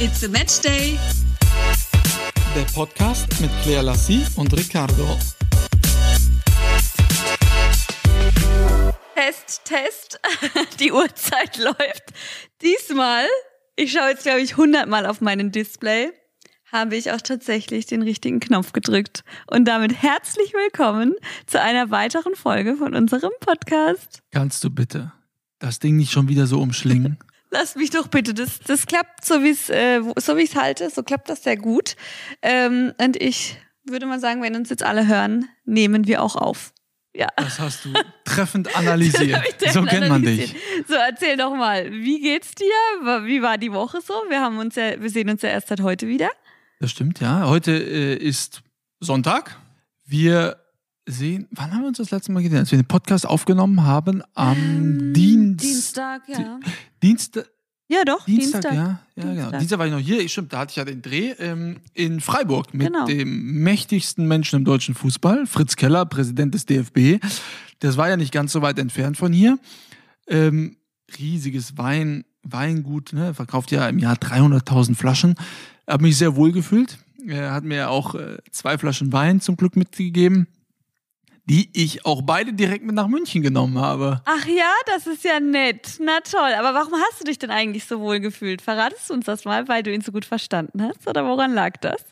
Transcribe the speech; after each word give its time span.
It's 0.00 0.22
a 0.22 0.28
Match 0.28 0.60
Day. 0.60 0.96
Der 2.54 2.62
Podcast 2.72 3.26
mit 3.40 3.50
Claire 3.64 3.82
Lassie 3.82 4.24
und 4.36 4.56
Ricardo. 4.56 5.18
Test, 9.16 9.62
Test. 9.64 10.20
Die 10.78 10.92
Uhrzeit 10.92 11.58
läuft. 11.58 12.12
Diesmal, 12.62 13.24
ich 13.74 13.90
schaue 13.90 14.10
jetzt, 14.10 14.22
glaube 14.22 14.40
ich, 14.40 14.52
100 14.52 14.88
Mal 14.88 15.04
auf 15.04 15.20
meinen 15.20 15.50
Display, 15.50 16.12
habe 16.70 16.94
ich 16.94 17.10
auch 17.10 17.20
tatsächlich 17.20 17.86
den 17.86 18.02
richtigen 18.02 18.38
Knopf 18.38 18.72
gedrückt. 18.72 19.24
Und 19.50 19.64
damit 19.64 20.00
herzlich 20.00 20.52
willkommen 20.52 21.16
zu 21.46 21.60
einer 21.60 21.90
weiteren 21.90 22.36
Folge 22.36 22.76
von 22.76 22.94
unserem 22.94 23.32
Podcast. 23.40 24.22
Kannst 24.30 24.62
du 24.62 24.70
bitte 24.70 25.12
das 25.58 25.80
Ding 25.80 25.96
nicht 25.96 26.12
schon 26.12 26.28
wieder 26.28 26.46
so 26.46 26.60
umschlingen? 26.60 27.18
Lass 27.50 27.76
mich 27.76 27.90
doch 27.90 28.08
bitte. 28.08 28.34
Das, 28.34 28.60
das 28.60 28.86
klappt 28.86 29.24
so 29.24 29.42
wie 29.42 29.50
äh, 29.72 30.02
so 30.18 30.36
wie 30.36 30.42
ich 30.42 30.50
es 30.50 30.56
halte. 30.56 30.90
So 30.90 31.02
klappt 31.02 31.28
das 31.28 31.42
sehr 31.42 31.56
gut. 31.56 31.96
Ähm, 32.42 32.92
und 33.00 33.20
ich 33.20 33.56
würde 33.84 34.06
mal 34.06 34.20
sagen, 34.20 34.42
wenn 34.42 34.54
uns 34.54 34.70
jetzt 34.70 34.82
alle 34.82 35.06
hören, 35.06 35.48
nehmen 35.64 36.06
wir 36.06 36.22
auch 36.22 36.36
auf. 36.36 36.72
Ja. 37.14 37.26
Das 37.36 37.58
hast 37.58 37.84
du 37.84 37.92
treffend 38.24 38.76
analysiert. 38.76 39.42
so 39.72 39.82
kennt 39.82 40.08
man 40.08 40.22
dich. 40.22 40.54
So, 40.86 40.94
erzähl 40.94 41.36
doch 41.36 41.54
mal, 41.54 41.90
wie 41.90 42.20
geht's 42.20 42.54
dir? 42.54 42.66
Wie 43.24 43.42
war 43.42 43.58
die 43.58 43.72
Woche 43.72 44.00
so? 44.00 44.14
Wir 44.28 44.40
haben 44.40 44.58
uns 44.58 44.76
ja, 44.76 45.00
wir 45.00 45.10
sehen 45.10 45.28
uns 45.28 45.42
ja 45.42 45.48
erst 45.48 45.68
seit 45.68 45.80
heute 45.80 46.06
wieder. 46.06 46.30
Das 46.80 46.92
stimmt, 46.92 47.20
ja. 47.20 47.48
Heute 47.48 47.72
äh, 47.72 48.14
ist 48.14 48.62
Sonntag. 49.00 49.58
Wir 50.06 50.58
sehen, 51.08 51.48
wann 51.50 51.72
haben 51.72 51.80
wir 51.82 51.88
uns 51.88 51.98
das 51.98 52.10
letzte 52.10 52.32
Mal 52.32 52.42
gesehen? 52.42 52.58
Als 52.58 52.70
wir 52.70 52.78
den 52.78 52.86
Podcast 52.86 53.26
aufgenommen 53.26 53.82
haben, 53.84 54.22
am 54.34 54.56
ähm, 54.56 55.12
Dienst, 55.14 55.64
Dienstag, 55.64 56.22
ja. 56.28 56.60
Dienstag. 57.02 57.50
Ja, 57.90 58.04
doch, 58.04 58.26
Dienstag, 58.26 58.60
Dienstag. 58.60 58.74
ja. 58.74 59.00
ja 59.16 59.22
Dienstag. 59.22 59.46
Genau. 59.46 59.58
Dienstag 59.58 59.78
war 59.78 59.86
ich 59.86 59.92
noch 59.92 59.98
hier. 59.98 60.28
Stimmt, 60.28 60.52
da 60.52 60.58
hatte 60.58 60.70
ich 60.72 60.76
ja 60.76 60.84
den 60.84 61.00
Dreh 61.00 61.30
ähm, 61.38 61.76
in 61.94 62.20
Freiburg 62.20 62.74
mit 62.74 62.88
Genau. 62.88 63.06
dem 63.06 63.62
mächtigsten 63.62 64.28
Menschen 64.28 64.56
im 64.56 64.64
deutschen 64.66 64.94
Fußball, 64.94 65.46
Fritz 65.46 65.76
Keller, 65.76 66.04
Präsident 66.04 66.52
des 66.54 66.66
DFB. 66.66 67.24
Das 67.80 67.96
war 67.96 68.08
ja 68.10 68.16
nicht 68.18 68.32
ganz 68.32 68.52
so 68.52 68.60
weit 68.60 68.78
entfernt 68.78 69.16
von 69.16 69.32
hier. 69.32 69.58
Ähm, 70.26 70.76
riesiges 71.18 71.78
Wein, 71.78 72.24
Weingut, 72.42 73.14
ne? 73.14 73.32
verkauft 73.32 73.70
ja 73.70 73.88
im 73.88 73.98
Jahr 73.98 74.16
300.000 74.16 74.94
Flaschen. 74.94 75.34
Habe 75.86 76.02
mich 76.02 76.18
sehr 76.18 76.36
wohl 76.36 76.52
gefühlt. 76.52 76.98
Er 77.26 77.52
hat 77.52 77.64
mir 77.64 77.88
auch 77.90 78.14
äh, 78.14 78.36
zwei 78.50 78.76
Flaschen 78.76 79.12
Wein 79.12 79.40
zum 79.40 79.56
Glück 79.56 79.76
mitgegeben, 79.76 80.46
die 81.48 81.70
ich 81.72 82.04
auch 82.04 82.22
beide 82.22 82.52
direkt 82.52 82.84
mit 82.84 82.94
nach 82.94 83.08
München 83.08 83.42
genommen 83.42 83.78
habe. 83.78 84.20
Ach 84.26 84.46
ja, 84.46 84.70
das 84.86 85.06
ist 85.06 85.24
ja 85.24 85.40
nett. 85.40 85.98
Na 85.98 86.20
toll. 86.20 86.52
Aber 86.58 86.74
warum 86.74 86.92
hast 86.94 87.20
du 87.20 87.24
dich 87.24 87.38
denn 87.38 87.50
eigentlich 87.50 87.86
so 87.86 88.00
wohl 88.00 88.20
gefühlt? 88.20 88.60
Verratest 88.60 89.08
du 89.08 89.14
uns 89.14 89.24
das 89.24 89.44
mal, 89.46 89.66
weil 89.66 89.82
du 89.82 89.92
ihn 89.92 90.02
so 90.02 90.12
gut 90.12 90.26
verstanden 90.26 90.82
hast? 90.82 91.06
Oder 91.08 91.24
woran 91.24 91.54
lag 91.54 91.78
das? 91.80 92.04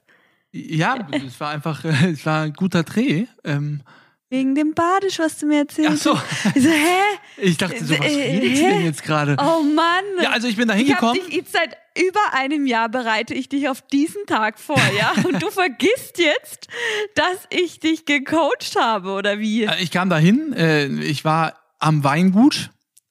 Ja, 0.52 1.06
es 1.12 1.38
war 1.38 1.50
einfach, 1.50 1.84
es 1.84 2.24
war 2.24 2.44
ein 2.44 2.54
guter 2.54 2.82
Dreh. 2.82 3.26
Ähm, 3.44 3.82
Wegen 4.28 4.56
dem 4.56 4.74
Badisch, 4.74 5.20
was 5.20 5.38
du 5.38 5.46
mir 5.46 5.58
erzählt 5.58 5.88
ach 5.92 5.96
so. 5.96 6.18
Ich 6.56 6.62
so, 6.64 6.68
hä? 6.68 6.98
ich 7.36 7.56
dachte 7.58 7.84
so, 7.84 7.96
was 7.96 8.06
Äh, 8.06 8.22
redet 8.32 8.56
sie 8.56 8.64
hä? 8.64 8.70
denn 8.70 8.84
jetzt 8.84 9.04
gerade? 9.04 9.36
Oh 9.38 9.62
Mann. 9.62 10.02
Ja, 10.20 10.30
also 10.30 10.48
ich 10.48 10.56
bin 10.56 10.66
da 10.66 10.74
ich 10.74 10.80
hingekommen. 10.80 11.14
dich 11.14 11.32
jetzt 11.32 11.52
seit 11.52 11.76
über 11.96 12.18
einem 12.34 12.66
Jahr 12.66 12.88
bereite 12.88 13.34
ich 13.34 13.48
dich 13.48 13.68
auf 13.68 13.82
diesen 13.82 14.26
Tag 14.26 14.58
vor, 14.58 14.80
ja? 14.98 15.12
Und 15.24 15.40
du 15.40 15.48
vergisst 15.50 16.18
jetzt, 16.18 16.66
dass 17.14 17.46
ich 17.50 17.78
dich 17.78 18.04
gecoacht 18.04 18.74
habe, 18.76 19.10
oder 19.12 19.38
wie? 19.38 19.62
Äh, 19.64 19.80
Ich 19.80 19.92
kam 19.92 20.10
dahin, 20.10 20.52
äh, 20.54 20.86
ich 20.86 21.24
war 21.24 21.54
am 21.78 22.02
Weingut 22.02 22.70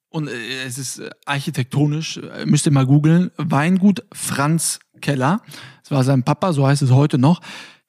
und 0.10 0.28
äh, 0.28 0.64
es 0.66 0.78
ist 0.78 1.00
äh, 1.00 1.10
architektonisch, 1.26 2.18
äh, 2.18 2.46
müsst 2.46 2.66
ihr 2.66 2.74
mal 2.74 2.86
googeln, 2.86 3.32
Weingut 3.38 4.04
Franz 4.14 4.80
Keller. 5.02 5.42
Das 5.82 5.92
war 5.92 6.04
sein 6.04 6.24
Papa, 6.24 6.52
so 6.52 6.68
heißt 6.68 6.82
es 6.82 6.92
heute 6.92 7.18
noch. 7.18 7.40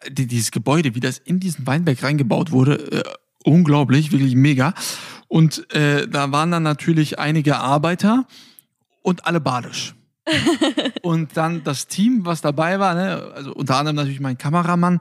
Die, 0.08 0.26
dieses 0.26 0.50
Gebäude, 0.50 0.94
wie 0.94 1.00
das 1.00 1.18
in 1.18 1.40
diesen 1.40 1.66
Weinberg 1.66 2.02
reingebaut 2.02 2.50
wurde, 2.50 2.74
äh, 2.92 3.02
unglaublich, 3.44 4.12
wirklich 4.12 4.34
mega. 4.34 4.74
Und 5.28 5.72
äh, 5.74 6.06
da 6.06 6.32
waren 6.32 6.50
dann 6.50 6.62
natürlich 6.62 7.18
einige 7.18 7.58
Arbeiter 7.58 8.26
und 9.02 9.26
alle 9.26 9.40
badisch. 9.40 9.94
und 11.02 11.36
dann 11.36 11.62
das 11.64 11.86
Team, 11.86 12.26
was 12.26 12.40
dabei 12.40 12.80
war, 12.80 12.94
ne, 12.94 13.32
also 13.34 13.54
unter 13.54 13.76
anderem 13.76 13.96
natürlich 13.96 14.20
mein 14.20 14.38
Kameramann, 14.38 15.00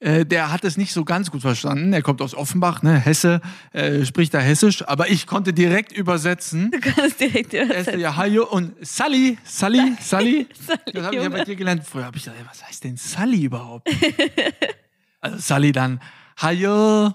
äh, 0.00 0.26
der 0.26 0.52
hat 0.52 0.64
es 0.64 0.76
nicht 0.76 0.92
so 0.92 1.04
ganz 1.04 1.30
gut 1.30 1.40
verstanden. 1.40 1.92
Er 1.92 2.02
kommt 2.02 2.20
aus 2.20 2.34
Offenbach, 2.34 2.82
ne, 2.82 2.98
Hesse, 2.98 3.40
äh, 3.72 4.04
spricht 4.04 4.34
da 4.34 4.38
Hessisch, 4.38 4.86
aber 4.86 5.08
ich 5.08 5.26
konnte 5.26 5.52
direkt 5.52 5.92
übersetzen. 5.92 6.70
Du 6.70 6.80
kannst 6.80 7.18
direkt 7.20 7.54
Er 7.54 7.64
übersetzen. 7.64 8.00
ja 8.00 8.16
Hajo 8.16 8.44
und 8.46 8.74
Sally, 8.86 9.38
Sally, 9.44 9.94
Sally. 10.00 10.46
Sally, 10.66 10.92
Das 10.92 11.04
habe 11.06 11.16
ich 11.16 11.22
ja 11.22 11.28
bei 11.28 11.44
dir 11.44 11.56
gelernt. 11.56 11.84
Früher 11.84 12.04
habe 12.04 12.16
ich 12.16 12.24
gedacht, 12.24 12.40
ey, 12.40 12.46
was 12.48 12.66
heißt 12.66 12.84
denn 12.84 12.96
Sally 12.96 13.44
überhaupt? 13.44 13.88
also 15.20 15.38
Sally 15.38 15.72
dann 15.72 16.00
Hajo, 16.40 17.12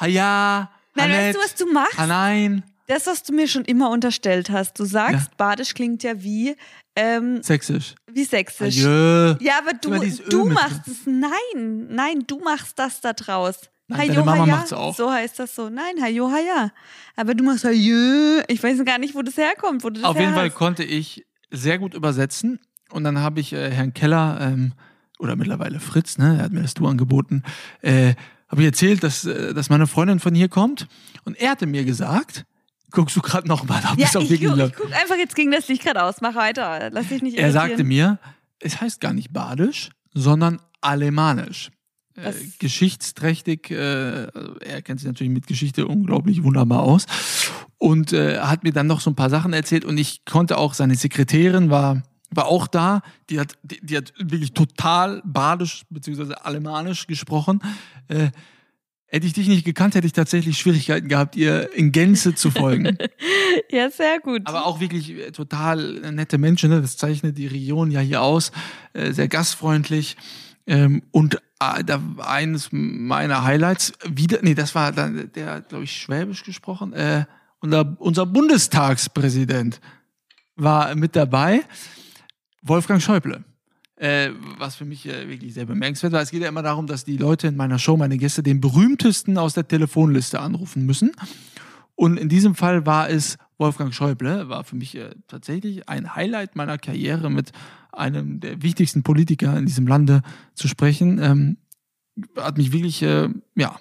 Haya, 0.00 0.70
Nein, 0.94 1.10
Hanet, 1.10 1.18
weißt 1.18 1.36
du, 1.36 1.40
was 1.42 1.54
du 1.54 1.72
machst? 1.72 1.98
Hanein. 1.98 2.62
Das, 2.86 3.06
was 3.06 3.22
du 3.22 3.32
mir 3.32 3.48
schon 3.48 3.64
immer 3.64 3.90
unterstellt 3.90 4.50
hast. 4.50 4.78
Du 4.78 4.84
sagst, 4.84 5.36
Badisch 5.36 5.74
klingt 5.74 6.02
ja 6.02 6.22
wie, 6.22 6.56
ähm, 6.96 7.42
Sächsisch. 7.42 7.94
wie 8.10 8.24
sächsisch. 8.24 8.84
Hajo. 8.84 9.36
Ja, 9.40 9.58
aber 9.58 9.72
du, 9.80 9.90
du 10.28 10.44
machst 10.46 10.86
es. 10.86 11.06
Nein, 11.06 11.86
nein, 11.88 12.24
du 12.26 12.40
machst 12.40 12.78
das 12.78 13.00
da 13.00 13.12
draus. 13.12 13.56
Nein, 13.88 14.08
deine 14.08 14.20
Mama 14.20 14.42
haja. 14.42 14.56
macht's 14.56 14.72
auch. 14.72 14.96
So 14.96 15.10
heißt 15.10 15.38
das 15.38 15.54
so. 15.54 15.68
Nein, 15.68 16.02
Hajo, 16.02 16.30
haja. 16.30 16.70
Aber 17.16 17.34
du 17.34 17.44
machst 17.44 17.64
Hajo. 17.64 18.42
Ich 18.48 18.62
weiß 18.62 18.84
gar 18.84 18.98
nicht, 18.98 19.14
wo 19.14 19.22
das 19.22 19.36
herkommt. 19.36 19.84
Wo 19.84 19.90
das 19.90 20.02
Auf 20.04 20.18
jeden 20.18 20.34
Fall 20.34 20.50
konnte 20.50 20.84
ich 20.84 21.26
sehr 21.50 21.78
gut 21.78 21.94
übersetzen. 21.94 22.58
Und 22.90 23.04
dann 23.04 23.18
habe 23.18 23.40
ich 23.40 23.52
äh, 23.52 23.70
Herrn 23.70 23.94
Keller, 23.94 24.38
ähm, 24.40 24.72
oder 25.18 25.36
mittlerweile 25.36 25.80
Fritz, 25.80 26.18
ne, 26.18 26.36
er 26.38 26.44
hat 26.44 26.52
mir 26.52 26.62
das 26.62 26.74
Du 26.74 26.86
angeboten, 26.86 27.42
äh, 27.80 28.14
habe 28.48 28.62
ich 28.62 28.66
erzählt, 28.66 29.02
dass, 29.02 29.24
äh, 29.24 29.54
dass 29.54 29.70
meine 29.70 29.86
Freundin 29.86 30.18
von 30.20 30.34
hier 30.34 30.48
kommt. 30.48 30.88
Und 31.24 31.40
er 31.40 31.52
hatte 31.52 31.66
mir 31.66 31.84
gesagt, 31.84 32.44
guckst 32.92 33.16
du 33.16 33.20
gerade 33.20 33.48
noch 33.48 33.64
mal, 33.64 33.82
ob 33.92 33.98
Ja, 33.98 34.06
ich, 34.06 34.12
guck, 34.12 34.30
ich 34.30 34.40
guck 34.76 34.92
einfach, 34.92 35.16
jetzt 35.16 35.34
ging 35.34 35.50
das 35.50 35.68
Licht 35.68 35.82
gerade 35.82 36.02
aus. 36.02 36.20
Mach 36.20 36.34
weiter. 36.34 36.90
Lass 36.90 37.08
dich 37.08 37.22
nicht 37.22 37.36
Er 37.36 37.48
irritieren. 37.48 37.68
sagte 37.70 37.84
mir, 37.84 38.18
es 38.60 38.80
heißt 38.80 39.00
gar 39.00 39.12
nicht 39.12 39.32
Badisch, 39.32 39.90
sondern 40.14 40.60
Alemanisch. 40.80 41.70
Äh, 42.14 42.32
geschichtsträchtig, 42.58 43.70
äh, 43.70 44.26
er 44.26 44.82
kennt 44.82 45.00
sich 45.00 45.06
natürlich 45.06 45.32
mit 45.32 45.46
Geschichte 45.46 45.86
unglaublich 45.86 46.42
wunderbar 46.42 46.82
aus 46.82 47.06
und 47.78 48.12
äh, 48.12 48.38
hat 48.40 48.64
mir 48.64 48.72
dann 48.72 48.86
noch 48.86 49.00
so 49.00 49.10
ein 49.10 49.14
paar 49.16 49.30
Sachen 49.30 49.54
erzählt 49.54 49.86
und 49.86 49.96
ich 49.96 50.24
konnte 50.26 50.58
auch, 50.58 50.74
seine 50.74 50.94
Sekretärin 50.94 51.70
war, 51.70 52.02
war 52.30 52.46
auch 52.46 52.66
da, 52.66 53.00
die 53.30 53.40
hat, 53.40 53.54
die, 53.62 53.80
die 53.82 53.96
hat 53.96 54.12
wirklich 54.18 54.52
total 54.52 55.22
Badisch 55.24 55.84
bzw. 55.88 56.34
Alemanisch 56.34 57.06
gesprochen. 57.06 57.62
Äh, 59.12 59.16
hätte 59.16 59.26
ich 59.26 59.32
dich 59.34 59.48
nicht 59.48 59.64
gekannt, 59.64 59.94
hätte 59.94 60.06
ich 60.06 60.12
tatsächlich 60.12 60.58
Schwierigkeiten 60.58 61.08
gehabt, 61.08 61.36
ihr 61.36 61.72
in 61.74 61.92
Gänze 61.92 62.34
zu 62.34 62.50
folgen. 62.50 62.98
Ja, 63.70 63.90
sehr 63.90 64.18
gut. 64.18 64.42
Aber 64.46 64.64
auch 64.66 64.80
wirklich 64.80 65.10
äh, 65.10 65.30
total 65.30 66.00
nette 66.12 66.38
Menschen, 66.38 66.70
ne? 66.70 66.80
das 66.80 66.96
zeichnet 66.96 67.36
die 67.36 67.46
Region 67.46 67.90
ja 67.90 68.00
hier 68.00 68.22
aus, 68.22 68.50
äh, 68.94 69.12
sehr 69.12 69.28
gastfreundlich. 69.28 70.16
Ähm, 70.66 71.02
und 71.10 71.34
äh, 71.34 71.84
da 71.84 72.00
war 72.16 72.30
eines 72.30 72.68
meiner 72.70 73.44
Highlights 73.44 73.92
wieder, 74.08 74.38
nee, 74.42 74.54
das 74.54 74.74
war 74.74 74.92
dann, 74.92 75.30
der 75.34 75.60
glaube 75.60 75.84
ich, 75.84 75.92
Schwäbisch 75.92 76.44
gesprochen, 76.44 76.94
äh, 76.94 77.26
unser, 77.60 77.96
unser 77.98 78.26
Bundestagspräsident 78.26 79.80
war 80.56 80.94
mit 80.94 81.14
dabei, 81.14 81.62
Wolfgang 82.62 83.02
Schäuble. 83.02 83.44
Äh, 84.02 84.32
was 84.58 84.74
für 84.74 84.84
mich 84.84 85.06
äh, 85.06 85.28
wirklich 85.28 85.54
sehr 85.54 85.64
bemerkenswert 85.64 86.12
war. 86.12 86.20
Es 86.20 86.32
geht 86.32 86.42
ja 86.42 86.48
immer 86.48 86.64
darum, 86.64 86.88
dass 86.88 87.04
die 87.04 87.16
Leute 87.16 87.46
in 87.46 87.54
meiner 87.54 87.78
Show, 87.78 87.96
meine 87.96 88.18
Gäste, 88.18 88.42
den 88.42 88.60
berühmtesten 88.60 89.38
aus 89.38 89.54
der 89.54 89.68
Telefonliste 89.68 90.40
anrufen 90.40 90.84
müssen. 90.84 91.12
Und 91.94 92.16
in 92.16 92.28
diesem 92.28 92.56
Fall 92.56 92.84
war 92.84 93.08
es 93.08 93.38
Wolfgang 93.58 93.94
Schäuble, 93.94 94.48
war 94.48 94.64
für 94.64 94.74
mich 94.74 94.96
äh, 94.96 95.10
tatsächlich 95.28 95.88
ein 95.88 96.16
Highlight 96.16 96.56
meiner 96.56 96.78
Karriere, 96.78 97.30
mit 97.30 97.52
einem 97.92 98.40
der 98.40 98.60
wichtigsten 98.60 99.04
Politiker 99.04 99.56
in 99.56 99.66
diesem 99.66 99.86
Lande 99.86 100.22
zu 100.54 100.66
sprechen. 100.66 101.20
Ähm, 101.22 101.58
hat 102.36 102.58
mich 102.58 102.72
wirklich, 102.72 103.04
äh, 103.04 103.28
ja, 103.54 103.78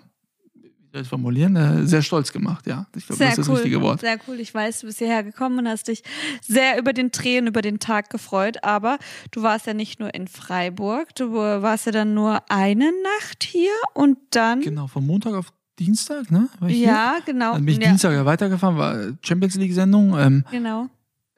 soll 0.92 1.02
ich 1.02 1.08
formulieren, 1.08 1.56
äh, 1.56 1.86
sehr 1.86 2.02
stolz 2.02 2.32
gemacht, 2.32 2.68
ja. 2.68 2.86
Ich 2.96 3.06
glaube, 3.06 3.24
das 3.24 3.38
ist 3.38 3.40
cool. 3.40 3.46
das 3.46 3.56
richtige 3.64 3.82
Wort. 3.82 4.02
Sehr 4.02 4.18
cool. 4.28 4.40
Ich 4.40 4.54
weiß, 4.54 4.82
du 4.82 4.88
bist 4.88 4.98
hierher 5.00 5.24
gekommen 5.24 5.60
und 5.60 5.68
hast 5.68 5.88
dich 5.88 6.04
sehr 6.42 6.78
über 6.78 6.92
den 6.94 7.12
Dreh 7.12 7.40
und 7.40 7.48
über 7.48 7.62
den 7.62 7.80
Tag 7.80 8.10
gefreut. 8.10 8.64
Aber 8.64 8.98
du 9.32 9.42
warst 9.42 9.68
ja 9.68 9.74
nicht 9.74 10.00
nur 10.00 10.14
in 10.14 10.28
Freiburg, 10.28 11.16
du 11.16 11.34
warst 11.34 11.86
ja 11.86 11.92
dann 11.92 12.14
nur 12.14 12.42
eine 12.50 12.92
Nacht 13.20 13.44
hier 13.44 13.72
und 13.94 14.18
dann. 14.32 14.62
Genau, 14.62 14.88
von 14.88 15.06
Montag 15.06 15.34
auf 15.34 15.54
Dienstag, 15.80 16.30
ne? 16.30 16.50
Ich 16.68 16.78
hier? 16.78 16.88
Ja, 16.88 17.18
genau. 17.26 17.54
Dann 17.54 17.66
bin 17.66 17.76
ich 17.76 17.82
ja, 17.82 17.90
Dienstag 17.90 18.14
ja 18.14 18.26
weitergefahren, 18.26 18.78
war 18.78 18.98
Champions 19.22 19.56
League-Sendung. 19.56 20.18
Ähm, 20.20 20.46
Genau. 20.52 20.90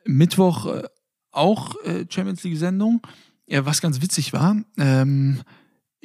Mittwoch 0.06 0.66
äh, 0.66 0.84
auch 1.32 1.76
äh, 1.86 2.06
Champions 2.10 2.44
League-Sendung. 2.44 3.02
Ja, 3.46 3.66
was 3.66 3.82
ganz 3.82 4.02
witzig 4.02 4.34
war, 4.34 4.56
ähm, 4.78 5.42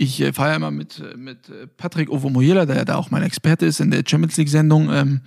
ich 0.00 0.20
äh, 0.20 0.32
fahre 0.32 0.50
ja 0.50 0.56
immer 0.56 0.70
mit, 0.70 1.00
äh, 1.00 1.16
mit 1.16 1.48
äh, 1.48 1.66
Patrick 1.66 2.08
Ovomoyela, 2.08 2.66
der 2.66 2.76
ja 2.76 2.84
da 2.84 2.94
auch 2.94 3.10
mein 3.10 3.24
Experte 3.24 3.66
ist 3.66 3.80
in 3.80 3.90
der 3.90 4.04
Champions 4.06 4.36
League-Sendung. 4.36 4.90
Ähm, 4.92 5.20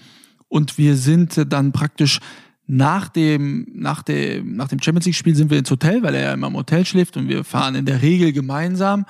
und 0.47 0.77
wir 0.77 0.95
sind 0.95 1.37
äh, 1.37 1.45
dann 1.45 1.73
praktisch 1.73 2.19
nach 2.67 3.09
dem, 3.09 3.67
nach 3.73 4.01
dem, 4.01 4.55
nach 4.55 4.69
dem 4.69 4.81
Champions 4.81 5.05
League-Spiel 5.05 5.35
sind 5.35 5.51
wir 5.51 5.59
ins 5.59 5.69
Hotel, 5.69 6.01
weil 6.03 6.15
er 6.15 6.21
ja 6.21 6.33
immer 6.33 6.47
im 6.47 6.55
Hotel 6.55 6.85
schläft 6.85 7.17
und 7.17 7.27
wir 7.27 7.43
fahren 7.43 7.75
in 7.75 7.85
der 7.85 8.01
Regel 8.01 8.31
gemeinsam, 8.31 9.05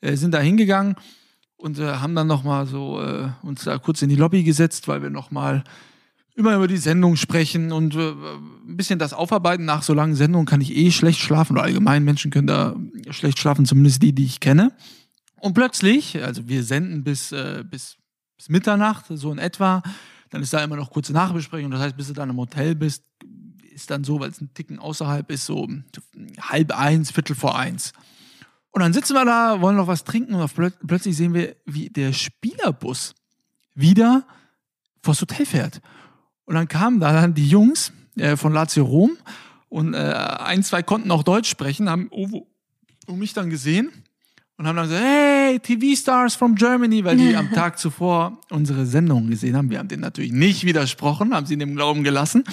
äh, 0.00 0.16
sind 0.16 0.32
da 0.32 0.40
hingegangen 0.40 0.96
und 1.58 1.78
äh, 1.78 1.96
haben 1.96 2.14
dann 2.14 2.26
nochmal 2.26 2.66
so 2.66 2.98
äh, 3.02 3.28
uns 3.42 3.64
da 3.64 3.76
kurz 3.76 4.00
in 4.00 4.08
die 4.08 4.16
Lobby 4.16 4.42
gesetzt, 4.42 4.88
weil 4.88 5.02
wir 5.02 5.10
nochmal 5.10 5.62
immer 6.36 6.56
über 6.56 6.68
die 6.68 6.78
Sendung 6.78 7.16
sprechen 7.16 7.70
und 7.70 7.94
äh, 7.96 8.12
ein 8.66 8.78
bisschen 8.78 8.98
das 8.98 9.12
aufarbeiten. 9.12 9.66
Nach 9.66 9.82
so 9.82 9.92
langen 9.92 10.14
Sendungen 10.14 10.46
kann 10.46 10.62
ich 10.62 10.74
eh 10.74 10.90
schlecht 10.90 11.20
schlafen 11.20 11.52
oder 11.52 11.64
allgemein 11.64 12.02
Menschen 12.02 12.30
können 12.30 12.46
da 12.46 12.76
schlecht 13.10 13.38
schlafen, 13.38 13.66
zumindest 13.66 14.02
die, 14.02 14.14
die 14.14 14.24
ich 14.24 14.40
kenne. 14.40 14.72
Und 15.42 15.54
plötzlich, 15.54 16.22
also 16.22 16.46
wir 16.46 16.62
senden 16.62 17.02
bis, 17.02 17.32
äh, 17.32 17.64
bis, 17.68 17.96
bis 18.36 18.48
Mitternacht, 18.48 19.06
so 19.08 19.32
in 19.32 19.38
etwa, 19.38 19.82
dann 20.30 20.40
ist 20.40 20.52
da 20.52 20.62
immer 20.62 20.76
noch 20.76 20.92
kurze 20.92 21.12
Nachbesprechung. 21.12 21.72
Das 21.72 21.80
heißt, 21.80 21.96
bis 21.96 22.06
du 22.06 22.12
dann 22.12 22.30
im 22.30 22.36
Hotel 22.36 22.76
bist, 22.76 23.02
ist 23.74 23.90
dann 23.90 24.04
so, 24.04 24.20
weil 24.20 24.30
es 24.30 24.40
ein 24.40 24.54
Ticken 24.54 24.78
außerhalb 24.78 25.28
ist, 25.32 25.44
so 25.44 25.68
halb 26.40 26.78
eins, 26.78 27.10
Viertel 27.10 27.34
vor 27.34 27.58
eins. 27.58 27.92
Und 28.70 28.82
dann 28.82 28.92
sitzen 28.92 29.14
wir 29.14 29.24
da, 29.24 29.60
wollen 29.60 29.74
noch 29.74 29.88
was 29.88 30.04
trinken 30.04 30.36
und 30.36 30.54
plöt 30.54 30.74
plötzlich 30.86 31.16
sehen 31.16 31.34
wir, 31.34 31.56
wie 31.66 31.90
der 31.90 32.12
Spielerbus 32.12 33.16
wieder 33.74 34.24
vors 35.02 35.20
Hotel 35.22 35.44
fährt. 35.44 35.80
Und 36.44 36.54
dann 36.54 36.68
kamen 36.68 37.00
da 37.00 37.12
dann 37.12 37.34
die 37.34 37.48
Jungs 37.48 37.92
äh, 38.14 38.36
von 38.36 38.52
Lazio 38.52 38.84
Rom 38.84 39.18
und 39.68 39.94
äh, 39.94 39.96
ein, 39.96 40.62
zwei 40.62 40.84
konnten 40.84 41.10
auch 41.10 41.24
Deutsch 41.24 41.50
sprechen, 41.50 41.90
haben 41.90 42.08
Uwe 42.12 42.46
und 43.08 43.18
mich 43.18 43.32
dann 43.32 43.50
gesehen 43.50 43.90
und 44.56 44.68
haben 44.68 44.76
dann 44.76 44.88
gesagt, 44.88 45.04
hey, 45.04 45.31
TV-Stars 45.62 46.34
from 46.34 46.54
Germany, 46.54 47.04
weil 47.04 47.16
die 47.16 47.36
am 47.36 47.50
Tag 47.52 47.78
zuvor 47.78 48.38
unsere 48.50 48.86
Sendung 48.86 49.28
gesehen 49.28 49.56
haben. 49.56 49.70
Wir 49.70 49.78
haben 49.78 49.88
denen 49.88 50.02
natürlich 50.02 50.32
nicht 50.32 50.64
widersprochen, 50.64 51.34
haben 51.34 51.46
sie 51.46 51.54
in 51.54 51.60
dem 51.60 51.74
Glauben 51.74 52.04
gelassen, 52.04 52.44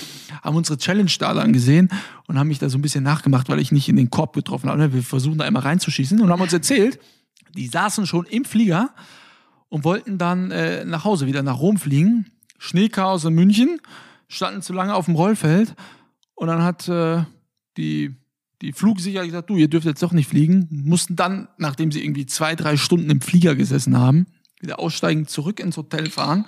haben 0.41 0.55
unsere 0.55 0.77
Challenge 0.77 1.11
da 1.19 1.33
dann 1.33 1.53
gesehen 1.53 1.89
und 2.27 2.37
haben 2.37 2.47
mich 2.47 2.59
da 2.59 2.69
so 2.69 2.77
ein 2.77 2.81
bisschen 2.81 3.03
nachgemacht, 3.03 3.49
weil 3.49 3.59
ich 3.59 3.71
nicht 3.71 3.89
in 3.89 3.95
den 3.95 4.09
Korb 4.09 4.33
getroffen 4.33 4.69
habe. 4.69 4.93
Wir 4.93 5.03
versuchen 5.03 5.37
da 5.37 5.47
immer 5.47 5.63
reinzuschießen 5.63 6.19
und 6.19 6.29
haben 6.29 6.41
uns 6.41 6.53
erzählt, 6.53 6.99
die 7.55 7.67
saßen 7.67 8.05
schon 8.05 8.25
im 8.25 8.45
Flieger 8.45 8.91
und 9.69 9.83
wollten 9.83 10.17
dann 10.17 10.51
äh, 10.51 10.85
nach 10.85 11.05
Hause 11.05 11.27
wieder 11.27 11.43
nach 11.43 11.59
Rom 11.59 11.77
fliegen. 11.77 12.27
Schneechaos 12.57 13.25
in 13.25 13.33
München, 13.33 13.79
standen 14.27 14.61
zu 14.61 14.73
lange 14.73 14.93
auf 14.93 15.05
dem 15.05 15.15
Rollfeld 15.15 15.75
und 16.35 16.47
dann 16.47 16.63
hat 16.63 16.87
äh, 16.87 17.23
die 17.77 18.15
die 18.61 18.73
Flugsicherheit 18.73 19.27
gesagt, 19.27 19.49
du, 19.49 19.55
ihr 19.55 19.69
dürft 19.69 19.85
jetzt 19.85 20.03
doch 20.03 20.11
nicht 20.11 20.27
fliegen, 20.27 20.67
mussten 20.69 21.15
dann, 21.15 21.47
nachdem 21.57 21.91
sie 21.91 22.03
irgendwie 22.03 22.25
zwei, 22.25 22.55
drei 22.55 22.77
Stunden 22.77 23.09
im 23.09 23.21
Flieger 23.21 23.55
gesessen 23.55 23.97
haben, 23.97 24.27
wieder 24.59 24.79
aussteigen, 24.79 25.27
zurück 25.27 25.59
ins 25.59 25.77
Hotel 25.77 26.09
fahren 26.09 26.45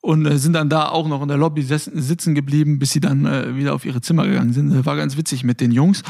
und 0.00 0.26
äh, 0.26 0.38
sind 0.38 0.54
dann 0.54 0.68
da 0.68 0.88
auch 0.88 1.06
noch 1.06 1.22
in 1.22 1.28
der 1.28 1.36
Lobby 1.36 1.62
sitzen 1.62 2.34
geblieben, 2.34 2.78
bis 2.78 2.92
sie 2.92 3.00
dann 3.00 3.26
äh, 3.26 3.56
wieder 3.56 3.74
auf 3.74 3.84
ihre 3.84 4.00
Zimmer 4.00 4.26
gegangen 4.26 4.52
sind. 4.52 4.70
Das 4.74 4.86
war 4.86 4.96
ganz 4.96 5.16
witzig 5.16 5.44
mit 5.44 5.60
den 5.60 5.70
Jungs. 5.70 6.02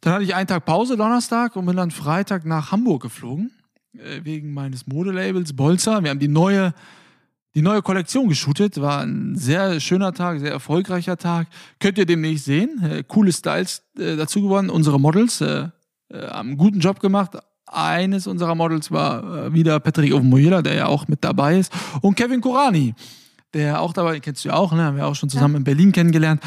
Dann 0.00 0.14
hatte 0.14 0.24
ich 0.24 0.34
einen 0.34 0.46
Tag 0.46 0.64
Pause 0.64 0.96
Donnerstag 0.96 1.56
und 1.56 1.66
bin 1.66 1.76
dann 1.76 1.90
Freitag 1.90 2.44
nach 2.44 2.72
Hamburg 2.72 3.02
geflogen, 3.02 3.52
äh, 3.94 4.24
wegen 4.24 4.52
meines 4.52 4.86
Modelabels 4.86 5.52
Bolzer. 5.54 6.02
Wir 6.02 6.10
haben 6.10 6.20
die 6.20 6.28
neue 6.28 6.74
die 7.58 7.62
neue 7.62 7.82
Kollektion 7.82 8.28
geshootet. 8.28 8.80
War 8.80 9.00
ein 9.00 9.34
sehr 9.34 9.80
schöner 9.80 10.12
Tag, 10.12 10.38
sehr 10.38 10.52
erfolgreicher 10.52 11.16
Tag. 11.16 11.48
Könnt 11.80 11.98
ihr 11.98 12.06
demnächst 12.06 12.44
sehen. 12.44 12.80
Äh, 12.84 13.02
coole 13.02 13.32
Styles 13.32 13.82
äh, 13.98 14.14
dazu 14.14 14.42
gewonnen. 14.42 14.70
Unsere 14.70 15.00
Models 15.00 15.40
äh, 15.40 15.66
äh, 16.08 16.28
haben 16.28 16.50
einen 16.50 16.56
guten 16.56 16.78
Job 16.78 17.00
gemacht. 17.00 17.32
Eines 17.66 18.28
unserer 18.28 18.54
Models 18.54 18.92
war 18.92 19.46
äh, 19.46 19.52
wieder 19.52 19.80
Patrick 19.80 20.14
Ovenmoyela, 20.14 20.62
der 20.62 20.74
ja 20.74 20.86
auch 20.86 21.08
mit 21.08 21.24
dabei 21.24 21.58
ist. 21.58 21.72
Und 22.00 22.14
Kevin 22.14 22.40
Korani, 22.40 22.94
der 23.52 23.80
auch 23.80 23.92
dabei, 23.92 24.20
kennst 24.20 24.44
du 24.44 24.50
ja 24.50 24.54
auch, 24.54 24.72
ne? 24.72 24.84
haben 24.84 24.96
wir 24.96 25.08
auch 25.08 25.16
schon 25.16 25.28
zusammen 25.28 25.54
ja. 25.54 25.58
in 25.58 25.64
Berlin 25.64 25.90
kennengelernt. 25.90 26.40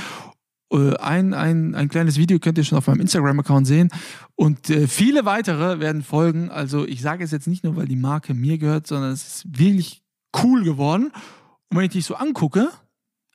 Äh, 0.71 0.95
ein, 0.95 1.33
ein, 1.33 1.75
ein 1.75 1.89
kleines 1.89 2.15
Video 2.15 2.39
könnt 2.39 2.57
ihr 2.57 2.63
schon 2.63 2.77
auf 2.77 2.87
meinem 2.87 3.01
Instagram-Account 3.01 3.67
sehen. 3.67 3.89
Und 4.35 4.69
äh, 4.69 4.87
viele 4.87 5.25
weitere 5.25 5.81
werden 5.81 6.03
folgen. 6.03 6.49
Also 6.49 6.87
ich 6.87 7.01
sage 7.01 7.25
es 7.25 7.31
jetzt 7.31 7.49
nicht 7.49 7.65
nur, 7.65 7.75
weil 7.75 7.89
die 7.89 7.97
Marke 7.97 8.33
mir 8.33 8.57
gehört, 8.57 8.87
sondern 8.87 9.11
es 9.11 9.27
ist 9.27 9.59
wirklich 9.59 10.00
cool 10.43 10.63
geworden. 10.63 11.11
Und 11.69 11.77
wenn 11.77 11.85
ich 11.85 11.91
dich 11.91 12.05
so 12.05 12.15
angucke, 12.15 12.69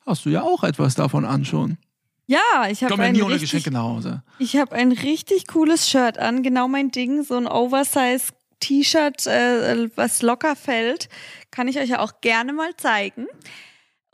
hast 0.05 0.25
du 0.25 0.31
ja 0.31 0.43
auch 0.43 0.65
etwas 0.65 0.95
davon 0.95 1.25
an 1.25 1.45
schon. 1.45 1.79
Ja, 2.27 2.69
ich 2.69 2.83
habe 2.83 3.01
ein, 3.01 3.15
richtig, 3.15 3.43
Geschenke 3.43 3.71
nach 3.71 3.85
Hause. 3.85 4.23
Ich 4.39 4.57
habe 4.57 4.75
ein 4.75 4.91
richtig 4.91 5.47
cooles 5.47 5.89
Shirt 5.89 6.19
an, 6.19 6.43
genau 6.43 6.67
mein 6.67 6.91
Ding, 6.91 7.23
so 7.23 7.37
ein 7.37 7.47
Oversize 7.47 8.33
T-Shirt, 8.61 9.27
äh, 9.27 9.89
was 9.97 10.23
locker 10.23 10.57
fällt, 10.57 11.09
kann 11.51 11.69
ich 11.69 11.79
euch 11.79 11.91
ja 11.91 12.01
auch 12.01 12.21
gerne 12.21 12.53
mal 12.53 12.75
zeigen. 12.77 13.27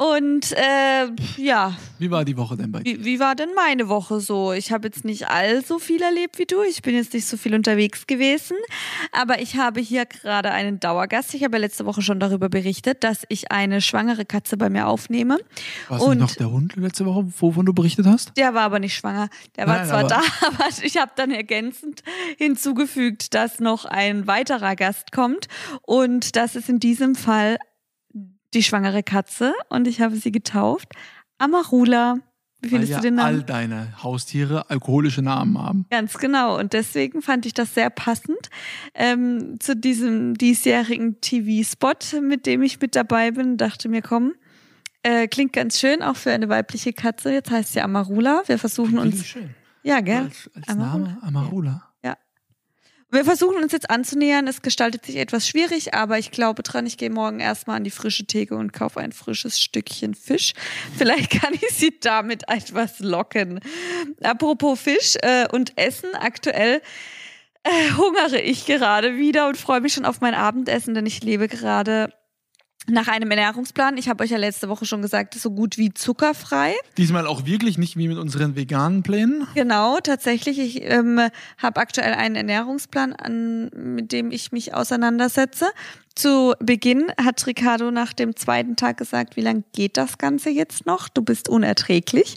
Und 0.03 0.51
äh, 0.53 1.11
ja. 1.37 1.77
Wie 2.01 2.11
war 2.11 2.25
die 2.25 2.37
Woche 2.37 2.57
denn 2.57 2.73
bei 2.73 2.81
dir? 2.81 2.99
Wie, 2.99 3.05
wie 3.05 3.21
war 3.21 3.37
denn 3.37 3.51
meine 3.55 3.89
Woche 3.89 4.19
so? 4.19 4.53
Ich 4.53 4.73
habe 4.73 4.89
jetzt 4.89 5.05
nicht 5.05 5.29
allzu 5.29 5.79
viel 5.79 6.03
erlebt 6.03 6.41
wie 6.41 6.45
du. 6.45 6.61
Ich 6.63 6.83
bin 6.83 6.97
jetzt 6.97 7.15
nicht 7.15 7.29
so 7.29 7.37
viel 7.37 7.55
unterwegs 7.55 8.09
gewesen. 8.09 8.57
Aber 9.13 9.41
ich 9.41 9.59
habe 9.59 9.79
hier 9.79 10.07
gerade 10.07 10.51
einen 10.51 10.81
Dauergast. 10.81 11.35
Ich 11.35 11.45
habe 11.45 11.57
ja 11.57 11.61
letzte 11.61 11.87
Woche 11.87 12.03
schon 12.03 12.19
darüber 12.19 12.49
berichtet, 12.49 13.05
dass 13.05 13.23
ich 13.29 13.53
eine 13.53 13.81
schwangere 13.81 14.25
Katze 14.25 14.57
bei 14.57 14.71
mir 14.71 14.89
aufnehme. 14.89 15.39
War 15.89 15.99
es 16.01 16.19
noch 16.19 16.35
der 16.35 16.51
Hund 16.51 16.75
letzte 16.75 17.07
Woche, 17.07 17.25
wovon 17.39 17.65
du 17.65 17.73
berichtet 17.73 18.07
hast? 18.07 18.37
Der 18.37 18.55
war 18.55 18.63
aber 18.63 18.81
nicht 18.81 18.97
schwanger. 18.97 19.29
Der 19.57 19.69
war 19.69 19.77
Nein, 19.77 19.87
zwar 19.87 20.01
aber 20.01 20.09
da, 20.09 20.21
aber 20.49 20.69
ich 20.83 20.97
habe 20.97 21.13
dann 21.15 21.31
ergänzend 21.31 22.03
hinzugefügt, 22.39 23.35
dass 23.35 23.61
noch 23.61 23.85
ein 23.85 24.27
weiterer 24.27 24.75
Gast 24.75 25.13
kommt. 25.13 25.47
Und 25.83 26.35
das 26.35 26.57
ist 26.57 26.69
in 26.69 26.81
diesem 26.81 27.15
Fall 27.15 27.57
die 28.55 28.63
schwangere 28.63 29.03
Katze 29.03 29.55
und 29.69 29.87
ich 29.87 30.01
habe 30.01 30.17
sie 30.17 30.33
getauft 30.33 30.89
Amarula. 31.39 32.17
Wie 32.61 32.69
findest 32.69 32.93
ja 32.93 32.99
du 32.99 33.03
den 33.03 33.17
Namen? 33.17 33.39
all 33.39 33.43
deine 33.43 34.03
Haustiere 34.05 34.71
alkoholische 34.71 35.21
Namen 35.21 35.59
haben. 35.59 35.87
Ganz 35.91 36.17
genau. 36.19 36.57
Und 36.57 36.75
deswegen 36.75 37.21
fand 37.21 37.45
ich 37.45 37.55
das 37.55 37.75
sehr 37.75 37.91
passend 37.91 38.51
ähm, 38.95 39.57
zu 39.59 39.75
diesem 39.75 40.35
diesjährigen 40.35 41.21
TV-Spot, 41.21 42.21
mit 42.21 42.47
dem 42.47 42.63
ich 42.63 42.81
mit 42.81 42.95
dabei 42.95 43.33
bin. 43.33 43.57
Dachte 43.57 43.89
mir, 43.89 44.01
komm, 44.01 44.35
äh, 45.03 45.27
klingt 45.27 45.53
ganz 45.53 45.81
schön, 45.81 46.03
auch 46.03 46.15
für 46.15 46.31
eine 46.31 46.49
weibliche 46.49 46.93
Katze. 46.93 47.33
Jetzt 47.33 47.51
heißt 47.51 47.73
sie 47.73 47.81
Amarula. 47.81 48.43
Wir 48.47 48.59
versuchen 48.59 48.99
uns. 48.99 49.27
Schön. 49.27 49.51
Ja, 49.83 50.01
gell? 50.01 50.23
Als, 50.23 50.49
als 50.55 50.69
Amarula. 50.69 51.09
Name 51.09 51.23
Amarula. 51.23 51.92
Wir 53.13 53.27
versuchen 53.27 53.63
uns 53.63 53.73
jetzt 53.73 53.91
anzunähern. 53.91 54.49
Es 54.49 54.63
gestaltet 54.63 55.05
sich 55.05 55.17
etwas 55.17 55.47
schwierig, 55.47 55.93
aber 55.93 56.19
ich 56.19 56.31
glaube 56.31 56.63
dran, 56.63 56.87
ich 56.87 56.97
gehe 56.97 57.11
morgen 57.11 57.41
erstmal 57.41 57.77
an 57.77 57.85
die 57.85 57.91
frische 57.91 58.25
Theke 58.25 58.57
und 58.57 58.73
kaufe 58.73 59.01
ein 59.01 59.13
frisches 59.13 59.61
Stückchen 59.61 60.15
Fisch. 60.15 60.55
Vielleicht 60.97 61.31
kann 61.31 61.53
ich 61.53 61.69
sie 61.73 61.95
damit 62.01 62.45
etwas 62.49 63.01
locken. 63.01 63.61
Apropos 64.23 64.81
Fisch 64.81 65.17
äh, 65.21 65.47
und 65.53 65.77
Essen, 65.77 66.15
aktuell 66.15 66.81
äh, 67.65 67.91
hungere 67.99 68.41
ich 68.41 68.65
gerade 68.65 69.19
wieder 69.19 69.47
und 69.47 69.59
freue 69.59 69.83
mich 69.83 69.93
schon 69.93 70.07
auf 70.07 70.23
mein 70.23 70.35
Abendessen, 70.35 70.95
denn 70.95 71.05
ich 71.05 71.23
lebe 71.23 71.49
gerade 71.49 72.15
nach 72.89 73.09
einem 73.09 73.31
Ernährungsplan. 73.31 73.97
Ich 73.97 74.09
habe 74.09 74.25
euch 74.25 74.31
ja 74.31 74.39
letzte 74.39 74.69
Woche 74.69 74.87
schon 74.87 75.03
gesagt, 75.03 75.35
so 75.35 75.51
gut 75.51 75.79
wie 75.79 75.95
zuckerfrei. 75.95 76.75
Diesmal 76.97 77.27
auch 77.27 77.47
wirklich 77.47 77.79
nicht 77.79 77.97
wie 77.97 78.09
mit 78.09 78.19
unseren 78.19 78.57
veganen 78.57 79.03
Plänen. 79.03 79.47
Genau, 79.55 79.99
tatsächlich. 80.03 80.59
Ich 80.59 80.83
ähm, 80.83 81.21
habe 81.59 81.81
aktuell 81.81 82.15
einen 82.15 82.35
Ernährungsplan, 82.35 83.13
an, 83.13 83.71
mit 83.75 84.13
dem 84.13 84.31
ich 84.33 84.53
mich 84.53 84.75
auseinandersetze. 84.75 85.71
Zu 86.15 86.55
Beginn 86.61 87.11
hat 87.19 87.47
Ricardo 87.47 87.91
nach 87.91 88.13
dem 88.13 88.37
zweiten 88.37 88.77
Tag 88.77 88.99
gesagt, 88.99 89.37
wie 89.37 89.41
lange 89.41 89.63
geht 89.73 89.97
das 89.97 90.19
Ganze 90.19 90.51
jetzt 90.51 90.85
noch? 90.85 91.09
Du 91.09 91.23
bist 91.23 91.49
unerträglich. 91.49 92.37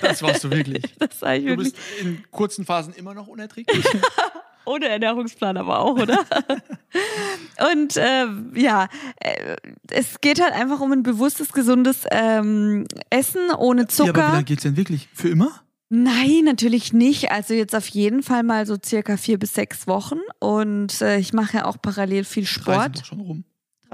Das 0.00 0.22
warst 0.22 0.44
du 0.44 0.50
wirklich. 0.50 0.84
Das 0.98 1.20
war 1.22 1.34
ich 1.34 1.42
du 1.42 1.48
wirklich. 1.50 1.74
bist 1.74 1.84
in 2.00 2.24
kurzen 2.30 2.64
Phasen 2.64 2.94
immer 2.94 3.14
noch 3.14 3.26
unerträglich. 3.26 3.84
Ohne 4.64 4.88
Ernährungsplan 4.88 5.56
aber 5.56 5.78
auch, 5.80 5.98
oder? 5.98 6.18
und 7.72 7.96
äh, 7.96 8.26
ja, 8.54 8.88
äh, 9.16 9.56
es 9.90 10.20
geht 10.20 10.40
halt 10.40 10.52
einfach 10.52 10.80
um 10.80 10.92
ein 10.92 11.02
bewusstes, 11.02 11.52
gesundes 11.52 12.04
ähm, 12.10 12.86
Essen 13.10 13.50
ohne 13.56 13.86
Zucker. 13.86 14.06
Ja, 14.06 14.14
aber 14.14 14.28
wie 14.28 14.32
lange 14.36 14.44
geht's 14.44 14.62
denn 14.62 14.76
wirklich? 14.76 15.08
Für 15.14 15.28
immer? 15.28 15.62
Nein, 15.88 16.42
natürlich 16.44 16.92
nicht. 16.92 17.32
Also 17.32 17.52
jetzt 17.52 17.74
auf 17.74 17.88
jeden 17.88 18.22
Fall 18.22 18.44
mal 18.44 18.64
so 18.64 18.76
circa 18.82 19.16
vier 19.16 19.38
bis 19.38 19.54
sechs 19.54 19.88
Wochen. 19.88 20.20
Und 20.38 21.00
äh, 21.00 21.18
ich 21.18 21.32
mache 21.32 21.58
ja 21.58 21.64
auch 21.64 21.78
parallel 21.82 22.24
viel 22.24 22.46
Sport. 22.46 23.00
Doch 23.00 23.04
schon 23.04 23.20
rum. 23.20 23.44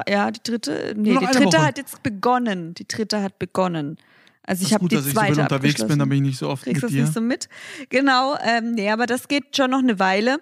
Ja, 0.07 0.31
die 0.31 0.41
dritte, 0.43 0.95
nee, 0.95 1.17
die 1.19 1.25
dritte 1.25 1.45
Woche. 1.45 1.67
hat 1.67 1.79
jetzt 1.79 2.03
begonnen. 2.03 2.75
Die 2.75 2.87
dritte 2.87 3.23
hat 3.23 3.39
begonnen. 3.39 3.97
Also 4.43 4.65
ich 4.65 4.75
habe 4.75 4.87
die 4.87 4.95
dass 4.95 5.11
zweite 5.11 5.33
ich 5.33 5.37
so 5.37 5.43
unterwegs 5.43 5.87
bin, 5.87 5.99
dann 5.99 6.09
bin 6.09 6.19
ich 6.19 6.25
nicht 6.31 6.39
so 6.39 6.49
oft 6.49 6.63
Kriegst 6.63 6.83
mit 6.83 6.93
dir. 6.93 7.03
nicht 7.03 7.15
so 7.15 7.21
mit. 7.21 7.49
Genau, 7.89 8.37
ähm, 8.45 8.73
nee, 8.73 8.91
aber 8.91 9.07
das 9.07 9.27
geht 9.27 9.57
schon 9.57 9.71
noch 9.71 9.81
eine 9.81 9.99
Weile. 9.99 10.39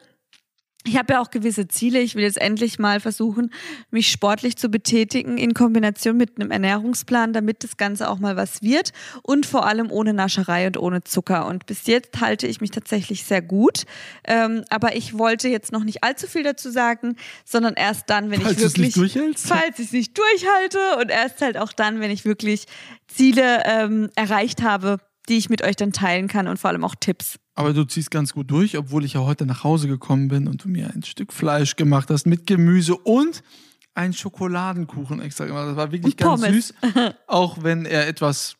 Ich 0.86 0.98
habe 0.98 1.14
ja 1.14 1.20
auch 1.20 1.30
gewisse 1.30 1.66
Ziele. 1.66 2.00
Ich 2.00 2.14
will 2.14 2.24
jetzt 2.24 2.40
endlich 2.40 2.78
mal 2.78 3.00
versuchen, 3.00 3.50
mich 3.90 4.10
sportlich 4.10 4.56
zu 4.56 4.68
betätigen 4.68 5.38
in 5.38 5.54
Kombination 5.54 6.16
mit 6.16 6.38
einem 6.38 6.50
Ernährungsplan, 6.50 7.32
damit 7.32 7.64
das 7.64 7.78
Ganze 7.78 8.10
auch 8.10 8.18
mal 8.18 8.36
was 8.36 8.62
wird 8.62 8.92
und 9.22 9.46
vor 9.46 9.66
allem 9.66 9.90
ohne 9.90 10.12
Nascherei 10.12 10.66
und 10.66 10.76
ohne 10.76 11.02
Zucker. 11.02 11.46
Und 11.46 11.64
bis 11.64 11.86
jetzt 11.86 12.20
halte 12.20 12.46
ich 12.46 12.60
mich 12.60 12.70
tatsächlich 12.70 13.24
sehr 13.24 13.40
gut. 13.40 13.84
Ähm, 14.24 14.64
aber 14.68 14.94
ich 14.94 15.16
wollte 15.16 15.48
jetzt 15.48 15.72
noch 15.72 15.84
nicht 15.84 16.04
allzu 16.04 16.26
viel 16.26 16.42
dazu 16.42 16.70
sagen, 16.70 17.16
sondern 17.46 17.74
erst 17.74 18.10
dann, 18.10 18.30
wenn 18.30 18.42
falls 18.42 18.58
ich 18.58 18.62
wirklich, 18.62 18.94
falls 19.36 19.78
ich 19.78 19.86
es 19.86 19.92
nicht 19.92 20.18
durchhalte 20.18 20.78
und 21.00 21.10
erst 21.10 21.40
halt 21.40 21.56
auch 21.56 21.72
dann, 21.72 22.00
wenn 22.00 22.10
ich 22.10 22.26
wirklich 22.26 22.66
Ziele 23.08 23.62
ähm, 23.64 24.10
erreicht 24.16 24.62
habe, 24.62 24.98
die 25.30 25.38
ich 25.38 25.48
mit 25.48 25.62
euch 25.62 25.76
dann 25.76 25.92
teilen 25.92 26.28
kann 26.28 26.46
und 26.46 26.58
vor 26.58 26.68
allem 26.68 26.84
auch 26.84 26.94
Tipps. 26.94 27.38
Aber 27.54 27.72
du 27.72 27.84
ziehst 27.84 28.10
ganz 28.10 28.32
gut 28.32 28.50
durch, 28.50 28.76
obwohl 28.76 29.04
ich 29.04 29.12
ja 29.14 29.20
heute 29.20 29.46
nach 29.46 29.62
Hause 29.64 29.86
gekommen 29.88 30.28
bin 30.28 30.48
und 30.48 30.64
du 30.64 30.68
mir 30.68 30.90
ein 30.92 31.02
Stück 31.04 31.32
Fleisch 31.32 31.76
gemacht 31.76 32.10
hast 32.10 32.26
mit 32.26 32.46
Gemüse 32.46 32.96
und 32.96 33.42
einen 33.94 34.12
Schokoladenkuchen 34.12 35.20
extra 35.20 35.44
gemacht. 35.46 35.68
Das 35.68 35.76
war 35.76 35.92
wirklich 35.92 36.14
Und 36.14 36.16
ganz 36.18 36.40
Pommes. 36.42 36.68
süß, 36.68 36.74
auch 37.28 37.62
wenn 37.62 37.86
er 37.86 38.08
etwas 38.08 38.56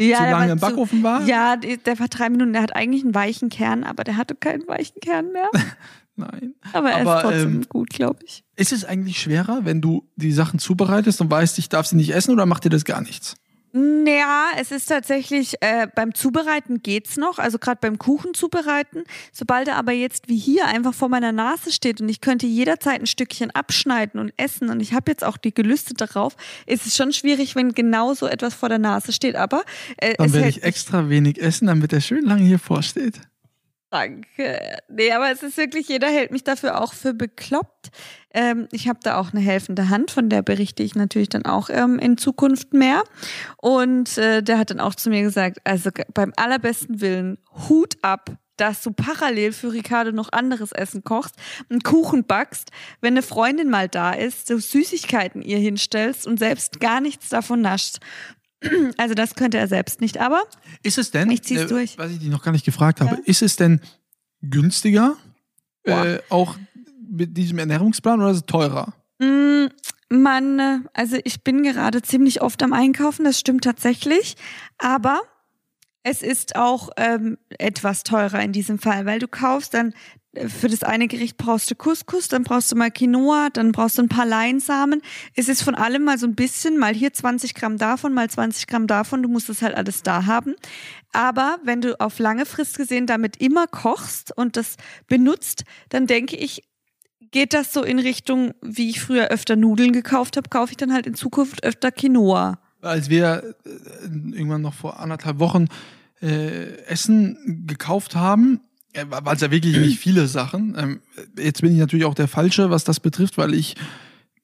Ja, 0.00 0.18
zu 0.18 0.22
lange 0.24 0.52
im 0.52 0.58
zu- 0.58 0.66
Backofen 0.66 1.02
war. 1.04 1.24
Ja, 1.26 1.56
der 1.56 1.98
war 2.00 2.08
drei 2.08 2.28
Minuten. 2.28 2.52
Der 2.52 2.62
hat 2.62 2.74
eigentlich 2.74 3.04
einen 3.04 3.14
weichen 3.14 3.48
Kern, 3.48 3.84
aber 3.84 4.02
der 4.02 4.16
hatte 4.16 4.34
keinen 4.34 4.66
weichen 4.66 5.00
Kern 5.00 5.30
mehr. 5.32 5.48
Nein. 6.16 6.54
Aber 6.72 6.90
er 6.90 7.02
Aber, 7.02 7.16
ist 7.18 7.22
trotzdem 7.22 7.54
ähm, 7.56 7.66
gut, 7.68 7.90
glaube 7.90 8.20
ich. 8.24 8.42
Ist 8.56 8.72
es 8.72 8.84
eigentlich 8.86 9.20
schwerer, 9.20 9.60
wenn 9.64 9.80
du 9.82 10.08
die 10.16 10.32
Sachen 10.32 10.58
zubereitest 10.58 11.20
und 11.20 11.30
weißt, 11.30 11.58
ich 11.58 11.68
darf 11.68 11.86
sie 11.86 11.94
nicht 11.96 12.12
essen 12.14 12.32
oder 12.32 12.46
macht 12.46 12.64
dir 12.64 12.70
das 12.70 12.84
gar 12.84 13.02
nichts? 13.02 13.36
Ja, 13.76 14.48
es 14.58 14.70
ist 14.70 14.86
tatsächlich, 14.86 15.54
äh, 15.60 15.86
beim 15.94 16.14
Zubereiten 16.14 16.82
geht's 16.82 17.18
noch, 17.18 17.38
also 17.38 17.58
gerade 17.58 17.78
beim 17.80 17.98
Kuchen 17.98 18.32
zubereiten. 18.32 19.04
Sobald 19.32 19.68
er 19.68 19.76
aber 19.76 19.92
jetzt 19.92 20.28
wie 20.28 20.38
hier 20.38 20.66
einfach 20.66 20.94
vor 20.94 21.10
meiner 21.10 21.32
Nase 21.32 21.70
steht 21.70 22.00
und 22.00 22.08
ich 22.08 22.22
könnte 22.22 22.46
jederzeit 22.46 23.00
ein 23.00 23.06
Stückchen 23.06 23.50
abschneiden 23.50 24.18
und 24.18 24.32
essen 24.38 24.70
und 24.70 24.80
ich 24.80 24.94
habe 24.94 25.10
jetzt 25.10 25.24
auch 25.24 25.36
die 25.36 25.52
Gelüste 25.52 25.92
darauf, 25.92 26.36
ist 26.64 26.86
es 26.86 26.96
schon 26.96 27.12
schwierig, 27.12 27.54
wenn 27.54 27.72
genau 27.72 28.14
so 28.14 28.26
etwas 28.26 28.54
vor 28.54 28.70
der 28.70 28.78
Nase 28.78 29.12
steht. 29.12 29.36
Aber 29.36 29.62
äh, 29.98 30.14
Dann 30.16 30.32
werde 30.32 30.48
ich 30.48 30.62
extra 30.62 31.10
wenig 31.10 31.42
essen, 31.42 31.66
damit 31.66 31.92
er 31.92 32.00
schön 32.00 32.24
lange 32.24 32.44
hier 32.44 32.58
vorsteht. 32.58 33.20
Danke. 33.96 34.76
Nee, 34.88 35.10
aber 35.12 35.30
es 35.30 35.42
ist 35.42 35.56
wirklich, 35.56 35.88
jeder 35.88 36.08
hält 36.08 36.30
mich 36.30 36.44
dafür 36.44 36.82
auch 36.82 36.92
für 36.92 37.14
bekloppt. 37.14 37.88
Ähm, 38.34 38.68
ich 38.70 38.88
habe 38.88 38.98
da 39.02 39.18
auch 39.18 39.32
eine 39.32 39.40
helfende 39.40 39.88
Hand, 39.88 40.10
von 40.10 40.28
der 40.28 40.42
berichte 40.42 40.82
ich 40.82 40.94
natürlich 40.94 41.30
dann 41.30 41.46
auch 41.46 41.70
ähm, 41.70 41.98
in 41.98 42.18
Zukunft 42.18 42.74
mehr. 42.74 43.04
Und 43.56 44.18
äh, 44.18 44.42
der 44.42 44.58
hat 44.58 44.70
dann 44.70 44.80
auch 44.80 44.94
zu 44.94 45.08
mir 45.08 45.22
gesagt, 45.22 45.58
also 45.64 45.90
beim 46.12 46.34
allerbesten 46.36 47.00
Willen, 47.00 47.38
Hut 47.68 47.94
ab, 48.02 48.36
dass 48.58 48.82
du 48.82 48.90
parallel 48.90 49.52
für 49.52 49.72
Ricardo 49.72 50.12
noch 50.12 50.30
anderes 50.30 50.72
Essen 50.72 51.02
kochst, 51.02 51.34
einen 51.70 51.80
Kuchen 51.80 52.26
backst, 52.26 52.70
wenn 53.00 53.14
eine 53.14 53.22
Freundin 53.22 53.70
mal 53.70 53.88
da 53.88 54.12
ist, 54.12 54.46
so 54.46 54.58
Süßigkeiten 54.58 55.40
ihr 55.40 55.58
hinstellst 55.58 56.26
und 56.26 56.38
selbst 56.38 56.80
gar 56.80 57.00
nichts 57.00 57.30
davon 57.30 57.62
nascht. 57.62 57.98
Also 58.96 59.14
das 59.14 59.34
könnte 59.34 59.58
er 59.58 59.68
selbst 59.68 60.00
nicht, 60.00 60.18
aber 60.18 60.42
Ist 60.82 60.98
es 60.98 61.10
denn, 61.10 61.30
Ich 61.30 61.42
zieh's 61.42 61.66
durch. 61.66 61.98
was 61.98 62.10
ich 62.10 62.18
dich 62.18 62.28
noch 62.28 62.42
gar 62.42 62.52
nicht 62.52 62.64
gefragt 62.64 63.00
habe, 63.00 63.16
Ja. 63.16 63.20
ist 63.24 63.42
es 63.42 63.56
denn 63.56 63.80
günstiger, 64.42 65.16
äh, 65.84 66.18
auch 66.30 66.56
mit 67.08 67.36
diesem 67.36 67.58
Ernährungsplan 67.58 68.20
oder 68.20 68.30
ist 68.30 68.36
es 68.38 68.46
teurer? 68.46 68.92
Mm, 69.18 69.66
Man, 70.08 70.58
äh, 70.60 70.78
also 70.94 71.16
ich 71.24 71.42
bin 71.42 71.62
gerade 71.64 72.00
ziemlich 72.02 72.40
oft 72.42 72.62
am 72.62 72.72
Einkaufen, 72.72 73.24
das 73.24 73.40
stimmt 73.40 73.64
tatsächlich, 73.64 74.36
aber 74.78 75.20
es 76.08 76.22
ist 76.22 76.54
auch 76.54 76.90
ähm, 76.96 77.36
etwas 77.58 78.04
teurer 78.04 78.40
in 78.40 78.52
diesem 78.52 78.78
Fall, 78.78 79.06
weil 79.06 79.18
du 79.18 79.26
kaufst 79.26 79.74
dann 79.74 79.92
äh, 80.34 80.48
für 80.48 80.68
das 80.68 80.84
eine 80.84 81.08
Gericht 81.08 81.36
brauchst 81.36 81.68
du 81.68 81.74
Couscous, 81.74 82.28
dann 82.28 82.44
brauchst 82.44 82.70
du 82.70 82.76
mal 82.76 82.92
Quinoa, 82.92 83.48
dann 83.52 83.72
brauchst 83.72 83.98
du 83.98 84.02
ein 84.02 84.08
paar 84.08 84.24
Leinsamen. 84.24 85.02
Es 85.34 85.48
ist 85.48 85.64
von 85.64 85.74
allem 85.74 86.04
mal 86.04 86.16
so 86.16 86.28
ein 86.28 86.36
bisschen, 86.36 86.78
mal 86.78 86.94
hier 86.94 87.12
20 87.12 87.56
Gramm 87.56 87.76
davon, 87.76 88.14
mal 88.14 88.30
20 88.30 88.68
Gramm 88.68 88.86
davon. 88.86 89.20
Du 89.20 89.28
musst 89.28 89.48
es 89.48 89.62
halt 89.62 89.74
alles 89.74 90.04
da 90.04 90.26
haben. 90.26 90.54
Aber 91.12 91.58
wenn 91.64 91.80
du 91.80 91.98
auf 91.98 92.20
lange 92.20 92.46
Frist 92.46 92.76
gesehen 92.76 93.08
damit 93.08 93.38
immer 93.38 93.66
kochst 93.66 94.30
und 94.36 94.56
das 94.56 94.76
benutzt, 95.08 95.64
dann 95.88 96.06
denke 96.06 96.36
ich, 96.36 96.62
geht 97.32 97.52
das 97.52 97.72
so 97.72 97.82
in 97.82 97.98
Richtung, 97.98 98.54
wie 98.62 98.90
ich 98.90 99.00
früher 99.00 99.26
öfter 99.28 99.56
Nudeln 99.56 99.90
gekauft 99.90 100.36
habe, 100.36 100.50
kaufe 100.50 100.70
ich 100.70 100.76
dann 100.76 100.92
halt 100.92 101.08
in 101.08 101.16
Zukunft 101.16 101.64
öfter 101.64 101.90
Quinoa. 101.90 102.60
Als 102.80 103.10
wir 103.10 103.56
äh, 103.64 103.70
irgendwann 104.04 104.62
noch 104.62 104.74
vor 104.74 105.00
anderthalb 105.00 105.40
Wochen 105.40 105.66
äh, 106.22 106.76
Essen 106.86 107.64
gekauft 107.66 108.14
haben, 108.16 108.60
äh, 108.92 109.04
war 109.08 109.32
es 109.32 109.40
ja 109.40 109.50
wirklich 109.50 109.76
nicht 109.76 109.98
viele 109.98 110.26
Sachen. 110.26 110.74
Ähm, 110.78 111.00
jetzt 111.38 111.60
bin 111.62 111.72
ich 111.72 111.78
natürlich 111.78 112.04
auch 112.06 112.14
der 112.14 112.28
Falsche, 112.28 112.70
was 112.70 112.84
das 112.84 113.00
betrifft, 113.00 113.36
weil 113.38 113.52
ich 113.54 113.74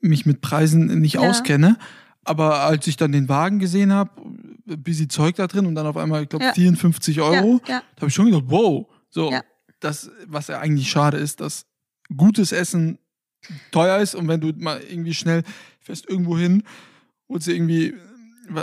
mich 0.01 0.27
mit 0.27 0.41
Preisen 0.41 1.01
nicht 1.01 1.15
Ja. 1.15 1.21
auskenne. 1.21 1.79
Aber 2.25 2.61
als 2.61 2.87
ich 2.87 2.97
dann 2.97 3.13
den 3.13 3.29
Wagen 3.29 3.59
gesehen 3.59 3.93
habe, 3.93 4.11
busy 4.79 5.09
Zeug 5.09 5.37
da 5.37 5.47
drin 5.47 5.67
und 5.67 5.75
dann 5.75 5.87
auf 5.87 5.97
einmal, 5.97 6.23
ich 6.23 6.29
glaube, 6.29 6.45
Ja. 6.45 6.53
54 6.53 7.21
Euro, 7.21 7.61
Ja, 7.67 7.75
ja. 7.77 7.83
da 7.97 8.01
habe 8.03 8.09
ich 8.09 8.15
schon 8.15 8.27
gedacht, 8.27 8.45
wow. 8.47 8.87
So, 9.11 9.31
das, 9.81 10.11
was 10.27 10.47
ja 10.49 10.61
eigentlich 10.61 10.89
schade 10.91 11.17
ist, 11.17 11.41
dass 11.41 11.67
gutes 12.17 12.53
Essen 12.53 12.99
teuer 13.73 13.99
ist 13.99 14.15
und 14.15 14.29
wenn 14.29 14.41
du 14.41 14.53
mal 14.57 14.81
irgendwie 14.89 15.15
schnell 15.15 15.43
fährst 15.81 16.09
irgendwo 16.09 16.39
hin, 16.39 16.63
holst 17.29 17.49
du 17.49 17.53
irgendwie, 17.53 17.95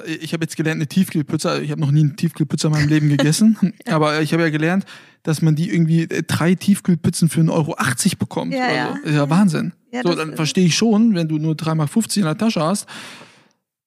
ich 0.06 0.34
habe 0.34 0.44
jetzt 0.44 0.56
gelernt, 0.56 0.78
eine 0.78 0.88
Tiefkühlpizza, 0.88 1.60
ich 1.60 1.72
habe 1.72 1.82
noch 1.82 1.92
nie 1.92 2.02
eine 2.02 2.16
Tiefkühlpizza 2.16 2.68
in 2.68 2.74
meinem 2.74 2.90
Leben 2.90 3.10
gegessen, 3.10 3.58
aber 3.86 4.22
ich 4.22 4.34
habe 4.34 4.44
ja 4.44 4.50
gelernt, 4.50 4.86
dass 5.24 5.42
man 5.42 5.56
die 5.56 5.70
irgendwie 5.70 6.04
äh, 6.04 6.24
drei 6.24 6.56
Tiefkühlpizzen 6.56 7.30
für 7.30 7.42
1,80 7.42 7.50
Euro 7.52 7.76
bekommt. 8.18 8.54
Ja, 8.54 8.72
ja. 8.72 8.98
so. 9.02 9.10
Ist 9.10 9.16
ja 9.16 9.30
Wahnsinn. 9.30 9.74
Ja, 9.92 10.02
so, 10.04 10.14
dann 10.14 10.36
verstehe 10.36 10.66
ich 10.66 10.76
schon, 10.76 11.16
wenn 11.16 11.28
du 11.28 11.38
nur 11.38 11.56
3,50 11.56 12.18
in 12.18 12.24
der 12.24 12.38
Tasche 12.38 12.62
hast, 12.62 12.88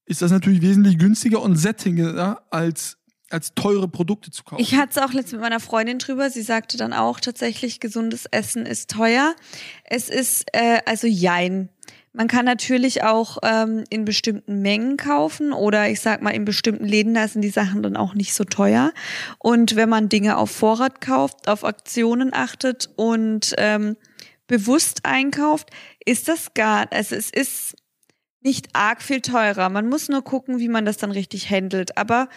ist 0.04 0.22
das 0.22 0.30
natürlich 0.30 0.62
wesentlich 0.62 0.98
günstiger 0.98 1.40
und 1.40 1.56
sättigender 1.56 2.42
als, 2.50 2.98
als 3.30 3.54
teure 3.54 3.88
Produkte 3.88 4.30
zu 4.30 4.42
kaufen. 4.42 4.60
Ich 4.60 4.74
hatte 4.74 4.90
es 4.90 4.98
auch 4.98 5.12
letztens 5.12 5.32
mit 5.32 5.42
meiner 5.42 5.60
Freundin 5.60 5.98
drüber. 5.98 6.28
Sie 6.28 6.42
sagte 6.42 6.76
dann 6.76 6.92
auch 6.92 7.20
tatsächlich, 7.20 7.80
gesundes 7.80 8.26
Essen 8.30 8.66
ist 8.66 8.90
teuer. 8.90 9.34
Es 9.84 10.08
ist 10.08 10.44
äh, 10.52 10.80
also 10.86 11.06
Jein. 11.06 11.68
Man 12.14 12.28
kann 12.28 12.44
natürlich 12.44 13.02
auch 13.04 13.38
ähm, 13.42 13.84
in 13.88 14.04
bestimmten 14.04 14.60
Mengen 14.60 14.98
kaufen 14.98 15.52
oder 15.52 15.88
ich 15.88 16.00
sag 16.00 16.20
mal 16.20 16.30
in 16.30 16.44
bestimmten 16.44 16.84
Läden, 16.84 17.14
da 17.14 17.26
sind 17.26 17.40
die 17.40 17.48
Sachen 17.48 17.82
dann 17.82 17.96
auch 17.96 18.12
nicht 18.14 18.34
so 18.34 18.44
teuer. 18.44 18.92
Und 19.38 19.76
wenn 19.76 19.88
man 19.88 20.10
Dinge 20.10 20.36
auf 20.36 20.50
Vorrat 20.50 21.00
kauft, 21.00 21.48
auf 21.48 21.64
Aktionen 21.64 22.34
achtet 22.34 22.90
und 22.96 23.54
ähm, 23.56 23.96
bewusst 24.46 25.06
einkauft, 25.06 25.70
ist 26.04 26.28
das 26.28 26.52
gar, 26.52 26.86
also 26.92 27.16
es 27.16 27.30
ist 27.30 27.76
nicht 28.42 28.68
arg 28.74 29.00
viel 29.00 29.22
teurer. 29.22 29.70
Man 29.70 29.88
muss 29.88 30.10
nur 30.10 30.22
gucken, 30.22 30.58
wie 30.58 30.68
man 30.68 30.84
das 30.84 30.98
dann 30.98 31.12
richtig 31.12 31.48
handelt. 31.48 31.96
Aber 31.96 32.28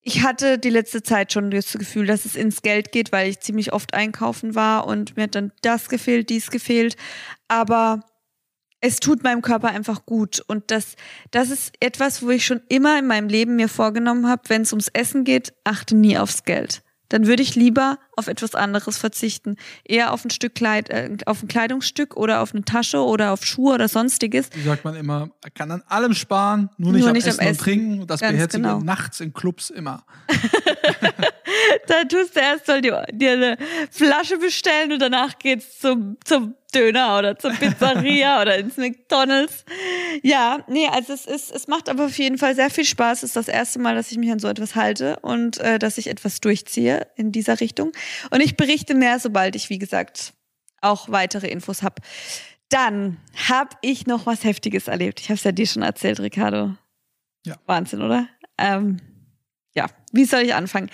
ich 0.00 0.22
hatte 0.22 0.58
die 0.58 0.70
letzte 0.70 1.02
Zeit 1.02 1.32
schon 1.32 1.50
das 1.50 1.72
Gefühl, 1.72 2.06
dass 2.06 2.24
es 2.24 2.36
ins 2.36 2.62
Geld 2.62 2.92
geht, 2.92 3.12
weil 3.12 3.28
ich 3.28 3.40
ziemlich 3.40 3.74
oft 3.74 3.92
einkaufen 3.92 4.54
war 4.54 4.86
und 4.86 5.16
mir 5.16 5.24
hat 5.24 5.34
dann 5.34 5.52
das 5.60 5.90
gefehlt, 5.90 6.30
dies 6.30 6.50
gefehlt. 6.50 6.96
Aber 7.48 8.00
es 8.86 9.00
tut 9.00 9.24
meinem 9.24 9.42
Körper 9.42 9.68
einfach 9.68 10.06
gut. 10.06 10.40
Und 10.46 10.70
das, 10.70 10.94
das 11.32 11.50
ist 11.50 11.74
etwas, 11.80 12.22
wo 12.22 12.30
ich 12.30 12.46
schon 12.46 12.60
immer 12.68 12.98
in 12.98 13.06
meinem 13.06 13.28
Leben 13.28 13.56
mir 13.56 13.68
vorgenommen 13.68 14.28
habe, 14.28 14.42
wenn 14.48 14.62
es 14.62 14.72
ums 14.72 14.88
Essen 14.88 15.24
geht, 15.24 15.52
achte 15.64 15.96
nie 15.96 16.16
aufs 16.16 16.44
Geld. 16.44 16.82
Dann 17.08 17.26
würde 17.26 17.42
ich 17.42 17.54
lieber 17.54 17.98
auf 18.16 18.26
etwas 18.26 18.54
anderes 18.54 18.96
verzichten. 18.96 19.56
Eher 19.84 20.12
auf 20.12 20.24
ein 20.24 20.30
Stück 20.30 20.54
Kleid, 20.54 20.90
äh, 20.90 21.16
auf 21.26 21.42
ein 21.42 21.48
Kleidungsstück 21.48 22.16
oder 22.16 22.40
auf 22.40 22.52
eine 22.52 22.64
Tasche 22.64 22.98
oder 22.98 23.32
auf 23.32 23.44
Schuhe 23.44 23.74
oder 23.74 23.88
sonstiges. 23.88 24.50
Wie 24.54 24.62
sagt 24.62 24.84
man 24.84 24.94
immer, 24.96 25.20
man 25.20 25.54
kann 25.54 25.70
an 25.70 25.82
allem 25.86 26.14
sparen, 26.14 26.70
nur 26.78 26.92
nicht, 26.92 27.00
Nur 27.00 27.10
am, 27.10 27.14
nicht 27.14 27.26
am 27.26 27.30
Essen 27.30 27.40
und 27.40 27.46
Essen. 27.46 27.62
Trinken. 27.62 28.00
Und 28.00 28.10
das 28.10 28.20
Ganz 28.20 28.32
beherzige 28.32 28.62
genau. 28.62 28.80
nachts 28.80 29.20
in 29.20 29.32
Clubs 29.32 29.70
immer. 29.70 30.04
Da 31.86 32.04
tust 32.04 32.36
du 32.36 32.40
erst 32.40 32.66
mal 32.68 32.80
dir, 32.80 33.32
eine 33.32 33.56
Flasche 33.90 34.38
bestellen 34.38 34.92
und 34.92 35.00
danach 35.00 35.38
geht's 35.38 35.78
zum, 35.78 36.16
zum 36.24 36.54
Döner 36.74 37.18
oder 37.18 37.38
zur 37.38 37.52
Pizzeria 37.52 38.40
oder 38.42 38.58
ins 38.58 38.76
McDonalds. 38.76 39.64
Ja, 40.22 40.64
nee, 40.68 40.88
also 40.88 41.12
es 41.12 41.26
ist, 41.26 41.50
es 41.52 41.68
macht 41.68 41.88
aber 41.88 42.06
auf 42.06 42.18
jeden 42.18 42.38
Fall 42.38 42.54
sehr 42.54 42.70
viel 42.70 42.84
Spaß. 42.84 43.18
Es 43.18 43.30
ist 43.30 43.36
das 43.36 43.48
erste 43.48 43.78
Mal, 43.78 43.94
dass 43.94 44.10
ich 44.10 44.18
mich 44.18 44.30
an 44.30 44.38
so 44.38 44.48
etwas 44.48 44.74
halte 44.74 45.18
und 45.20 45.58
äh, 45.58 45.78
dass 45.78 45.98
ich 45.98 46.08
etwas 46.08 46.40
durchziehe 46.40 47.06
in 47.16 47.32
dieser 47.32 47.60
Richtung. 47.60 47.92
Und 48.30 48.40
ich 48.40 48.56
berichte 48.56 48.94
mehr, 48.94 49.18
sobald 49.18 49.56
ich, 49.56 49.70
wie 49.70 49.78
gesagt, 49.78 50.34
auch 50.80 51.08
weitere 51.10 51.48
Infos 51.48 51.82
habe. 51.82 52.02
Dann 52.68 53.18
habe 53.48 53.70
ich 53.82 54.06
noch 54.06 54.26
was 54.26 54.44
Heftiges 54.44 54.88
erlebt. 54.88 55.20
Ich 55.20 55.26
habe 55.26 55.36
es 55.36 55.44
ja 55.44 55.52
dir 55.52 55.66
schon 55.66 55.82
erzählt, 55.82 56.20
Ricardo. 56.20 56.74
Ja. 57.44 57.54
Wahnsinn, 57.66 58.02
oder? 58.02 58.28
Ähm, 58.58 59.00
ja, 59.76 59.86
wie 60.10 60.24
soll 60.24 60.40
ich 60.40 60.54
anfangen? 60.54 60.90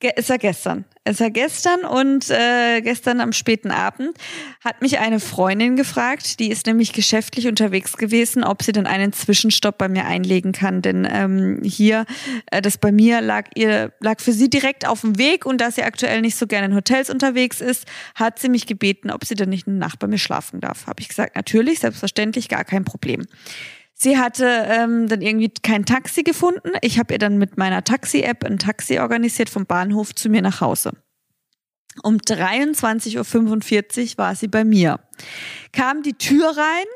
Ge 0.00 0.10
es 0.16 0.28
war 0.28 0.38
gestern. 0.38 0.84
Es 1.04 1.20
war 1.20 1.30
gestern 1.30 1.84
und 1.84 2.28
äh, 2.30 2.80
gestern 2.80 3.20
am 3.20 3.32
späten 3.32 3.70
Abend 3.70 4.16
hat 4.64 4.82
mich 4.82 4.98
eine 4.98 5.20
Freundin 5.20 5.76
gefragt, 5.76 6.40
die 6.40 6.50
ist 6.50 6.66
nämlich 6.66 6.92
geschäftlich 6.92 7.46
unterwegs 7.46 7.96
gewesen, 7.96 8.42
ob 8.42 8.64
sie 8.64 8.72
denn 8.72 8.86
einen 8.86 9.12
Zwischenstopp 9.12 9.78
bei 9.78 9.88
mir 9.88 10.06
einlegen 10.06 10.50
kann. 10.50 10.82
Denn 10.82 11.06
ähm, 11.08 11.60
hier, 11.62 12.06
äh, 12.50 12.60
das 12.60 12.76
bei 12.76 12.90
mir 12.90 13.20
lag 13.20 13.50
ihr, 13.54 13.92
lag 14.00 14.20
für 14.20 14.32
sie 14.32 14.50
direkt 14.50 14.88
auf 14.88 15.02
dem 15.02 15.16
Weg 15.16 15.46
und 15.46 15.60
da 15.60 15.70
sie 15.70 15.84
aktuell 15.84 16.20
nicht 16.20 16.36
so 16.36 16.48
gerne 16.48 16.66
in 16.66 16.74
Hotels 16.74 17.10
unterwegs 17.10 17.60
ist, 17.60 17.86
hat 18.16 18.40
sie 18.40 18.48
mich 18.48 18.66
gebeten, 18.66 19.12
ob 19.12 19.24
sie 19.24 19.36
denn 19.36 19.50
nicht 19.50 19.68
eine 19.68 19.76
Nacht 19.76 20.00
bei 20.00 20.08
mir 20.08 20.18
schlafen 20.18 20.60
darf. 20.60 20.88
Habe 20.88 21.00
ich 21.00 21.08
gesagt, 21.08 21.36
natürlich, 21.36 21.78
selbstverständlich, 21.78 22.48
gar 22.48 22.64
kein 22.64 22.84
Problem. 22.84 23.26
Sie 23.94 24.18
hatte 24.18 24.66
ähm, 24.68 25.08
dann 25.08 25.22
irgendwie 25.22 25.52
kein 25.62 25.84
Taxi 25.86 26.24
gefunden. 26.24 26.72
Ich 26.82 26.98
habe 26.98 27.14
ihr 27.14 27.18
dann 27.18 27.38
mit 27.38 27.56
meiner 27.56 27.84
Taxi-App 27.84 28.44
ein 28.44 28.58
Taxi 28.58 28.98
organisiert 28.98 29.48
vom 29.48 29.66
Bahnhof 29.66 30.14
zu 30.14 30.28
mir 30.28 30.42
nach 30.42 30.60
Hause. 30.60 30.92
Um 32.02 32.16
23.45 32.16 34.12
Uhr 34.12 34.18
war 34.18 34.34
sie 34.34 34.48
bei 34.48 34.64
mir. 34.64 34.98
Kam 35.72 36.02
die 36.02 36.14
Tür 36.14 36.48
rein 36.48 36.86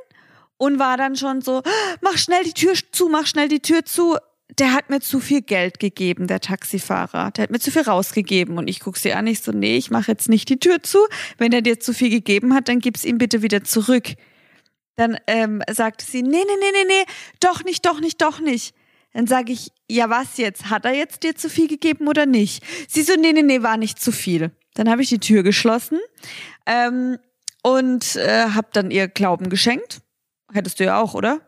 und 0.57 0.81
war 0.81 0.97
dann 0.97 1.14
schon 1.14 1.40
so, 1.40 1.62
mach 2.00 2.19
schnell 2.19 2.43
die 2.43 2.52
Tür 2.52 2.75
zu, 2.90 3.09
mach 3.09 3.26
schnell 3.26 3.49
die 3.49 3.61
Tür 3.61 3.85
zu. 3.85 4.17
Der 4.59 4.73
hat 4.73 4.90
mir 4.90 5.00
zu 5.00 5.21
viel 5.21 5.43
Geld 5.43 5.78
gegeben, 5.78 6.26
der 6.26 6.40
Taxifahrer. 6.40 7.31
Der 7.31 7.45
hat 7.45 7.50
mir 7.50 7.61
zu 7.61 7.71
viel 7.71 7.83
rausgegeben. 7.83 8.59
Und 8.59 8.67
ich 8.69 8.81
guck 8.81 8.97
sie 8.97 9.12
an, 9.12 9.26
ich 9.28 9.40
so, 9.40 9.52
nee, 9.52 9.76
ich 9.76 9.90
mache 9.90 10.11
jetzt 10.11 10.28
nicht 10.28 10.49
die 10.49 10.59
Tür 10.59 10.83
zu. 10.83 10.99
Wenn 11.37 11.52
er 11.52 11.62
dir 11.62 11.78
zu 11.78 11.93
viel 11.95 12.11
gegeben 12.11 12.55
hat, 12.55 12.69
dann 12.69 12.81
gib's 12.81 13.05
ihm 13.05 13.19
bitte 13.19 13.43
wieder 13.43 13.62
zurück. 13.62 14.14
Dann 14.99 15.17
ähm, 15.28 15.62
sagte 15.71 16.05
sie, 16.05 16.23
nee, 16.23 16.28
nee, 16.31 16.57
nee, 16.61 16.73
nee, 16.73 16.85
nee, 16.88 17.05
doch 17.38 17.62
nicht, 17.62 17.87
doch 17.87 18.00
nicht, 18.00 18.21
doch 18.21 18.40
nicht. 18.40 18.75
Dann 19.12 19.28
sage 19.28 19.52
ich, 19.52 19.71
ja, 19.88 20.11
was 20.11 20.38
jetzt? 20.38 20.71
Hat 20.71 20.85
er 20.85 20.93
jetzt 20.93 21.23
dir 21.23 21.37
zu 21.37 21.49
viel 21.49 21.69
gegeben 21.69 22.09
oder 22.09 22.26
nicht? 22.26 22.64
Sie 22.88 23.02
so, 23.02 23.14
nee, 23.14 23.33
nee, 23.33 23.43
nee, 23.43 23.62
war 23.62 23.76
nicht 23.76 24.00
zu 24.00 24.11
viel. 24.11 24.50
Dann 24.75 24.90
habe 24.90 25.02
ich 25.02 25.09
die 25.09 25.21
Tür 25.21 25.45
geschlossen 25.45 26.00
ähm, 26.67 27.19
und 27.62 28.17
äh, 28.17 28.47
habe 28.50 28.71
dann 28.73 28.90
ihr 28.90 29.07
Glauben 29.07 29.50
geschenkt. 29.50 30.00
Hättest 30.52 30.81
du 30.81 30.85
ja 30.85 31.00
auch, 31.00 31.14
oder? 31.14 31.48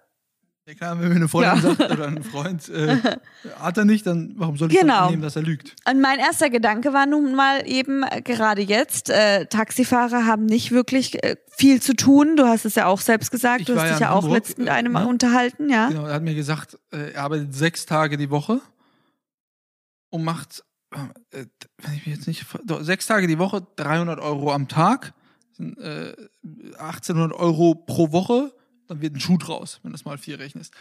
Ja 0.71 0.77
klar, 0.77 1.01
wenn 1.01 1.09
mir 1.09 1.17
eine 1.17 1.29
Freundin 1.29 1.57
ja. 1.57 1.61
sagt 1.61 1.91
oder 1.91 2.07
ein 2.07 2.23
Freund, 2.23 2.69
äh, 2.69 2.97
hat 3.59 3.77
er 3.77 3.85
nicht, 3.85 4.07
dann 4.07 4.35
warum 4.37 4.57
soll 4.57 4.71
ich 4.71 4.79
genau. 4.79 5.07
annehmen, 5.07 5.21
dass 5.21 5.35
er 5.35 5.43
lügt? 5.43 5.75
Und 5.85 6.01
mein 6.01 6.21
erster 6.21 6.49
Gedanke 6.49 6.93
war 6.93 7.07
nun 7.07 7.35
mal 7.35 7.67
eben 7.67 8.05
äh, 8.05 8.23
gerade 8.23 8.63
jetzt, 8.63 9.11
äh, 9.11 9.47
Taxifahrer 9.47 10.27
haben 10.27 10.47
nicht 10.47 10.71
wirklich 10.71 11.25
äh, 11.25 11.35
viel 11.51 11.83
zu 11.83 11.95
tun. 11.95 12.37
Du 12.37 12.47
hast 12.47 12.67
es 12.67 12.77
ja 12.77 12.87
auch 12.87 13.01
selbst 13.01 13.33
gesagt, 13.33 13.63
ich 13.63 13.67
du 13.67 13.77
hast 13.77 13.95
dich 13.95 13.99
ja, 13.99 14.13
auch 14.13 14.29
letztens 14.29 14.59
mit 14.59 14.69
einem 14.69 14.95
äh, 14.95 15.03
unterhalten, 15.03 15.69
ja. 15.69 15.89
Genau, 15.89 16.07
er 16.07 16.15
hat 16.15 16.23
mir 16.23 16.37
gesagt, 16.37 16.79
äh, 16.93 17.15
er 17.15 17.25
arbeitet 17.25 17.53
sechs 17.53 17.85
Tage 17.85 18.17
die 18.17 18.31
Woche 18.31 18.61
und 20.11 20.23
macht, 20.23 20.63
äh, 20.93 21.47
wenn 21.79 21.95
ich 21.95 22.07
mich 22.07 22.15
jetzt 22.15 22.29
nicht, 22.29 22.47
sechs 22.83 23.09
Tage 23.09 23.27
die 23.27 23.41
Woche, 23.41 23.67
300 23.75 24.21
Euro 24.21 24.53
am 24.53 24.69
Tag, 24.69 25.15
sind, 25.51 25.77
1800 26.79 27.33
Euro 27.33 27.75
pro 27.75 28.13
Woche 28.13 28.53
dann 28.91 29.01
wird 29.01 29.15
ein 29.15 29.21
Schuh 29.21 29.39
draus, 29.39 29.81
wenn 29.83 29.91
du 29.91 29.95
das 29.97 30.05
mal 30.05 30.19
vier 30.19 30.39
rechnest. 30.39 30.75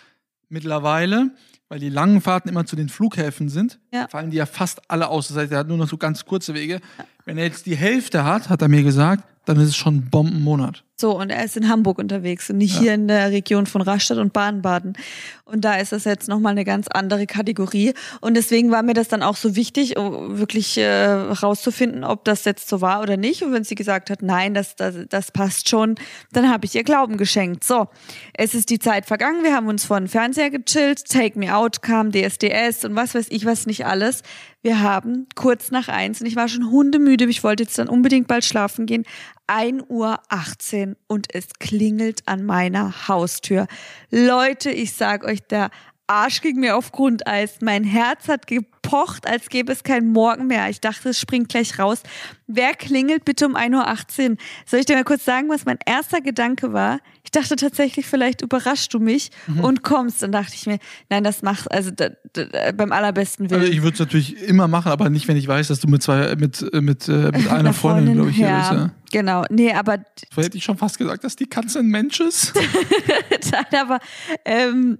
Mittlerweile, 0.49 1.31
weil 1.67 1.79
die 1.79 1.89
langen 1.89 2.21
Fahrten 2.21 2.49
immer 2.49 2.65
zu 2.65 2.75
den 2.75 2.89
Flughäfen 2.89 3.49
sind, 3.49 3.79
ja. 3.93 4.07
fallen 4.07 4.31
die 4.31 4.37
ja 4.37 4.47
fast 4.47 4.89
alle 4.89 5.07
aus. 5.07 5.27
Das 5.27 5.37
heißt, 5.37 5.51
er 5.51 5.59
hat 5.59 5.67
nur 5.67 5.77
noch 5.77 5.87
so 5.87 5.97
ganz 5.97 6.25
kurze 6.25 6.55
Wege. 6.55 6.81
Ja. 6.97 7.05
Wenn 7.29 7.37
er 7.37 7.43
jetzt 7.43 7.67
die 7.67 7.75
Hälfte 7.75 8.23
hat, 8.23 8.49
hat 8.49 8.63
er 8.63 8.69
mir 8.69 8.81
gesagt, 8.81 9.23
dann 9.45 9.59
ist 9.59 9.69
es 9.69 9.75
schon 9.75 9.97
ein 9.97 10.09
Bombenmonat. 10.09 10.83
So, 10.95 11.17
und 11.17 11.29
er 11.29 11.45
ist 11.45 11.55
in 11.55 11.69
Hamburg 11.69 11.97
unterwegs 11.97 12.49
und 12.49 12.57
nicht 12.57 12.75
ja. 12.75 12.81
hier 12.81 12.93
in 12.95 13.07
der 13.07 13.31
Region 13.31 13.67
von 13.67 13.81
Rastatt 13.81 14.17
und 14.17 14.33
Baden-Baden. 14.33 14.97
Und 15.45 15.63
da 15.63 15.75
ist 15.75 15.91
das 15.91 16.03
jetzt 16.03 16.27
nochmal 16.27 16.51
eine 16.51 16.65
ganz 16.65 16.87
andere 16.87 17.25
Kategorie. 17.25 17.93
Und 18.19 18.35
deswegen 18.35 18.69
war 18.69 18.83
mir 18.83 18.93
das 18.93 19.07
dann 19.07 19.23
auch 19.23 19.35
so 19.35 19.55
wichtig, 19.55 19.95
wirklich 19.95 20.77
äh, 20.77 21.05
rauszufinden, 21.05 22.03
ob 22.03 22.25
das 22.25 22.45
jetzt 22.45 22.67
so 22.67 22.81
war 22.81 23.01
oder 23.01 23.15
nicht. 23.15 23.43
Und 23.43 23.53
wenn 23.53 23.63
sie 23.63 23.75
gesagt 23.75 24.09
hat, 24.09 24.21
nein, 24.21 24.53
das, 24.53 24.75
das, 24.75 24.95
das 25.07 25.31
passt 25.31 25.69
schon, 25.69 25.95
dann 26.33 26.49
habe 26.49 26.65
ich 26.65 26.75
ihr 26.75 26.83
Glauben 26.83 27.17
geschenkt. 27.17 27.63
So, 27.63 27.87
es 28.33 28.53
ist 28.53 28.69
die 28.69 28.79
Zeit 28.79 29.05
vergangen, 29.05 29.43
wir 29.43 29.55
haben 29.55 29.67
uns 29.67 29.85
vor 29.85 29.99
den 29.99 30.09
Fernseher 30.09 30.49
gechillt, 30.49 31.05
Take 31.05 31.39
Me 31.39 31.55
Out 31.55 31.81
kam, 31.81 32.11
DSDS 32.11 32.85
und 32.85 32.95
was 32.95 33.15
weiß 33.15 33.27
ich 33.29 33.45
was 33.45 33.67
nicht 33.67 33.85
alles. 33.85 34.21
Wir 34.61 34.81
haben 34.81 35.27
kurz 35.35 35.71
nach 35.71 35.87
eins 35.87 36.19
und 36.19 36.27
ich 36.27 36.35
war 36.35 36.49
schon 36.49 36.69
hundemüde, 36.69 37.25
ich 37.25 37.43
wollte 37.45 37.63
jetzt 37.63 37.77
dann 37.77 37.87
unbedingt 37.87 38.27
bald 38.27 38.43
schlafen 38.43 38.85
gehen, 38.85 39.05
1.18 39.47 39.87
Uhr 39.87 40.95
und 41.07 41.33
es 41.33 41.47
klingelt 41.59 42.23
an 42.25 42.43
meiner 42.43 43.07
Haustür. 43.07 43.67
Leute, 44.11 44.69
ich 44.69 44.93
sag 44.93 45.23
euch, 45.23 45.39
der 45.47 45.69
Arsch 46.07 46.41
ging 46.41 46.59
mir 46.59 46.75
auf 46.75 46.91
Grundeis. 46.91 47.59
Mein 47.61 47.83
Herz 47.83 48.27
hat 48.27 48.47
gepocht, 48.47 49.27
als 49.27 49.47
gäbe 49.47 49.71
es 49.71 49.83
keinen 49.83 50.11
Morgen 50.11 50.47
mehr. 50.47 50.67
Ich 50.69 50.81
dachte, 50.81 51.09
es 51.09 51.19
springt 51.19 51.49
gleich 51.49 51.77
raus. 51.77 52.01
Wer 52.47 52.73
klingelt 52.73 53.25
bitte 53.25 53.45
um 53.45 53.55
1.18 53.55 54.31
Uhr? 54.31 54.37
Soll 54.65 54.79
ich 54.79 54.87
dir 54.87 54.95
mal 54.95 55.03
kurz 55.03 55.23
sagen, 55.23 55.49
was 55.49 55.65
mein 55.65 55.77
erster 55.85 56.19
Gedanke 56.19 56.73
war? 56.73 56.99
Ich 57.29 57.31
dachte 57.31 57.55
tatsächlich, 57.57 58.07
vielleicht 58.07 58.41
überraschst 58.41 58.91
du 58.91 58.97
mich 58.97 59.29
mhm. 59.45 59.59
und 59.59 59.83
kommst. 59.83 60.23
Dann 60.23 60.31
dachte 60.31 60.53
ich 60.55 60.65
mir, 60.65 60.79
nein, 61.11 61.23
das 61.23 61.43
machst 61.43 61.71
also 61.71 61.91
da, 61.91 62.09
da, 62.33 62.71
beim 62.71 62.91
allerbesten 62.91 63.51
Willen. 63.51 63.61
Also 63.61 63.71
ich 63.71 63.83
würde 63.83 63.93
es 63.93 63.99
natürlich 63.99 64.41
immer 64.41 64.67
machen, 64.67 64.91
aber 64.91 65.11
nicht, 65.11 65.27
wenn 65.27 65.37
ich 65.37 65.47
weiß, 65.47 65.67
dass 65.67 65.79
du 65.79 65.87
mit 65.87 66.01
zwei, 66.01 66.35
mit, 66.37 66.73
mit, 66.73 67.07
äh, 67.07 67.11
mit 67.11 67.47
einer 67.47 67.71
Freundin, 67.71 67.73
Freundin 67.73 68.13
glaube 68.15 68.29
ich, 68.31 68.37
ja, 68.37 68.47
hier 68.47 68.57
bist. 68.57 68.71
Ja. 68.71 68.91
Genau, 69.11 69.45
nee, 69.51 69.71
aber. 69.71 69.99
So 70.33 70.41
hätte 70.41 70.57
ich 70.57 70.63
schon 70.63 70.79
fast 70.79 70.97
gesagt, 70.97 71.23
dass 71.23 71.35
die 71.35 71.45
Katze 71.45 71.79
ein 71.79 71.85
Mensch 71.85 72.19
ist. 72.19 72.55
nein, 73.51 73.79
aber 73.79 73.99
ähm, 74.43 74.97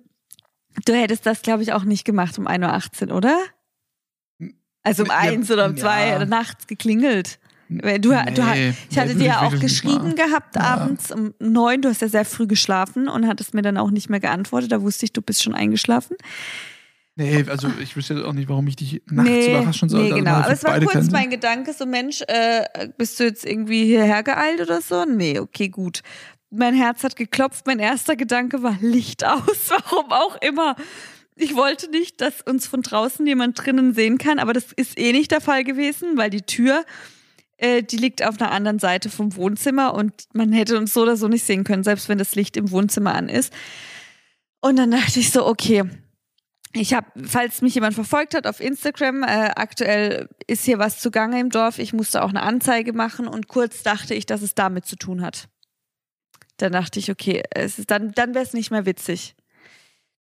du 0.86 0.94
hättest 0.94 1.26
das, 1.26 1.42
glaube 1.42 1.64
ich, 1.64 1.74
auch 1.74 1.84
nicht 1.84 2.06
gemacht 2.06 2.38
um 2.38 2.48
1.18 2.48 3.10
Uhr, 3.10 3.16
oder? 3.16 3.40
Also 4.84 5.02
um 5.02 5.10
ja, 5.10 5.18
eins 5.18 5.50
oder 5.50 5.66
um 5.66 5.78
zwei 5.78 6.10
ja. 6.10 6.26
nachts 6.26 6.68
geklingelt. 6.68 7.40
Du, 7.70 7.76
nee, 7.86 8.00
du, 8.00 8.12
ich 8.90 8.98
hatte 8.98 9.16
dir 9.16 9.26
ja 9.26 9.42
auch 9.42 9.60
geschrieben 9.60 10.16
gehabt 10.16 10.56
ja. 10.56 10.62
abends 10.62 11.12
um 11.12 11.34
neun. 11.40 11.82
Du 11.82 11.90
hast 11.90 12.02
ja 12.02 12.08
sehr 12.08 12.26
früh 12.26 12.48
geschlafen 12.48 13.08
und 13.08 13.28
hattest 13.28 13.54
mir 13.54 13.62
dann 13.62 13.78
auch 13.78 13.92
nicht 13.92 14.10
mehr 14.10 14.20
geantwortet. 14.20 14.72
Da 14.72 14.82
wusste 14.82 15.06
ich, 15.06 15.14
du 15.14 15.22
bist 15.22 15.44
schon 15.44 15.54
eingeschlafen. 15.54 16.18
Nee, 17.16 17.46
also 17.48 17.70
ich 17.82 17.96
wüsste 17.96 18.16
jetzt 18.16 18.26
auch 18.26 18.34
nicht, 18.34 18.50
warum 18.50 18.66
ich 18.68 18.78
dich 18.78 19.04
nachts 19.08 19.30
nee, 19.30 19.50
überraschen 19.50 19.90
soll. 19.90 20.04
Nee, 20.04 20.10
genau. 20.10 20.32
Aber 20.32 20.52
es 20.52 20.64
war 20.64 20.80
kurz 20.80 20.94
Kanten. 20.94 21.12
mein 21.12 21.30
Gedanke, 21.30 21.74
so 21.74 21.86
Mensch, 21.86 22.24
äh, 22.28 22.64
bist 22.98 23.20
du 23.20 23.26
jetzt 23.26 23.46
irgendwie 23.46 23.86
hierher 23.86 24.24
geeilt 24.24 24.62
oder 24.62 24.82
so? 24.82 25.06
Nee, 25.06 25.40
okay, 25.40 25.70
gut. 25.70 26.02
Mein 26.50 26.74
Herz 26.74 27.04
hat 27.04 27.16
geklopft. 27.16 27.68
Mein 27.68 27.80
erster 27.80 28.16
Gedanke 28.16 28.64
war 28.64 28.78
Licht 28.82 29.26
aus, 29.26 29.70
warum 29.70 30.12
auch 30.12 30.42
immer 30.42 30.76
ich 31.40 31.56
wollte 31.56 31.90
nicht, 31.90 32.22
dass 32.22 32.42
uns 32.42 32.68
von 32.68 32.82
draußen 32.82 33.26
jemand 33.26 33.64
drinnen 33.66 33.94
sehen 33.94 34.18
kann, 34.18 34.40
aber 34.40 34.54
das 34.54 34.74
ist 34.76 35.00
eh 35.00 35.12
nicht 35.12 35.32
der 35.32 35.42
Fall 35.42 35.64
gewesen, 35.64 36.18
weil 36.18 36.30
die 36.30 36.42
Tür, 36.42 36.84
äh, 37.60 37.84
die 37.84 37.98
liegt 37.98 38.26
auf 38.26 38.40
einer 38.40 38.52
anderen 38.52 38.80
Seite 38.80 39.10
vom 39.10 39.36
Wohnzimmer 39.36 39.94
und 39.94 40.14
man 40.34 40.52
hätte 40.54 40.78
uns 40.78 40.94
so 40.94 41.02
oder 41.02 41.18
so 41.18 41.28
nicht 41.28 41.46
sehen 41.46 41.66
können, 41.66 41.84
selbst 41.84 42.08
wenn 42.10 42.18
das 42.18 42.36
Licht 42.36 42.56
im 42.58 42.72
Wohnzimmer 42.72 43.14
an 43.14 43.28
ist. 43.30 43.54
Und 44.62 44.78
dann 44.78 44.92
dachte 44.92 45.20
ich 45.20 45.32
so, 45.32 45.46
okay, 45.46 45.84
ich 46.74 46.94
habe, 46.94 47.08
falls 47.26 47.62
mich 47.62 47.76
jemand 47.76 47.96
verfolgt 47.96 48.34
hat 48.34 48.48
auf 48.48 48.60
Instagram, 48.60 49.24
äh, 49.24 49.52
aktuell 49.56 50.30
ist 50.48 50.66
hier 50.66 50.80
was 50.80 51.00
zugange 51.00 51.40
im 51.40 51.50
Dorf. 51.50 51.80
Ich 51.80 51.94
musste 51.94 52.24
auch 52.24 52.30
eine 52.30 52.44
Anzeige 52.44 52.94
machen 52.94 53.28
und 53.28 53.48
kurz 53.48 53.84
dachte 53.84 54.14
ich, 54.14 54.26
dass 54.26 54.42
es 54.42 54.56
damit 54.56 54.86
zu 54.86 54.96
tun 54.96 55.22
hat. 55.22 55.50
Dann 56.58 56.72
dachte 56.72 57.00
ich, 57.00 57.12
okay, 57.12 57.44
es 57.52 57.80
ist, 57.80 57.92
dann, 57.92 58.12
dann 58.12 58.34
wäre 58.34 58.46
es 58.46 58.54
nicht 58.54 58.72
mehr 58.72 58.86
witzig. 58.86 59.36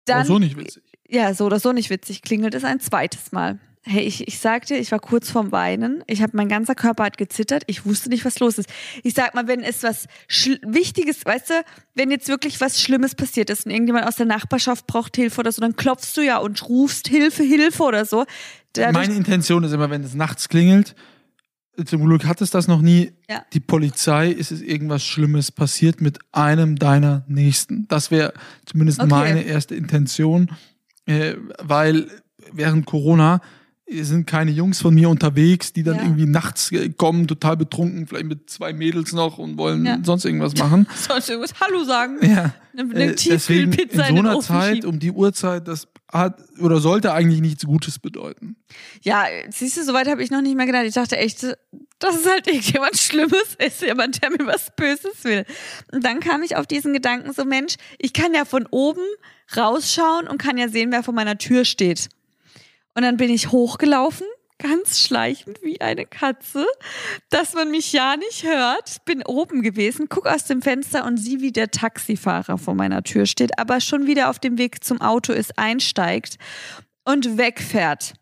Dann, 0.04 0.26
so 0.26 0.38
nicht 0.38 0.56
witzig. 0.56 0.82
Ja, 1.08 1.34
so 1.34 1.46
oder 1.46 1.60
so 1.60 1.72
nicht 1.72 1.90
witzig. 1.90 2.22
Klingelt 2.22 2.54
es 2.54 2.64
ein 2.64 2.80
zweites 2.80 3.32
Mal. 3.32 3.58
Hey, 3.82 4.02
ich, 4.02 4.28
ich 4.28 4.38
sag 4.38 4.66
dir, 4.66 4.78
ich 4.78 4.92
war 4.92 4.98
kurz 4.98 5.30
vorm 5.30 5.52
Weinen. 5.52 6.04
Ich 6.06 6.20
habe 6.20 6.36
mein 6.36 6.48
ganzer 6.48 6.74
Körper 6.74 7.04
hat 7.04 7.16
gezittert. 7.16 7.62
Ich 7.66 7.86
wusste 7.86 8.10
nicht, 8.10 8.26
was 8.26 8.38
los 8.38 8.58
ist. 8.58 8.68
Ich 9.02 9.14
sag 9.14 9.34
mal, 9.34 9.48
wenn 9.48 9.60
es 9.60 9.82
was 9.82 10.06
Wichtiges, 10.28 11.24
weißt 11.24 11.50
du, 11.50 11.54
wenn 11.94 12.10
jetzt 12.10 12.28
wirklich 12.28 12.60
was 12.60 12.80
Schlimmes 12.80 13.14
passiert 13.14 13.48
ist 13.48 13.64
und 13.64 13.72
irgendjemand 13.72 14.06
aus 14.06 14.16
der 14.16 14.26
Nachbarschaft 14.26 14.86
braucht 14.86 15.16
Hilfe 15.16 15.40
oder 15.40 15.50
so, 15.50 15.62
dann 15.62 15.76
klopfst 15.76 16.12
du 16.14 16.20
ja 16.20 16.38
und 16.38 16.68
rufst 16.68 17.08
Hilfe, 17.08 17.42
Hilfe 17.42 17.82
oder 17.82 18.04
so. 18.04 18.26
Dadurch 18.74 18.92
Meine 18.92 19.14
Intention 19.14 19.64
ist 19.64 19.72
immer, 19.72 19.88
wenn 19.88 20.04
es 20.04 20.14
nachts 20.14 20.48
klingelt, 20.48 20.94
zum 21.86 22.04
Glück 22.04 22.26
hat 22.26 22.42
es 22.42 22.50
das 22.50 22.68
noch 22.68 22.82
nie. 22.82 23.12
Ja. 23.30 23.46
Die 23.54 23.60
Polizei, 23.60 24.28
ist 24.30 24.52
es 24.52 24.60
irgendwas 24.60 25.02
Schlimmes 25.02 25.50
passiert 25.50 26.02
mit 26.02 26.18
einem 26.32 26.76
deiner 26.76 27.24
Nächsten. 27.28 27.88
Das 27.88 28.10
wäre 28.10 28.34
zumindest 28.66 29.00
okay. 29.00 29.08
meine 29.08 29.42
erste 29.42 29.74
Intention 29.74 30.50
äh, 31.10 31.36
weil 31.58 32.08
während 32.52 32.86
Corona 32.86 33.40
sind 33.90 34.26
keine 34.26 34.50
Jungs 34.50 34.80
von 34.80 34.94
mir 34.94 35.08
unterwegs, 35.08 35.72
die 35.72 35.82
dann 35.82 35.96
ja. 35.96 36.02
irgendwie 36.02 36.26
nachts 36.26 36.70
kommen, 36.96 37.26
total 37.26 37.56
betrunken, 37.56 38.06
vielleicht 38.06 38.26
mit 38.26 38.48
zwei 38.50 38.72
Mädels 38.72 39.12
noch 39.12 39.38
und 39.38 39.58
wollen 39.58 39.84
ja. 39.84 39.98
sonst 40.02 40.24
irgendwas 40.24 40.54
machen. 40.58 40.86
sonst 40.94 41.28
irgendwas 41.28 41.60
Hallo 41.60 41.84
sagen. 41.84 42.18
Ja. 42.22 42.54
Eine, 42.72 42.94
eine 42.94 43.04
äh, 43.12 43.16
deswegen 43.16 43.72
in 43.72 43.90
so 43.90 44.02
einer 44.02 44.34
in 44.34 44.40
Zeit 44.42 44.74
schieben. 44.76 44.90
um 44.90 44.98
die 45.00 45.10
Uhrzeit, 45.10 45.66
das 45.66 45.88
hat 46.12 46.38
oder 46.60 46.80
sollte 46.80 47.12
eigentlich 47.12 47.40
nichts 47.40 47.64
Gutes 47.64 47.98
bedeuten. 47.98 48.56
Ja, 49.02 49.24
siehst 49.50 49.76
du, 49.76 49.84
soweit 49.84 50.08
habe 50.08 50.22
ich 50.22 50.30
noch 50.30 50.42
nicht 50.42 50.56
mehr 50.56 50.66
gedacht. 50.66 50.84
Ich 50.84 50.94
dachte 50.94 51.16
echt, 51.16 51.42
dass 51.98 52.16
es 52.16 52.28
halt 52.28 52.46
irgendjemand 52.46 52.96
Schlimmes 52.98 53.56
ist, 53.58 53.82
jemand, 53.82 54.22
der 54.22 54.30
mir 54.30 54.46
was 54.46 54.74
Böses 54.76 55.24
will. 55.24 55.44
Und 55.92 56.04
dann 56.04 56.20
kam 56.20 56.42
ich 56.42 56.56
auf 56.56 56.66
diesen 56.66 56.92
Gedanken 56.92 57.32
so, 57.32 57.44
Mensch, 57.44 57.74
ich 57.98 58.12
kann 58.12 58.34
ja 58.34 58.44
von 58.44 58.66
oben 58.70 59.02
rausschauen 59.56 60.28
und 60.28 60.38
kann 60.38 60.58
ja 60.58 60.68
sehen, 60.68 60.92
wer 60.92 61.02
vor 61.02 61.14
meiner 61.14 61.38
Tür 61.38 61.64
steht. 61.64 62.08
Und 62.94 63.02
dann 63.02 63.16
bin 63.16 63.30
ich 63.30 63.52
hochgelaufen, 63.52 64.26
ganz 64.58 65.00
schleichend 65.00 65.62
wie 65.62 65.80
eine 65.80 66.06
Katze, 66.06 66.66
dass 67.30 67.54
man 67.54 67.70
mich 67.70 67.92
ja 67.92 68.16
nicht 68.16 68.44
hört. 68.44 69.04
Bin 69.04 69.22
oben 69.24 69.62
gewesen, 69.62 70.08
guck 70.08 70.26
aus 70.26 70.44
dem 70.44 70.62
Fenster 70.62 71.04
und 71.04 71.16
sieh, 71.16 71.40
wie 71.40 71.52
der 71.52 71.70
Taxifahrer 71.70 72.58
vor 72.58 72.74
meiner 72.74 73.02
Tür 73.02 73.26
steht, 73.26 73.58
aber 73.58 73.80
schon 73.80 74.06
wieder 74.06 74.30
auf 74.30 74.38
dem 74.38 74.58
Weg 74.58 74.84
zum 74.84 75.00
Auto 75.00 75.32
ist, 75.32 75.58
einsteigt 75.58 76.36
und 77.04 77.38
wegfährt. 77.38 78.14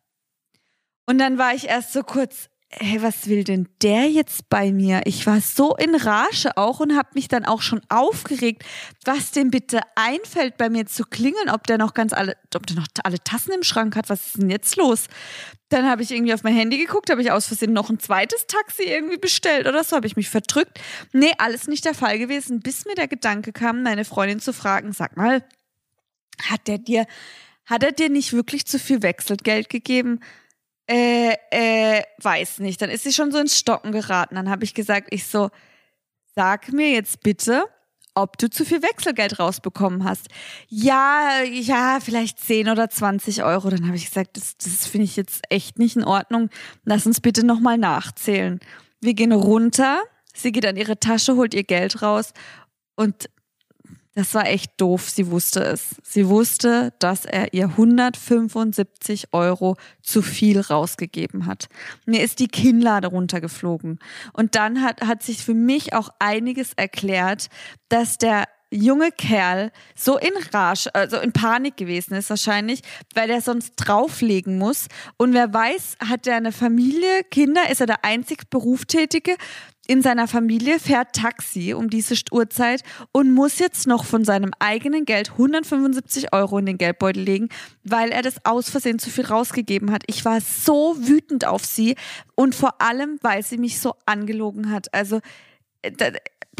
Und 1.07 1.18
dann 1.18 1.38
war 1.38 1.54
ich 1.54 1.68
erst 1.68 1.92
so 1.92 2.02
kurz, 2.02 2.48
hey, 2.70 3.02
was 3.02 3.26
will 3.28 3.44
denn 3.44 3.66
der 3.83 4.11
jetzt 4.11 4.50
bei 4.50 4.72
mir? 4.72 5.00
Ich 5.04 5.26
war 5.26 5.40
so 5.40 5.74
in 5.76 5.94
Rage 5.94 6.57
auch 6.57 6.81
und 6.81 6.96
habe 6.96 7.09
mich 7.14 7.26
dann 7.26 7.46
auch 7.46 7.62
schon 7.62 7.81
aufgeregt, 7.88 8.62
was 9.04 9.31
dem 9.31 9.50
bitte 9.50 9.81
einfällt, 9.94 10.59
bei 10.59 10.68
mir 10.68 10.87
zu 10.87 11.04
klingeln, 11.04 11.48
ob 11.48 11.66
der 11.66 11.78
noch 11.78 11.94
ganz 11.94 12.12
alle, 12.12 12.37
ob 12.54 12.66
der 12.66 12.76
noch 12.76 12.87
alle 13.04 13.18
Tassen 13.24 13.52
im 13.52 13.62
Schrank 13.62 13.96
hat. 13.96 14.11
Was 14.11 14.26
ist 14.26 14.38
denn 14.38 14.50
jetzt 14.50 14.76
los? 14.76 15.07
Dann 15.70 15.87
habe 15.87 16.02
ich 16.02 16.11
irgendwie 16.11 16.35
auf 16.35 16.42
mein 16.42 16.54
Handy 16.54 16.76
geguckt, 16.78 17.11
habe 17.11 17.22
ich 17.22 17.31
aus 17.31 17.46
Versehen 17.46 17.72
noch 17.72 17.88
ein 17.88 18.00
zweites 18.00 18.46
Taxi 18.46 18.83
irgendwie 18.83 19.18
bestellt 19.18 19.66
oder 19.66 19.83
so, 19.83 19.96
habe 19.96 20.07
ich 20.07 20.16
mich 20.16 20.28
verdrückt. 20.28 20.78
Nee, 21.12 21.33
alles 21.38 21.68
nicht 21.68 21.87
der 21.87 21.94
Fall 21.94 22.18
gewesen, 22.18 22.61
bis 22.61 22.85
mir 22.85 22.94
der 22.94 23.09
Gedanke 23.09 23.52
kam, 23.52 23.83
meine 23.83 24.04
Freundin 24.04 24.40
zu 24.40 24.52
fragen, 24.52 24.92
sag 24.92 25.16
mal, 25.16 25.42
hat 26.42 26.68
der 26.68 26.78
dir, 26.78 27.07
hat 27.64 27.83
er 27.83 27.92
dir 27.92 28.11
nicht 28.11 28.33
wirklich 28.35 28.66
zu 28.66 28.78
viel 28.78 29.02
Wechselgeld 29.02 29.70
gegeben? 29.70 30.20
Äh, 30.88 31.35
äh, 31.51 32.03
weiß 32.22 32.61
nicht. 32.61 32.81
Dann 32.81 32.90
ist 32.90 33.05
sie 33.05 33.12
schon 33.12 33.31
so 33.31 33.38
ins 33.38 33.59
Stocken 33.59 33.92
geraten. 33.92 34.35
Dann 34.35 34.48
habe 34.48 34.64
ich 34.64 34.74
gesagt, 34.74 35.09
ich 35.11 35.27
so, 35.27 35.51
sag 36.35 36.72
mir 36.72 36.90
jetzt 36.90 37.22
bitte, 37.22 37.64
ob 38.14 38.38
du 38.38 38.51
zu 38.51 38.64
viel 38.64 38.83
Wechselgeld 38.83 39.38
rausbekommen 39.38 40.05
hast. 40.05 40.29
Ja, 40.68 41.42
ja, 41.42 41.98
vielleicht 42.03 42.40
10 42.40 42.68
oder 42.68 42.90
20 42.90 43.44
Euro. 43.44 43.70
Dann 43.70 43.87
habe 43.87 43.96
ich 43.96 44.07
gesagt, 44.07 44.37
das, 44.37 44.57
das 44.57 44.87
finde 44.87 45.05
ich 45.05 45.16
jetzt 45.16 45.42
echt 45.51 45.79
nicht 45.79 45.96
in 45.96 46.05
Ordnung. 46.05 46.51
Lass 46.85 47.07
uns 47.07 47.20
bitte 47.20 47.46
nochmal 47.46 47.79
nachzählen. 47.79 48.59
Wir 49.01 49.14
gehen 49.14 49.33
runter. 49.33 50.01
Sie 50.35 50.53
geht 50.53 50.66
an 50.66 50.77
ihre 50.77 50.98
Tasche, 50.98 51.37
holt 51.37 51.55
ihr 51.55 51.64
Geld 51.64 52.03
raus 52.03 52.33
und 52.96 53.29
das 54.18 54.35
war 54.35 54.48
echt 54.48 54.72
doof. 54.81 55.09
Sie 55.09 55.31
wusste 55.31 55.61
es. 55.61 55.94
Sie 56.02 56.28
wusste, 56.28 56.92
dass 56.98 57.24
er 57.24 57.54
ihr 57.54 57.66
175 57.66 59.33
Euro 59.33 59.76
zu 60.02 60.22
viel 60.22 60.61
rausgegeben 60.61 61.46
hat. 61.46 61.68
Mir 62.04 62.24
ist 62.24 62.40
die 62.40 62.48
Kinnlade 62.48 63.07
runtergeflogen. 63.07 64.00
Und 64.33 64.57
dann 64.57 64.83
hat, 64.83 65.02
hat 65.02 65.22
sich 65.22 65.44
für 65.44 65.54
mich 65.54 65.92
auch 65.92 66.09
einiges 66.18 66.72
erklärt, 66.72 67.48
dass 67.88 68.18
der 68.18 68.48
junge 68.70 69.11
Kerl 69.11 69.70
so 69.94 70.18
in 70.18 70.33
Rage, 70.52 70.94
also 70.94 71.18
in 71.18 71.33
Panik 71.33 71.76
gewesen 71.76 72.14
ist 72.14 72.31
wahrscheinlich, 72.31 72.83
weil 73.14 73.31
er 73.31 73.40
sonst 73.40 73.74
drauflegen 73.76 74.59
muss. 74.59 74.87
Und 75.16 75.33
wer 75.33 75.52
weiß, 75.52 75.96
hat 76.09 76.26
er 76.26 76.37
eine 76.37 76.52
Familie, 76.52 77.24
Kinder, 77.31 77.70
ist 77.70 77.81
er 77.81 77.87
der 77.87 78.04
einzig 78.04 78.50
Berufstätige 78.50 79.37
in 79.90 80.02
seiner 80.02 80.28
Familie, 80.28 80.78
fährt 80.78 81.14
Taxi 81.14 81.72
um 81.72 81.88
diese 81.88 82.14
Uhrzeit 82.31 82.83
und 83.11 83.33
muss 83.33 83.59
jetzt 83.59 83.87
noch 83.87 84.04
von 84.04 84.22
seinem 84.22 84.50
eigenen 84.59 85.07
Geld 85.07 85.31
175 85.31 86.35
Euro 86.35 86.59
in 86.59 86.66
den 86.66 86.76
Geldbeutel 86.76 87.22
legen, 87.22 87.48
weil 87.85 88.11
er 88.11 88.20
das 88.20 88.44
aus 88.44 88.68
Versehen 88.68 88.98
zu 88.98 89.09
viel 89.09 89.24
rausgegeben 89.24 89.90
hat. 89.90 90.02
Ich 90.07 90.26
war 90.26 90.42
so 90.42 90.94
wütend 90.98 91.46
auf 91.46 91.64
sie 91.64 91.96
und 92.35 92.54
vor 92.54 92.83
allem, 92.83 93.18
weil 93.22 93.42
sie 93.42 93.57
mich 93.57 93.81
so 93.81 93.94
angelogen 94.04 94.70
hat. 94.70 94.92
Also, 94.92 95.20
äh, 95.81 95.90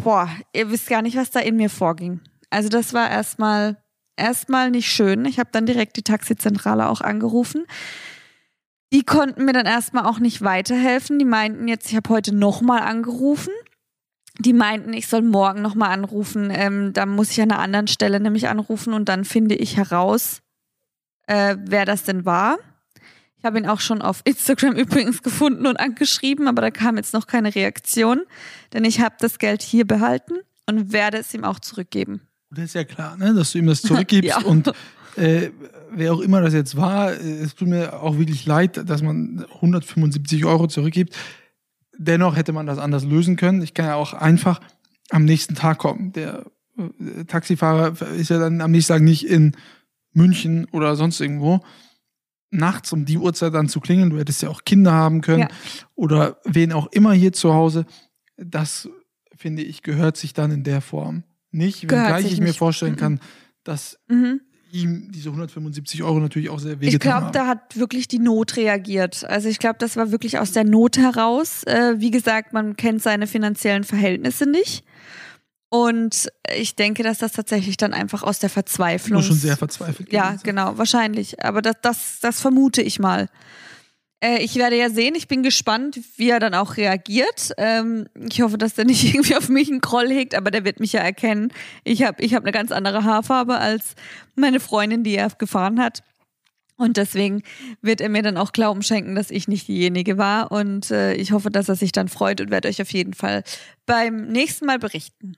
boah, 0.03 0.29
ihr 0.53 0.71
wisst 0.71 0.87
gar 0.87 1.01
nicht, 1.01 1.17
was 1.17 1.31
da 1.31 1.39
in 1.39 1.55
mir 1.55 1.69
vorging. 1.69 2.21
Also 2.49 2.69
das 2.69 2.93
war 2.93 3.09
erstmal 3.09 3.77
erstmal 4.17 4.69
nicht 4.69 4.91
schön. 4.91 5.25
Ich 5.25 5.39
habe 5.39 5.49
dann 5.51 5.65
direkt 5.65 5.97
die 5.97 6.03
Taxizentrale 6.03 6.89
auch 6.89 7.01
angerufen. 7.01 7.65
Die 8.91 9.03
konnten 9.03 9.45
mir 9.45 9.53
dann 9.53 9.65
erstmal 9.65 10.05
auch 10.05 10.19
nicht 10.19 10.41
weiterhelfen. 10.41 11.19
Die 11.19 11.25
meinten 11.25 11.67
jetzt, 11.67 11.89
ich 11.89 11.95
habe 11.95 12.09
heute 12.09 12.33
nochmal 12.35 12.81
angerufen. 12.81 13.53
Die 14.39 14.53
meinten, 14.53 14.93
ich 14.93 15.07
soll 15.07 15.21
morgen 15.21 15.61
nochmal 15.61 15.91
anrufen. 15.91 16.49
Ähm, 16.51 16.93
da 16.93 17.05
muss 17.05 17.31
ich 17.31 17.41
an 17.41 17.51
einer 17.51 17.61
anderen 17.61 17.87
Stelle 17.87 18.19
nämlich 18.19 18.47
anrufen 18.47 18.93
und 18.93 19.09
dann 19.09 19.25
finde 19.25 19.55
ich 19.55 19.77
heraus, 19.77 20.41
äh, 21.27 21.57
wer 21.59 21.85
das 21.85 22.03
denn 22.03 22.25
war. 22.25 22.57
Ich 23.39 23.45
habe 23.45 23.57
ihn 23.57 23.65
auch 23.65 23.79
schon 23.79 24.01
auf 24.01 24.21
Instagram 24.25 24.73
übrigens 24.75 25.23
gefunden 25.23 25.65
und 25.65 25.79
angeschrieben, 25.79 26.47
aber 26.47 26.61
da 26.61 26.71
kam 26.71 26.97
jetzt 26.97 27.13
noch 27.13 27.25
keine 27.25 27.55
Reaktion, 27.55 28.21
denn 28.73 28.83
ich 28.83 28.99
habe 28.99 29.15
das 29.19 29.39
Geld 29.39 29.61
hier 29.61 29.87
behalten 29.87 30.33
und 30.67 30.91
werde 30.91 31.17
es 31.17 31.33
ihm 31.33 31.43
auch 31.43 31.59
zurückgeben. 31.59 32.21
Das 32.51 32.65
ist 32.65 32.75
ja 32.75 32.83
klar, 32.83 33.15
ne, 33.17 33.33
dass 33.33 33.53
du 33.53 33.59
ihm 33.59 33.67
das 33.67 33.81
zurückgibst 33.83 34.29
ja. 34.29 34.45
und 34.45 34.71
äh, 35.15 35.51
wer 35.91 36.13
auch 36.13 36.19
immer 36.19 36.41
das 36.41 36.53
jetzt 36.53 36.75
war, 36.75 37.11
es 37.11 37.55
tut 37.55 37.67
mir 37.67 38.01
auch 38.01 38.17
wirklich 38.17 38.45
leid, 38.45 38.89
dass 38.89 39.01
man 39.01 39.45
175 39.55 40.45
Euro 40.45 40.67
zurückgibt. 40.67 41.15
Dennoch 41.97 42.35
hätte 42.35 42.53
man 42.53 42.65
das 42.65 42.77
anders 42.77 43.03
lösen 43.03 43.35
können. 43.35 43.61
Ich 43.61 43.73
kann 43.73 43.85
ja 43.85 43.95
auch 43.95 44.13
einfach 44.13 44.61
am 45.09 45.25
nächsten 45.25 45.55
Tag 45.55 45.79
kommen. 45.79 46.11
Der 46.13 46.45
äh, 46.77 47.25
Taxifahrer 47.25 47.93
ist 48.15 48.29
ja 48.29 48.39
dann 48.39 48.61
am 48.61 48.71
nächsten 48.71 48.93
Tag 48.93 49.01
nicht 49.01 49.25
in 49.25 49.55
München 50.13 50.67
oder 50.71 50.95
sonst 50.95 51.19
irgendwo. 51.19 51.61
Nachts 52.51 52.91
um 52.93 53.05
die 53.05 53.17
Uhrzeit 53.17 53.53
dann 53.53 53.69
zu 53.69 53.79
klingeln, 53.79 54.09
du 54.09 54.17
hättest 54.17 54.41
ja 54.41 54.49
auch 54.49 54.63
Kinder 54.63 54.91
haben 54.91 55.21
können 55.21 55.41
ja. 55.41 55.47
oder 55.95 56.37
wen 56.45 56.73
auch 56.73 56.87
immer 56.91 57.13
hier 57.13 57.31
zu 57.33 57.53
Hause. 57.53 57.85
Das 58.37 58.89
finde 59.35 59.61
ich 59.61 59.83
gehört 59.83 60.17
sich 60.17 60.33
dann 60.33 60.51
in 60.51 60.63
der 60.63 60.81
Form 60.81 61.23
nicht, 61.51 61.83
wenngleich 61.83 62.31
ich 62.31 62.41
mir 62.41 62.53
vorstellen 62.53 62.95
kann, 62.95 63.13
mhm. 63.13 63.19
dass 63.63 63.99
mhm 64.07 64.41
ihm 64.71 65.11
diese 65.11 65.29
175 65.29 66.03
Euro 66.03 66.19
natürlich 66.19 66.49
auch 66.49 66.59
sehr 66.59 66.79
wehgetan 66.79 66.93
Ich 66.93 66.99
glaube, 66.99 67.31
da 67.31 67.47
hat 67.47 67.77
wirklich 67.77 68.07
die 68.07 68.19
Not 68.19 68.55
reagiert. 68.57 69.25
Also 69.25 69.49
ich 69.49 69.59
glaube, 69.59 69.77
das 69.79 69.97
war 69.97 70.11
wirklich 70.11 70.39
aus 70.39 70.51
der 70.51 70.63
Not 70.63 70.97
heraus. 70.97 71.63
Äh, 71.63 71.95
wie 71.97 72.11
gesagt, 72.11 72.53
man 72.53 72.75
kennt 72.75 73.01
seine 73.01 73.27
finanziellen 73.27 73.83
Verhältnisse 73.83 74.49
nicht. 74.49 74.83
Und 75.69 76.29
ich 76.55 76.75
denke, 76.75 77.03
dass 77.03 77.19
das 77.19 77.33
tatsächlich 77.33 77.77
dann 77.77 77.93
einfach 77.93 78.23
aus 78.23 78.39
der 78.39 78.49
Verzweiflung. 78.49 79.21
schon 79.21 79.35
sehr 79.35 79.55
verzweifelt. 79.55 80.11
Ja, 80.11 80.35
genau, 80.41 80.77
wahrscheinlich. 80.77 81.43
Aber 81.43 81.61
das, 81.61 81.75
das, 81.81 82.19
das 82.21 82.41
vermute 82.41 82.81
ich 82.81 82.99
mal. 82.99 83.29
Äh, 84.21 84.43
ich 84.43 84.55
werde 84.55 84.77
ja 84.77 84.89
sehen, 84.89 85.15
ich 85.15 85.27
bin 85.27 85.43
gespannt, 85.43 85.99
wie 86.17 86.29
er 86.29 86.39
dann 86.39 86.55
auch 86.55 86.77
reagiert. 86.77 87.53
Ähm, 87.57 88.07
ich 88.15 88.41
hoffe, 88.41 88.57
dass 88.57 88.73
der 88.73 88.85
nicht 88.85 89.03
irgendwie 89.03 89.35
auf 89.35 89.49
mich 89.49 89.69
einen 89.69 89.81
Groll 89.81 90.09
hegt, 90.09 90.35
aber 90.35 90.51
der 90.51 90.65
wird 90.65 90.79
mich 90.79 90.93
ja 90.93 91.01
erkennen. 91.01 91.53
Ich 91.83 92.03
habe 92.03 92.21
ich 92.23 92.33
hab 92.33 92.43
eine 92.43 92.51
ganz 92.51 92.71
andere 92.71 93.03
Haarfarbe 93.03 93.57
als 93.57 93.95
meine 94.35 94.59
Freundin, 94.59 95.03
die 95.03 95.15
er 95.15 95.29
gefahren 95.29 95.79
hat. 95.79 96.01
Und 96.77 96.95
deswegen 96.95 97.43
wird 97.81 97.99
er 97.99 98.07
mir 98.07 98.23
dann 98.23 98.37
auch 98.37 98.53
Glauben 98.53 98.81
schenken, 98.83 99.13
dass 99.13 99.31
ich 99.31 99.49
nicht 99.49 99.67
diejenige 99.67 100.17
war. 100.17 100.51
Und 100.51 100.91
äh, 100.91 101.13
ich 101.13 101.33
hoffe, 101.33 101.51
dass 101.51 101.67
er 101.67 101.75
sich 101.75 101.91
dann 101.91 102.07
freut 102.07 102.39
und 102.39 102.51
werde 102.51 102.69
euch 102.69 102.81
auf 102.81 102.91
jeden 102.91 103.13
Fall 103.13 103.43
beim 103.85 104.27
nächsten 104.27 104.65
Mal 104.65 104.79
berichten. 104.79 105.35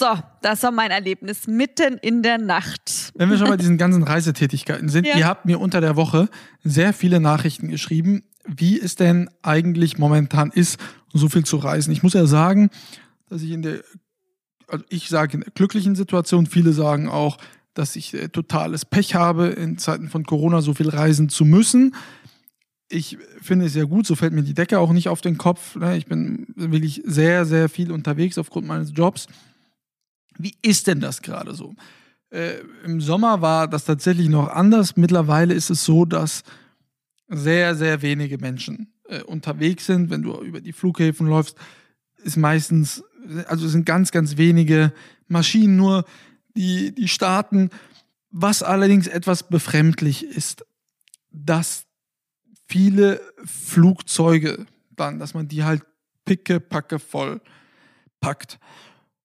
So, 0.00 0.06
das 0.40 0.62
war 0.62 0.70
mein 0.70 0.90
Erlebnis 0.90 1.46
mitten 1.46 1.98
in 1.98 2.22
der 2.22 2.38
Nacht. 2.38 3.12
Wenn 3.16 3.28
wir 3.28 3.36
schon 3.36 3.48
bei 3.50 3.56
diesen 3.58 3.76
ganzen 3.76 4.02
Reisetätigkeiten 4.02 4.88
sind, 4.88 5.06
ja. 5.06 5.18
ihr 5.18 5.26
habt 5.26 5.44
mir 5.44 5.60
unter 5.60 5.82
der 5.82 5.94
Woche 5.94 6.30
sehr 6.64 6.94
viele 6.94 7.20
Nachrichten 7.20 7.68
geschrieben, 7.68 8.22
wie 8.46 8.80
es 8.80 8.96
denn 8.96 9.28
eigentlich 9.42 9.98
momentan 9.98 10.52
ist, 10.52 10.80
so 11.12 11.28
viel 11.28 11.44
zu 11.44 11.58
reisen. 11.58 11.92
Ich 11.92 12.02
muss 12.02 12.14
ja 12.14 12.24
sagen, 12.24 12.70
dass 13.28 13.42
ich 13.42 13.50
in 13.50 13.60
der, 13.60 13.80
also 14.68 14.82
ich 14.88 15.10
sage 15.10 15.34
in 15.34 15.40
der 15.42 15.52
glücklichen 15.52 15.94
Situation, 15.94 16.46
viele 16.46 16.72
sagen 16.72 17.10
auch, 17.10 17.36
dass 17.74 17.94
ich 17.94 18.14
äh, 18.14 18.30
totales 18.30 18.86
Pech 18.86 19.14
habe, 19.14 19.48
in 19.48 19.76
Zeiten 19.76 20.08
von 20.08 20.24
Corona 20.24 20.62
so 20.62 20.72
viel 20.72 20.88
reisen 20.88 21.28
zu 21.28 21.44
müssen. 21.44 21.94
Ich 22.88 23.18
finde 23.42 23.66
es 23.66 23.74
sehr 23.74 23.84
gut, 23.84 24.06
so 24.06 24.14
fällt 24.14 24.32
mir 24.32 24.44
die 24.44 24.54
Decke 24.54 24.78
auch 24.78 24.94
nicht 24.94 25.10
auf 25.10 25.20
den 25.20 25.36
Kopf. 25.36 25.76
Ne? 25.76 25.98
Ich 25.98 26.06
bin 26.06 26.46
wirklich 26.56 27.02
sehr, 27.04 27.44
sehr 27.44 27.68
viel 27.68 27.92
unterwegs 27.92 28.38
aufgrund 28.38 28.66
meines 28.66 28.92
Jobs. 28.94 29.26
Wie 30.42 30.56
ist 30.62 30.86
denn 30.86 31.00
das 31.00 31.22
gerade 31.22 31.54
so? 31.54 31.74
Äh, 32.30 32.60
Im 32.84 33.00
Sommer 33.00 33.42
war 33.42 33.68
das 33.68 33.84
tatsächlich 33.84 34.28
noch 34.28 34.48
anders. 34.48 34.96
Mittlerweile 34.96 35.54
ist 35.54 35.70
es 35.70 35.84
so, 35.84 36.04
dass 36.04 36.42
sehr, 37.28 37.74
sehr 37.74 38.02
wenige 38.02 38.38
Menschen 38.38 38.92
äh, 39.08 39.22
unterwegs 39.22 39.86
sind. 39.86 40.10
Wenn 40.10 40.22
du 40.22 40.40
über 40.40 40.60
die 40.60 40.72
Flughäfen 40.72 41.26
läufst, 41.26 41.56
ist 42.22 42.36
meistens, 42.36 43.02
also 43.46 43.66
sind 43.68 43.86
ganz, 43.86 44.10
ganz 44.10 44.36
wenige 44.36 44.92
Maschinen 45.28 45.76
nur, 45.76 46.04
die, 46.54 46.94
die 46.94 47.08
starten. 47.08 47.70
Was 48.30 48.62
allerdings 48.62 49.06
etwas 49.06 49.48
befremdlich 49.48 50.24
ist, 50.24 50.64
dass 51.32 51.84
viele 52.68 53.20
Flugzeuge 53.44 54.66
dann, 54.90 55.18
dass 55.18 55.34
man 55.34 55.48
die 55.48 55.64
halt 55.64 55.82
picke, 56.24 56.60
packe 56.60 56.98
voll 56.98 57.40
packt. 58.20 58.58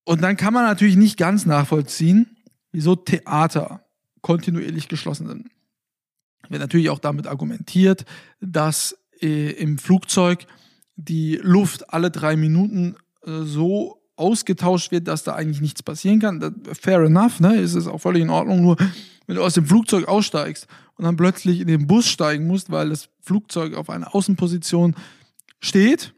Und 0.06 0.22
dann 0.22 0.38
kann 0.38 0.54
man 0.54 0.63
natürlich 0.63 0.96
nicht 0.96 1.18
ganz 1.18 1.46
nachvollziehen, 1.46 2.38
wieso 2.72 2.96
Theater 2.96 3.84
kontinuierlich 4.22 4.88
geschlossen 4.88 5.28
sind. 5.28 5.50
Wird 6.50 6.62
natürlich 6.62 6.89
auch 6.89 7.00
damit 7.00 7.28
argumentiert, 7.28 8.06
dass 8.39 8.98
äh, 9.22 9.52
im 9.52 9.78
Flugzeug 9.78 10.46
die 10.96 11.39
Luft 11.41 11.91
alle 11.94 12.12
drei 12.12 12.36
Minuten 12.36 12.96
äh, 13.26 13.41
so 13.41 14.02
ausgetauscht 14.15 14.91
wird, 14.91 15.08
dass 15.08 15.24
da 15.24 15.36
eigentlich 15.36 15.62
nichts 15.62 15.84
passieren 15.84 16.20
kann. 16.20 16.39
Das, 16.39 16.54
fair 16.80 17.02
enough, 17.02 17.39
ne? 17.39 17.58
Ist 17.58 17.76
es 17.76 17.88
auch 17.88 18.00
völlig 18.00 18.22
in 18.22 18.30
Ordnung. 18.30 18.62
Nur 18.62 18.78
wenn 19.28 19.36
du 19.36 19.44
aus 19.44 19.56
dem 19.56 19.65
Flugzeug 19.65 20.08
aussteigst 20.08 20.68
und 20.96 21.06
dann 21.06 21.18
plötzlich 21.18 21.60
in 21.60 21.68
den 21.68 21.88
Bus 21.88 22.08
steigen 22.08 22.48
musst, 22.48 22.72
weil 22.72 22.89
das 22.89 23.10
Flugzeug 23.22 23.74
auf 23.74 23.89
einer 23.89 24.15
Außenposition 24.15 24.96
steht, 25.60 26.14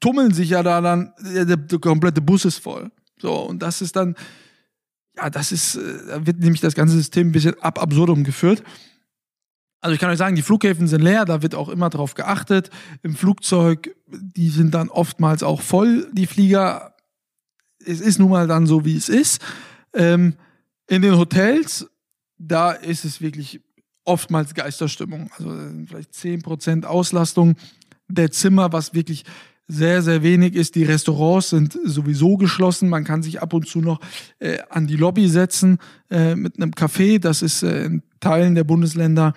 tummeln 0.00 0.32
sich 0.32 0.50
ja 0.50 0.62
da 0.62 0.80
dann, 0.80 1.12
der, 1.20 1.44
der 1.44 1.78
komplette 1.78 2.20
Bus 2.20 2.44
ist 2.44 2.58
voll. 2.58 2.90
So, 3.18 3.34
und 3.34 3.62
das 3.62 3.80
ist 3.80 3.96
dann, 3.96 4.14
ja, 5.16 5.30
das 5.30 5.52
ist, 5.52 5.76
äh, 5.76 6.06
da 6.06 6.26
wird 6.26 6.40
nämlich 6.40 6.60
das 6.60 6.74
ganze 6.74 6.94
System 6.96 7.28
ein 7.28 7.32
bisschen 7.32 7.58
ab 7.60 7.80
absurdum 7.80 8.24
geführt. 8.24 8.62
Also 9.80 9.94
ich 9.94 10.00
kann 10.00 10.10
euch 10.10 10.18
sagen, 10.18 10.36
die 10.36 10.42
Flughäfen 10.42 10.88
sind 10.88 11.02
leer, 11.02 11.24
da 11.24 11.42
wird 11.42 11.54
auch 11.54 11.68
immer 11.68 11.90
drauf 11.90 12.14
geachtet. 12.14 12.70
Im 13.02 13.14
Flugzeug, 13.14 13.94
die 14.06 14.48
sind 14.48 14.74
dann 14.74 14.88
oftmals 14.88 15.42
auch 15.42 15.60
voll, 15.60 16.10
die 16.12 16.26
Flieger. 16.26 16.94
Es 17.84 18.00
ist 18.00 18.18
nun 18.18 18.30
mal 18.30 18.48
dann 18.48 18.66
so, 18.66 18.84
wie 18.84 18.96
es 18.96 19.08
ist. 19.08 19.40
Ähm, 19.94 20.34
in 20.88 21.02
den 21.02 21.16
Hotels, 21.16 21.88
da 22.38 22.72
ist 22.72 23.04
es 23.04 23.20
wirklich 23.20 23.60
oftmals 24.04 24.54
Geisterstimmung. 24.54 25.30
Also 25.36 25.50
vielleicht 25.86 26.12
10% 26.12 26.84
Auslastung 26.84 27.56
der 28.08 28.30
Zimmer, 28.30 28.72
was 28.72 28.94
wirklich 28.94 29.24
sehr, 29.68 30.02
sehr 30.02 30.22
wenig 30.22 30.54
ist. 30.54 30.74
Die 30.74 30.84
Restaurants 30.84 31.50
sind 31.50 31.78
sowieso 31.84 32.36
geschlossen. 32.36 32.88
Man 32.88 33.04
kann 33.04 33.22
sich 33.22 33.42
ab 33.42 33.52
und 33.52 33.66
zu 33.66 33.80
noch 33.80 34.00
äh, 34.38 34.58
an 34.70 34.86
die 34.86 34.96
Lobby 34.96 35.28
setzen 35.28 35.78
äh, 36.10 36.36
mit 36.36 36.56
einem 36.56 36.70
Café. 36.70 37.18
Das 37.18 37.42
ist 37.42 37.62
äh, 37.62 37.84
in 37.84 38.02
Teilen 38.20 38.54
der 38.54 38.64
Bundesländer 38.64 39.34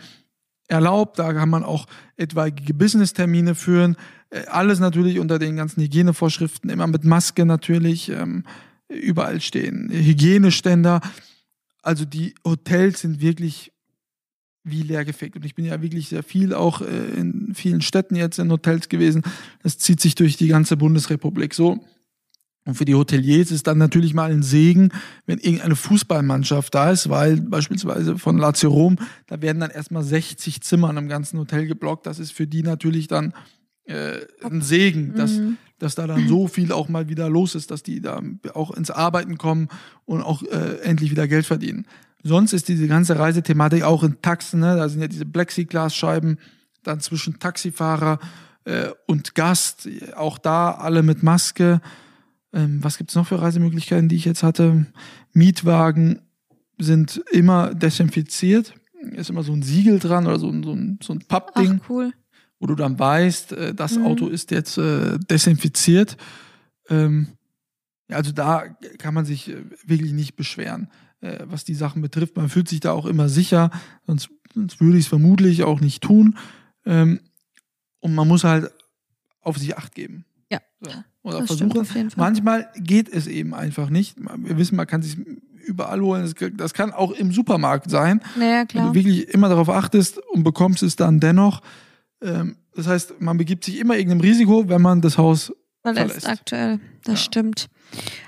erlaubt. 0.67 1.17
Da 1.17 1.33
kann 1.33 1.49
man 1.49 1.63
auch 1.63 1.87
etwaige 2.15 2.73
Business-Termine 2.73 3.55
führen. 3.55 3.97
Äh, 4.29 4.45
alles 4.47 4.79
natürlich 4.79 5.19
unter 5.19 5.39
den 5.39 5.55
ganzen 5.55 5.81
Hygienevorschriften, 5.81 6.69
immer 6.69 6.87
mit 6.87 7.03
Maske 7.03 7.45
natürlich. 7.45 8.09
Ähm, 8.09 8.43
überall 8.87 9.41
stehen 9.41 9.89
Hygieneständer. 9.91 11.01
Also 11.81 12.05
die 12.05 12.35
Hotels 12.45 13.01
sind 13.01 13.19
wirklich 13.19 13.71
wie 14.63 14.83
leergefegt. 14.83 15.35
Und 15.35 15.45
ich 15.45 15.55
bin 15.55 15.65
ja 15.65 15.81
wirklich 15.81 16.09
sehr 16.09 16.23
viel 16.23 16.53
auch 16.53 16.81
äh, 16.81 16.85
in 17.15 17.53
vielen 17.53 17.81
Städten 17.81 18.15
jetzt 18.15 18.39
in 18.39 18.51
Hotels 18.51 18.89
gewesen. 18.89 19.23
Das 19.63 19.77
zieht 19.77 19.99
sich 19.99 20.15
durch 20.15 20.37
die 20.37 20.47
ganze 20.47 20.77
Bundesrepublik 20.77 21.53
so. 21.53 21.79
Und 22.65 22.75
für 22.75 22.85
die 22.85 22.93
Hoteliers 22.93 23.51
ist 23.51 23.67
dann 23.67 23.77
natürlich 23.77 24.13
mal 24.13 24.31
ein 24.31 24.43
Segen, 24.43 24.91
wenn 25.25 25.39
irgendeine 25.39 25.75
Fußballmannschaft 25.75 26.75
da 26.75 26.91
ist, 26.91 27.09
weil 27.09 27.37
beispielsweise 27.41 28.17
von 28.17 28.37
Lazio 28.37 28.69
Rom, 28.69 28.97
da 29.27 29.41
werden 29.41 29.59
dann 29.59 29.71
erstmal 29.71 30.03
60 30.03 30.61
Zimmer 30.61 30.89
in 30.89 30.97
einem 30.97 31.07
ganzen 31.07 31.39
Hotel 31.39 31.65
geblockt. 31.65 32.05
Das 32.05 32.19
ist 32.19 32.31
für 32.31 32.45
die 32.45 32.61
natürlich 32.61 33.07
dann 33.07 33.33
äh, 33.85 34.19
ein 34.43 34.61
Segen, 34.61 35.15
dass, 35.15 35.37
mhm. 35.37 35.57
dass 35.79 35.95
da 35.95 36.05
dann 36.05 36.27
so 36.27 36.47
viel 36.47 36.71
auch 36.71 36.89
mal 36.89 37.09
wieder 37.09 37.27
los 37.27 37.55
ist, 37.55 37.71
dass 37.71 37.81
die 37.81 38.01
da 38.01 38.21
auch 38.53 38.71
ins 38.71 38.91
Arbeiten 38.91 39.37
kommen 39.39 39.69
und 40.05 40.21
auch 40.21 40.43
äh, 40.43 40.79
endlich 40.83 41.09
wieder 41.09 41.27
Geld 41.27 41.47
verdienen. 41.47 41.87
Sonst 42.23 42.53
ist 42.53 42.67
diese 42.67 42.87
ganze 42.87 43.17
Reisethematik 43.17 43.83
auch 43.83 44.03
in 44.03 44.21
Taxen, 44.21 44.59
ne? 44.59 44.75
da 44.75 44.89
sind 44.89 45.01
ja 45.01 45.07
diese 45.07 45.25
Plexiglasscheiben 45.25 46.37
dann 46.83 46.99
zwischen 46.99 47.39
Taxifahrer 47.39 48.19
äh, 48.65 48.89
und 49.07 49.35
Gast, 49.35 49.87
auch 50.15 50.37
da 50.37 50.71
alle 50.71 51.03
mit 51.03 51.23
Maske. 51.23 51.81
Ähm, 52.53 52.83
was 52.83 52.97
gibt's 52.97 53.15
noch 53.15 53.27
für 53.27 53.41
Reisemöglichkeiten, 53.41 54.09
die 54.09 54.15
ich 54.15 54.25
jetzt 54.25 54.43
hatte? 54.43 54.85
Mietwagen 55.33 56.21
sind 56.77 57.21
immer 57.31 57.73
desinfiziert. 57.73 58.73
Ist 59.11 59.29
immer 59.29 59.43
so 59.43 59.53
ein 59.53 59.61
Siegel 59.61 59.99
dran 59.99 60.27
oder 60.27 60.39
so 60.39 60.49
ein, 60.49 60.63
so 60.63 60.73
ein, 60.73 60.99
so 61.01 61.13
ein 61.13 61.19
Pappding. 61.19 61.81
Ach, 61.83 61.89
cool. 61.89 62.13
Wo 62.59 62.67
du 62.67 62.75
dann 62.75 62.99
weißt, 62.99 63.53
äh, 63.53 63.73
das 63.73 63.97
mhm. 63.97 64.05
Auto 64.05 64.27
ist 64.27 64.51
jetzt 64.51 64.77
äh, 64.77 65.17
desinfiziert. 65.19 66.17
Ähm, 66.89 67.27
also 68.09 68.31
da 68.31 68.65
kann 68.97 69.13
man 69.13 69.25
sich 69.25 69.49
äh, 69.49 69.63
wirklich 69.85 70.11
nicht 70.11 70.35
beschweren 70.35 70.89
äh, 71.21 71.39
was 71.45 71.65
die 71.65 71.75
Sachen 71.75 72.01
betrifft. 72.01 72.37
Man 72.37 72.49
fühlt 72.49 72.67
sich 72.67 72.79
da 72.79 72.91
auch 72.91 73.05
immer 73.05 73.29
sicher, 73.29 73.71
sonst, 74.05 74.29
sonst 74.53 74.79
würde 74.81 74.97
ich 74.97 75.05
es 75.05 75.09
vermutlich 75.09 75.63
auch 75.63 75.81
nicht 75.81 76.01
tun. 76.01 76.37
Ähm, 76.85 77.19
und 77.99 78.15
man 78.15 78.27
muss 78.27 78.43
halt 78.43 78.71
auf 79.41 79.57
sich 79.57 79.77
Acht 79.77 79.95
geben. 79.95 80.25
Ja. 80.51 80.59
So. 80.79 80.91
Oder 81.21 81.45
versuchen. 81.45 82.09
Manchmal 82.15 82.69
geht 82.77 83.09
es 83.09 83.27
eben 83.27 83.53
einfach 83.53 83.89
nicht. 83.89 84.17
Wir 84.17 84.57
wissen, 84.57 84.75
man 84.75 84.87
kann 84.87 85.01
sich 85.01 85.17
überall 85.65 86.01
holen. 86.01 86.33
Das 86.55 86.73
kann 86.73 86.91
auch 86.91 87.11
im 87.11 87.31
Supermarkt 87.31 87.89
sein. 87.89 88.21
Naja, 88.37 88.65
klar. 88.65 88.85
Wenn 88.85 88.93
du 88.93 88.99
wirklich 88.99 89.29
immer 89.29 89.49
darauf 89.49 89.69
achtest 89.69 90.17
und 90.29 90.43
bekommst 90.43 90.81
es 90.83 90.95
dann 90.95 91.19
dennoch. 91.19 91.61
Ähm, 92.21 92.57
das 92.73 92.87
heißt, 92.87 93.19
man 93.19 93.37
begibt 93.37 93.65
sich 93.65 93.79
immer 93.79 93.97
irgendeinem 93.97 94.21
Risiko, 94.21 94.69
wenn 94.69 94.81
man 94.81 95.01
das 95.01 95.17
Haus 95.17 95.53
verlässt. 95.95 96.21
verlässt. 96.21 96.27
aktuell. 96.41 96.79
Das 97.03 97.19
ja. 97.19 97.25
stimmt. 97.25 97.69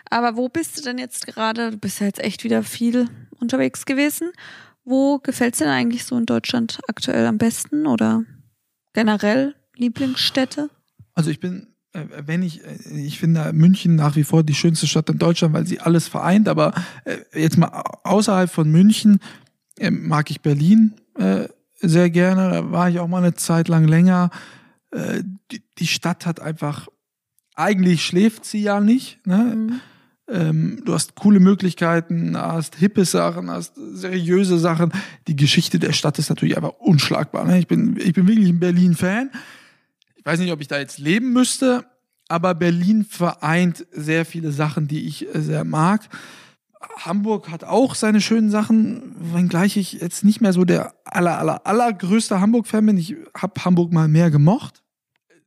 Aber 0.10 0.36
wo 0.36 0.50
bist 0.50 0.78
du 0.78 0.82
denn 0.82 0.98
jetzt 0.98 1.28
gerade? 1.28 1.72
Du 1.72 1.78
bist 1.78 2.00
ja 2.00 2.08
jetzt 2.08 2.20
echt 2.20 2.44
wieder 2.44 2.64
viel 2.64 3.08
unterwegs 3.40 3.86
gewesen. 3.86 4.32
Wo 4.84 5.20
gefällt 5.20 5.54
es 5.54 5.60
denn 5.60 5.68
eigentlich 5.68 6.06
so 6.06 6.18
in 6.18 6.26
Deutschland 6.26 6.80
aktuell 6.88 7.26
am 7.28 7.38
besten 7.38 7.86
oder 7.86 8.24
generell 8.94 9.56
Lieblingsstädte? 9.76 10.70
Also 11.14 11.30
ich 11.30 11.40
bin, 11.40 11.68
äh, 11.94 12.06
wenn 12.26 12.42
ich, 12.42 12.64
äh, 12.66 12.78
ich 13.00 13.20
finde 13.20 13.54
München 13.54 13.96
nach 13.96 14.16
wie 14.16 14.24
vor 14.24 14.44
die 14.44 14.56
schönste 14.56 14.88
Stadt 14.88 15.10
in 15.10 15.18
Deutschland, 15.18 15.54
weil 15.54 15.68
sie 15.68 15.80
alles 15.80 16.08
vereint, 16.08 16.48
aber 16.48 16.74
äh, 17.06 17.18
jetzt 17.40 17.58
mal 17.58 17.84
außerhalb 18.04 18.50
von 18.50 18.70
München 18.70 19.20
mag 19.90 20.30
ich 20.30 20.42
Berlin 20.42 20.94
sehr 21.80 22.12
gerne. 22.12 22.52
Da 22.52 22.72
war 22.72 22.90
ich 22.90 23.00
auch 23.00 23.08
mal 23.08 23.18
eine 23.18 23.34
Zeit 23.34 23.68
lang 23.68 23.88
länger. 23.88 24.30
Die 25.80 25.88
Stadt 25.88 26.28
hat 26.28 26.40
einfach 26.40 26.88
eigentlich 27.56 28.06
schläft 28.06 28.46
sie 28.46 28.62
ja 28.62 28.80
nicht. 28.80 29.26
Ne? 29.26 29.38
Mhm. 29.38 29.82
Ähm, 30.30 30.82
du 30.86 30.94
hast 30.94 31.16
coole 31.16 31.40
Möglichkeiten, 31.40 32.38
hast 32.38 32.76
hippe 32.76 33.06
Sachen, 33.06 33.50
hast 33.50 33.74
seriöse 33.76 34.58
Sachen. 34.60 34.92
Die 35.28 35.36
Geschichte 35.36 35.78
der 35.78 35.94
Stadt 35.94 36.20
ist 36.20 36.30
natürlich 36.30 36.56
einfach 36.56 36.74
unschlagbar. 36.80 37.46
Ne? 37.46 37.60
Ich, 37.60 37.68
bin, 37.68 37.98
ich 37.98 38.14
bin 38.14 38.28
wirklich 38.28 38.50
ein 38.50 38.60
Berlin-Fan. 38.60 39.32
Ich 40.16 40.26
weiß 40.26 40.40
nicht, 40.40 40.52
ob 40.52 40.62
ich 40.62 40.68
da 40.68 40.80
jetzt 40.80 41.00
leben 41.00 41.34
müsste, 41.34 41.86
aber 42.30 42.56
Berlin 42.56 43.04
vereint 43.04 43.86
sehr 43.92 44.26
viele 44.26 44.52
Sachen, 44.52 44.88
die 44.88 45.06
ich 45.08 45.34
äh, 45.36 45.42
sehr 45.42 45.66
mag. 45.66 46.08
Hamburg 46.98 47.50
hat 47.50 47.64
auch 47.64 47.96
seine 47.96 48.22
schönen 48.22 48.50
Sachen, 48.50 49.16
wenngleich 49.34 49.78
ich 49.78 49.94
jetzt 49.94 50.24
nicht 50.24 50.42
mehr 50.42 50.54
so 50.54 50.64
der 50.64 50.94
aller, 51.04 51.38
aller, 51.38 51.68
allergrößte 51.68 52.40
Hamburg-Fan 52.40 52.86
bin. 52.86 52.98
Ich 52.98 53.16
habe 53.36 53.64
Hamburg 53.66 53.92
mal 53.92 54.08
mehr 54.08 54.32
gemocht. 54.32 54.82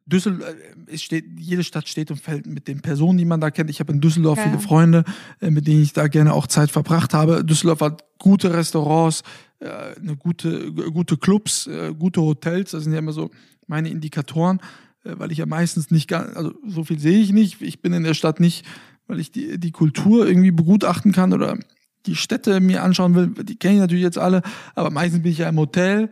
Düsseldorf, 0.07 0.51
äh, 0.51 0.93
es 0.93 1.03
steht, 1.03 1.25
jede 1.39 1.65
Stadt 1.65 1.89
steht 1.89 2.11
und 2.11 2.21
fällt 2.21 2.47
mit 2.47 2.69
den 2.69 2.81
Personen, 2.81 3.19
die 3.19 3.25
man 3.25 3.41
da 3.41 3.51
kennt. 3.51 3.71
Ich 3.71 3.81
habe 3.81 3.93
in 3.93 4.01
Düsseldorf 4.01 4.39
ja. 4.39 4.45
viele 4.45 4.59
Freunde, 4.59 5.05
äh, 5.41 5.51
mit 5.51 5.67
denen 5.67 5.83
ich 5.83 5.93
da 5.93 6.09
gerne 6.09 6.35
auch 6.35 6.47
Zeit 6.47 6.71
verbracht 6.71 7.15
habe. 7.15 7.45
Düsseldorf 7.45 7.81
hat 7.81 8.05
gute 8.19 8.53
Restaurants, 8.53 9.23
äh, 9.61 9.69
eine 9.69 10.17
gute, 10.17 10.73
gute 10.73 11.17
Clubs, 11.17 11.69
gute 11.99 12.21
Hotels. 12.21 12.73
Das 12.73 12.85
sind 12.85 12.93
ja 12.93 12.99
immer 12.99 13.13
so 13.13 13.31
meine 13.67 13.89
Indikatoren, 13.89 14.61
weil 15.05 15.33
ich 15.33 15.39
ja 15.39 15.47
meistens 15.47 15.91
nicht 15.91 16.09
ganz, 16.09 16.37
also 16.37 16.53
so 16.67 16.85
viel 16.85 16.99
sehe 16.99 17.19
ich 17.19 17.33
nicht. 17.33 17.63
Ich 17.63 17.81
bin 17.81 17.93
in 17.95 18.05
der 18.05 18.15
Stadt 18.15 18.41
nicht, 18.41 18.67
weil 19.07 19.21
ich 19.21 19.33
die, 19.33 19.59
die 19.59 19.73
Kultur 19.73 20.27
irgendwie 20.27 20.51
begutachten 20.51 21.13
kann 21.13 21.33
oder 21.33 21.59
die 22.05 22.17
Städte 22.17 22.61
mir 22.61 22.83
anschauen 22.83 23.15
will. 23.15 23.29
Die 23.29 23.57
kenne 23.57 23.75
ich 23.75 23.81
natürlich 23.81 24.05
jetzt 24.05 24.19
alle, 24.19 24.43
aber 24.75 24.91
meistens 24.91 25.23
bin 25.23 25.33
ich 25.33 25.39
ja 25.39 25.49
im 25.49 25.59
Hotel, 25.59 26.11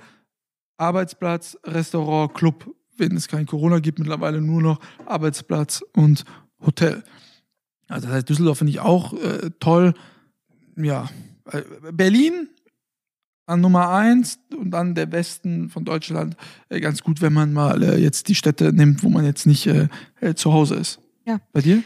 Arbeitsplatz, 0.78 1.58
Restaurant, 1.64 2.32
Club 2.32 2.74
wenn 2.96 3.16
es 3.16 3.28
kein 3.28 3.46
Corona 3.46 3.78
gibt, 3.78 3.98
mittlerweile 3.98 4.40
nur 4.40 4.62
noch 4.62 4.80
Arbeitsplatz 5.06 5.82
und 5.94 6.24
Hotel. 6.64 7.02
Also 7.88 8.06
das 8.06 8.16
heißt, 8.16 8.28
Düsseldorf 8.28 8.58
finde 8.58 8.70
ich 8.70 8.80
auch 8.80 9.12
äh, 9.14 9.50
toll. 9.60 9.94
Ja, 10.76 11.08
äh, 11.50 11.62
Berlin 11.92 12.48
an 13.46 13.60
Nummer 13.60 13.90
eins 13.90 14.38
und 14.56 14.70
dann 14.70 14.94
der 14.94 15.10
Westen 15.12 15.68
von 15.68 15.84
Deutschland 15.84 16.36
äh, 16.68 16.80
ganz 16.80 17.02
gut, 17.02 17.20
wenn 17.20 17.32
man 17.32 17.52
mal 17.52 17.82
äh, 17.82 17.96
jetzt 17.98 18.28
die 18.28 18.34
Städte 18.34 18.72
nimmt, 18.72 19.02
wo 19.02 19.08
man 19.08 19.24
jetzt 19.24 19.46
nicht 19.46 19.66
äh, 19.66 19.88
äh, 20.20 20.34
zu 20.34 20.52
Hause 20.52 20.76
ist. 20.76 21.00
Ja. 21.26 21.40
Bei 21.52 21.60
dir? 21.60 21.82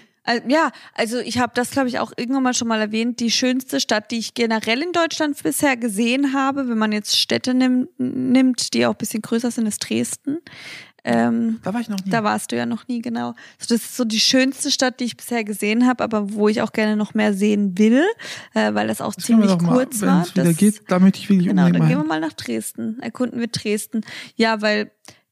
Ja, 0.48 0.72
also 0.94 1.20
ich 1.20 1.38
habe 1.38 1.52
das, 1.54 1.70
glaube 1.70 1.86
ich, 1.86 2.00
auch 2.00 2.12
irgendwann 2.16 2.42
mal 2.42 2.54
schon 2.54 2.66
mal 2.66 2.80
erwähnt. 2.80 3.20
Die 3.20 3.30
schönste 3.30 3.78
Stadt, 3.78 4.10
die 4.10 4.18
ich 4.18 4.34
generell 4.34 4.82
in 4.82 4.90
Deutschland 4.90 5.40
bisher 5.40 5.76
gesehen 5.76 6.32
habe, 6.32 6.68
wenn 6.68 6.78
man 6.78 6.90
jetzt 6.90 7.16
Städte 7.16 7.54
nimmt, 7.54 7.90
nimmt 7.98 8.74
die 8.74 8.86
auch 8.86 8.94
ein 8.94 8.98
bisschen 8.98 9.22
größer 9.22 9.52
sind, 9.52 9.66
ist 9.66 9.88
Dresden. 9.88 10.38
Ähm, 11.08 11.60
da 11.62 11.72
war 11.72 11.80
ich 11.80 11.88
noch 11.88 12.04
nie. 12.04 12.10
Da 12.10 12.24
warst 12.24 12.50
du 12.50 12.56
ja 12.56 12.66
noch 12.66 12.88
nie, 12.88 13.00
genau. 13.00 13.28
Also 13.60 13.74
das 13.74 13.84
ist 13.84 13.96
so 13.96 14.04
die 14.04 14.18
schönste 14.18 14.72
Stadt, 14.72 14.98
die 14.98 15.04
ich 15.04 15.16
bisher 15.16 15.44
gesehen 15.44 15.86
habe, 15.86 16.02
aber 16.02 16.32
wo 16.32 16.48
ich 16.48 16.62
auch 16.62 16.72
gerne 16.72 16.96
noch 16.96 17.14
mehr 17.14 17.32
sehen 17.32 17.78
will, 17.78 18.02
äh, 18.54 18.74
weil 18.74 18.88
das 18.88 19.00
auch 19.00 19.14
das 19.14 19.24
ziemlich 19.24 19.56
kurz 19.56 20.00
mal, 20.00 20.08
war. 20.08 20.26
Wieder 20.26 20.52
geht, 20.52 20.82
da 20.88 20.98
möchte 20.98 21.20
ich 21.20 21.30
wirklich 21.30 21.46
Genau, 21.46 21.70
dann 21.70 21.86
gehen 21.86 21.98
wir 21.98 22.04
mal 22.04 22.18
nach 22.18 22.32
Dresden. 22.32 22.98
Erkunden 22.98 23.38
wir 23.38 23.46
Dresden. 23.46 24.00
Ja, 24.34 24.60
weil 24.62 24.90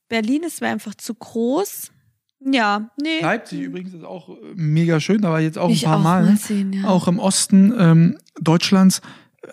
Berlin 0.09 0.45
ist 0.45 0.61
mir 0.61 0.69
einfach 0.69 0.95
zu 0.95 1.13
groß. 1.13 1.91
Ja, 2.39 2.91
nee. 3.03 3.21
Leipzig 3.21 3.61
übrigens 3.63 3.95
ist 3.95 4.05
auch 4.05 4.29
äh, 4.29 4.35
mega 4.55 5.01
schön, 5.01 5.23
da 5.23 5.31
war 5.31 5.41
ich 5.41 5.47
jetzt 5.47 5.59
auch 5.59 5.71
ein 5.71 5.81
paar 5.81 5.99
auch 5.99 6.03
Mal. 6.03 6.23
mal 6.23 6.31
ne? 6.33 6.37
sehen, 6.37 6.73
ja. 6.73 6.85
Auch 6.85 7.09
im 7.09 7.19
Osten 7.19 7.75
ähm, 7.77 8.19
Deutschlands 8.41 9.01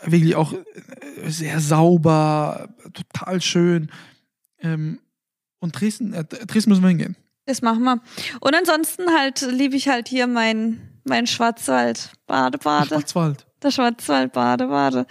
wirklich 0.05 0.35
auch 0.35 0.53
äh, 0.53 0.59
sehr 1.27 1.59
sauber, 1.59 2.69
total 2.93 3.41
schön. 3.41 3.89
Ähm, 4.59 4.99
und 5.61 5.79
Dresden, 5.79 6.13
äh, 6.13 6.25
Dresden 6.25 6.69
müssen 6.71 6.81
wir 6.83 6.89
hingehen. 6.89 7.15
Das 7.45 7.61
machen 7.61 7.83
wir. 7.83 8.01
Und 8.41 8.53
ansonsten 8.55 9.03
halt 9.17 9.41
liebe 9.49 9.75
ich 9.75 9.87
halt 9.87 10.07
hier 10.09 10.27
mein, 10.27 10.81
mein 11.05 11.25
Schwarzwald. 11.27 12.11
Bade, 12.27 12.57
Bade. 12.57 12.87
Schwarzwald. 12.87 13.47
Der 13.63 13.71
Schwarzwaldbade, 13.71 14.69
warte. 14.69 15.05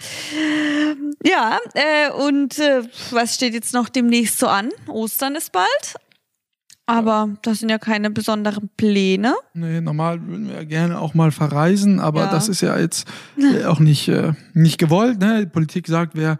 Ja, 1.25 1.57
äh, 1.73 2.11
und 2.11 2.59
äh, 2.59 2.83
was 3.11 3.35
steht 3.35 3.53
jetzt 3.53 3.73
noch 3.73 3.89
demnächst 3.89 4.39
so 4.39 4.47
an? 4.47 4.69
Ostern 4.87 5.35
ist 5.35 5.51
bald. 5.51 5.95
Aber 6.87 7.29
das 7.43 7.59
sind 7.59 7.69
ja 7.69 7.77
keine 7.77 8.09
besonderen 8.09 8.69
Pläne. 8.75 9.35
Nee, 9.53 9.79
normal 9.79 10.27
würden 10.27 10.47
wir 10.49 10.55
ja 10.55 10.63
gerne 10.65 10.99
auch 10.99 11.13
mal 11.13 11.31
verreisen, 11.31 11.99
aber 12.01 12.21
Ja. 12.23 12.31
das 12.31 12.49
ist 12.49 12.59
ja 12.61 12.77
jetzt 12.77 13.07
äh, 13.37 13.63
auch 13.65 13.79
nicht, 13.79 14.09
äh, 14.09 14.33
nicht 14.53 14.77
gewollt. 14.77 15.19
Ne? 15.19 15.41
Die 15.45 15.49
Politik 15.49 15.87
sagt, 15.87 16.13
wer, 16.15 16.37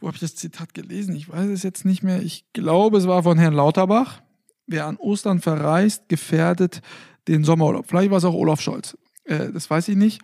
wo 0.00 0.06
habe 0.06 0.16
ich 0.16 0.20
das 0.20 0.34
Zitat 0.36 0.74
gelesen? 0.74 1.14
Ich 1.16 1.28
weiß 1.28 1.48
es 1.48 1.62
jetzt 1.62 1.84
nicht 1.84 2.02
mehr. 2.02 2.22
Ich 2.22 2.44
glaube, 2.52 2.98
es 2.98 3.06
war 3.06 3.22
von 3.22 3.38
Herrn 3.38 3.54
Lauterbach. 3.54 4.22
Wer 4.66 4.86
an 4.86 4.96
Ostern 4.96 5.40
verreist, 5.40 6.08
gefährdet 6.08 6.82
den 7.26 7.44
Sommerurlaub. 7.44 7.86
Vielleicht 7.88 8.10
war 8.10 8.18
es 8.18 8.24
auch 8.24 8.34
Olaf 8.34 8.60
Scholz. 8.60 8.96
Äh, 9.24 9.50
das 9.52 9.68
weiß 9.68 9.88
ich 9.88 9.96
nicht. 9.96 10.20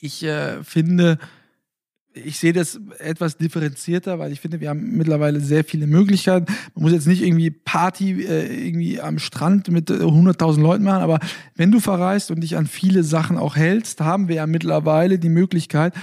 Ich 0.00 0.22
äh, 0.22 0.62
finde, 0.64 1.18
ich 2.12 2.38
sehe 2.38 2.52
das 2.52 2.80
etwas 2.98 3.36
differenzierter, 3.36 4.18
weil 4.18 4.32
ich 4.32 4.40
finde, 4.40 4.60
wir 4.60 4.70
haben 4.70 4.96
mittlerweile 4.96 5.40
sehr 5.40 5.64
viele 5.64 5.86
Möglichkeiten. 5.86 6.46
Man 6.74 6.82
muss 6.82 6.92
jetzt 6.92 7.06
nicht 7.06 7.22
irgendwie 7.22 7.50
Party 7.50 8.22
äh, 8.24 8.66
irgendwie 8.66 9.00
am 9.00 9.18
Strand 9.18 9.68
mit 9.68 9.90
äh, 9.90 9.94
100.000 9.94 10.60
Leuten 10.60 10.84
machen, 10.84 11.02
aber 11.02 11.20
wenn 11.54 11.70
du 11.70 11.80
verreist 11.80 12.30
und 12.30 12.40
dich 12.40 12.56
an 12.56 12.66
viele 12.66 13.04
Sachen 13.04 13.38
auch 13.38 13.56
hältst, 13.56 14.00
haben 14.00 14.28
wir 14.28 14.36
ja 14.36 14.46
mittlerweile 14.46 15.18
die 15.18 15.28
Möglichkeit, 15.28 15.94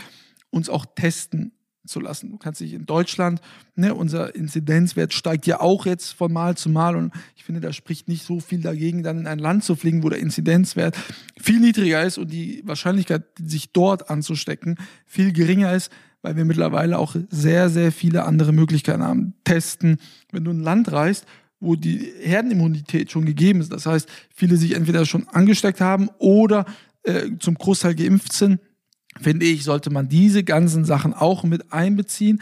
uns 0.50 0.70
auch 0.70 0.86
testen 0.96 1.52
zu 1.88 2.00
lassen. 2.00 2.32
Du 2.32 2.38
kannst 2.38 2.62
dich 2.62 2.74
in 2.74 2.86
Deutschland, 2.86 3.42
ne, 3.76 3.94
unser 3.94 4.36
Inzidenzwert 4.36 5.14
steigt 5.14 5.48
ja 5.48 5.60
auch 5.60 5.86
jetzt 5.86 6.12
von 6.12 6.32
Mal 6.32 6.58
zu 6.58 6.70
Mal 6.70 6.96
und 6.96 7.14
ich 7.36 7.44
finde, 7.44 7.62
da 7.62 7.74
spricht 7.74 8.08
nicht 8.08 8.24
so 8.24 8.40
viel 8.40 8.62
dagegen, 8.62 9.04
dann 9.04 9.20
in 9.20 9.28
ein 9.28 9.40
Land 9.40 9.64
zu 9.64 9.76
fliegen, 9.76 10.04
wo 10.04 10.10
der 10.10 10.20
Inzidenzwert 10.20 10.98
viel 11.40 11.60
niedriger 11.60 12.04
ist 12.04 12.18
und 12.18 12.32
die 12.32 12.62
Wahrscheinlichkeit, 12.66 13.24
sich 13.44 13.72
dort 13.72 14.10
anzustecken, 14.10 14.78
viel 15.06 15.34
geringer 15.34 15.74
ist, 15.74 15.92
weil 16.22 16.36
wir 16.36 16.46
mittlerweile 16.46 17.00
auch 17.00 17.16
sehr, 17.30 17.70
sehr 17.70 17.92
viele 17.92 18.26
andere 18.26 18.52
Möglichkeiten 18.52 19.04
haben. 19.04 19.34
Testen, 19.44 19.98
wenn 20.32 20.44
du 20.44 20.52
in 20.52 20.60
ein 20.60 20.64
Land 20.64 20.92
reist, 20.92 21.26
wo 21.60 21.76
die 21.76 22.12
Herdenimmunität 22.22 23.12
schon 23.12 23.26
gegeben 23.26 23.62
ist, 23.62 23.72
das 23.72 23.86
heißt, 23.86 24.10
viele 24.34 24.58
sich 24.58 24.76
entweder 24.76 25.06
schon 25.06 25.28
angesteckt 25.30 25.82
haben 25.82 26.10
oder 26.20 26.66
äh, 27.04 27.32
zum 27.40 27.56
Großteil 27.56 27.96
geimpft 27.96 28.34
sind, 28.34 28.60
finde 29.22 29.46
ich, 29.46 29.64
sollte 29.64 29.90
man 29.90 30.10
diese 30.10 30.44
ganzen 30.44 30.86
Sachen 30.86 31.14
auch 31.14 31.44
mit 31.44 31.74
einbeziehen, 31.74 32.42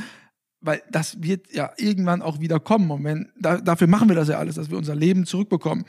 weil 0.62 0.82
das 0.92 1.22
wird 1.22 1.54
ja 1.54 1.72
irgendwann 1.78 2.22
auch 2.22 2.40
wieder 2.40 2.60
kommen. 2.60 2.90
Und 2.92 3.04
wenn, 3.04 3.30
da, 3.40 3.58
dafür 3.58 3.88
machen 3.88 4.10
wir 4.10 4.16
das 4.16 4.28
ja 4.28 4.40
alles, 4.40 4.56
dass 4.56 4.70
wir 4.70 4.78
unser 4.78 4.96
Leben 4.96 5.26
zurückbekommen. 5.26 5.86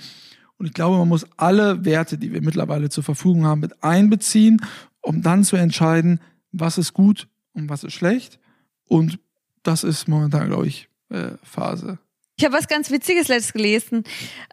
Und 0.59 0.66
ich 0.66 0.72
glaube, 0.72 0.99
man 0.99 1.09
muss 1.09 1.27
alle 1.37 1.85
Werte, 1.85 2.18
die 2.18 2.33
wir 2.33 2.42
mittlerweile 2.42 2.88
zur 2.88 3.05
Verfügung 3.05 3.46
haben, 3.46 3.61
mit 3.61 3.83
einbeziehen, 3.83 4.61
um 5.01 5.22
dann 5.22 5.44
zu 5.44 5.57
entscheiden, 5.57 6.20
was 6.53 6.79
ist 6.79 6.92
gut 6.92 7.29
und 7.53 7.68
was 7.68 7.85
ist 7.85 7.94
schlecht. 7.94 8.38
Und 8.85 9.18
das 9.62 9.85
ist 9.85 10.09
momentan, 10.09 10.49
glaube 10.49 10.66
ich, 10.66 10.88
äh, 11.11 11.33
Phase. 11.42 11.99
Ich 12.38 12.44
habe 12.44 12.55
was 12.55 12.68
ganz 12.68 12.90
Witziges 12.90 13.29
letztes 13.29 13.53
gelesen. 13.53 14.05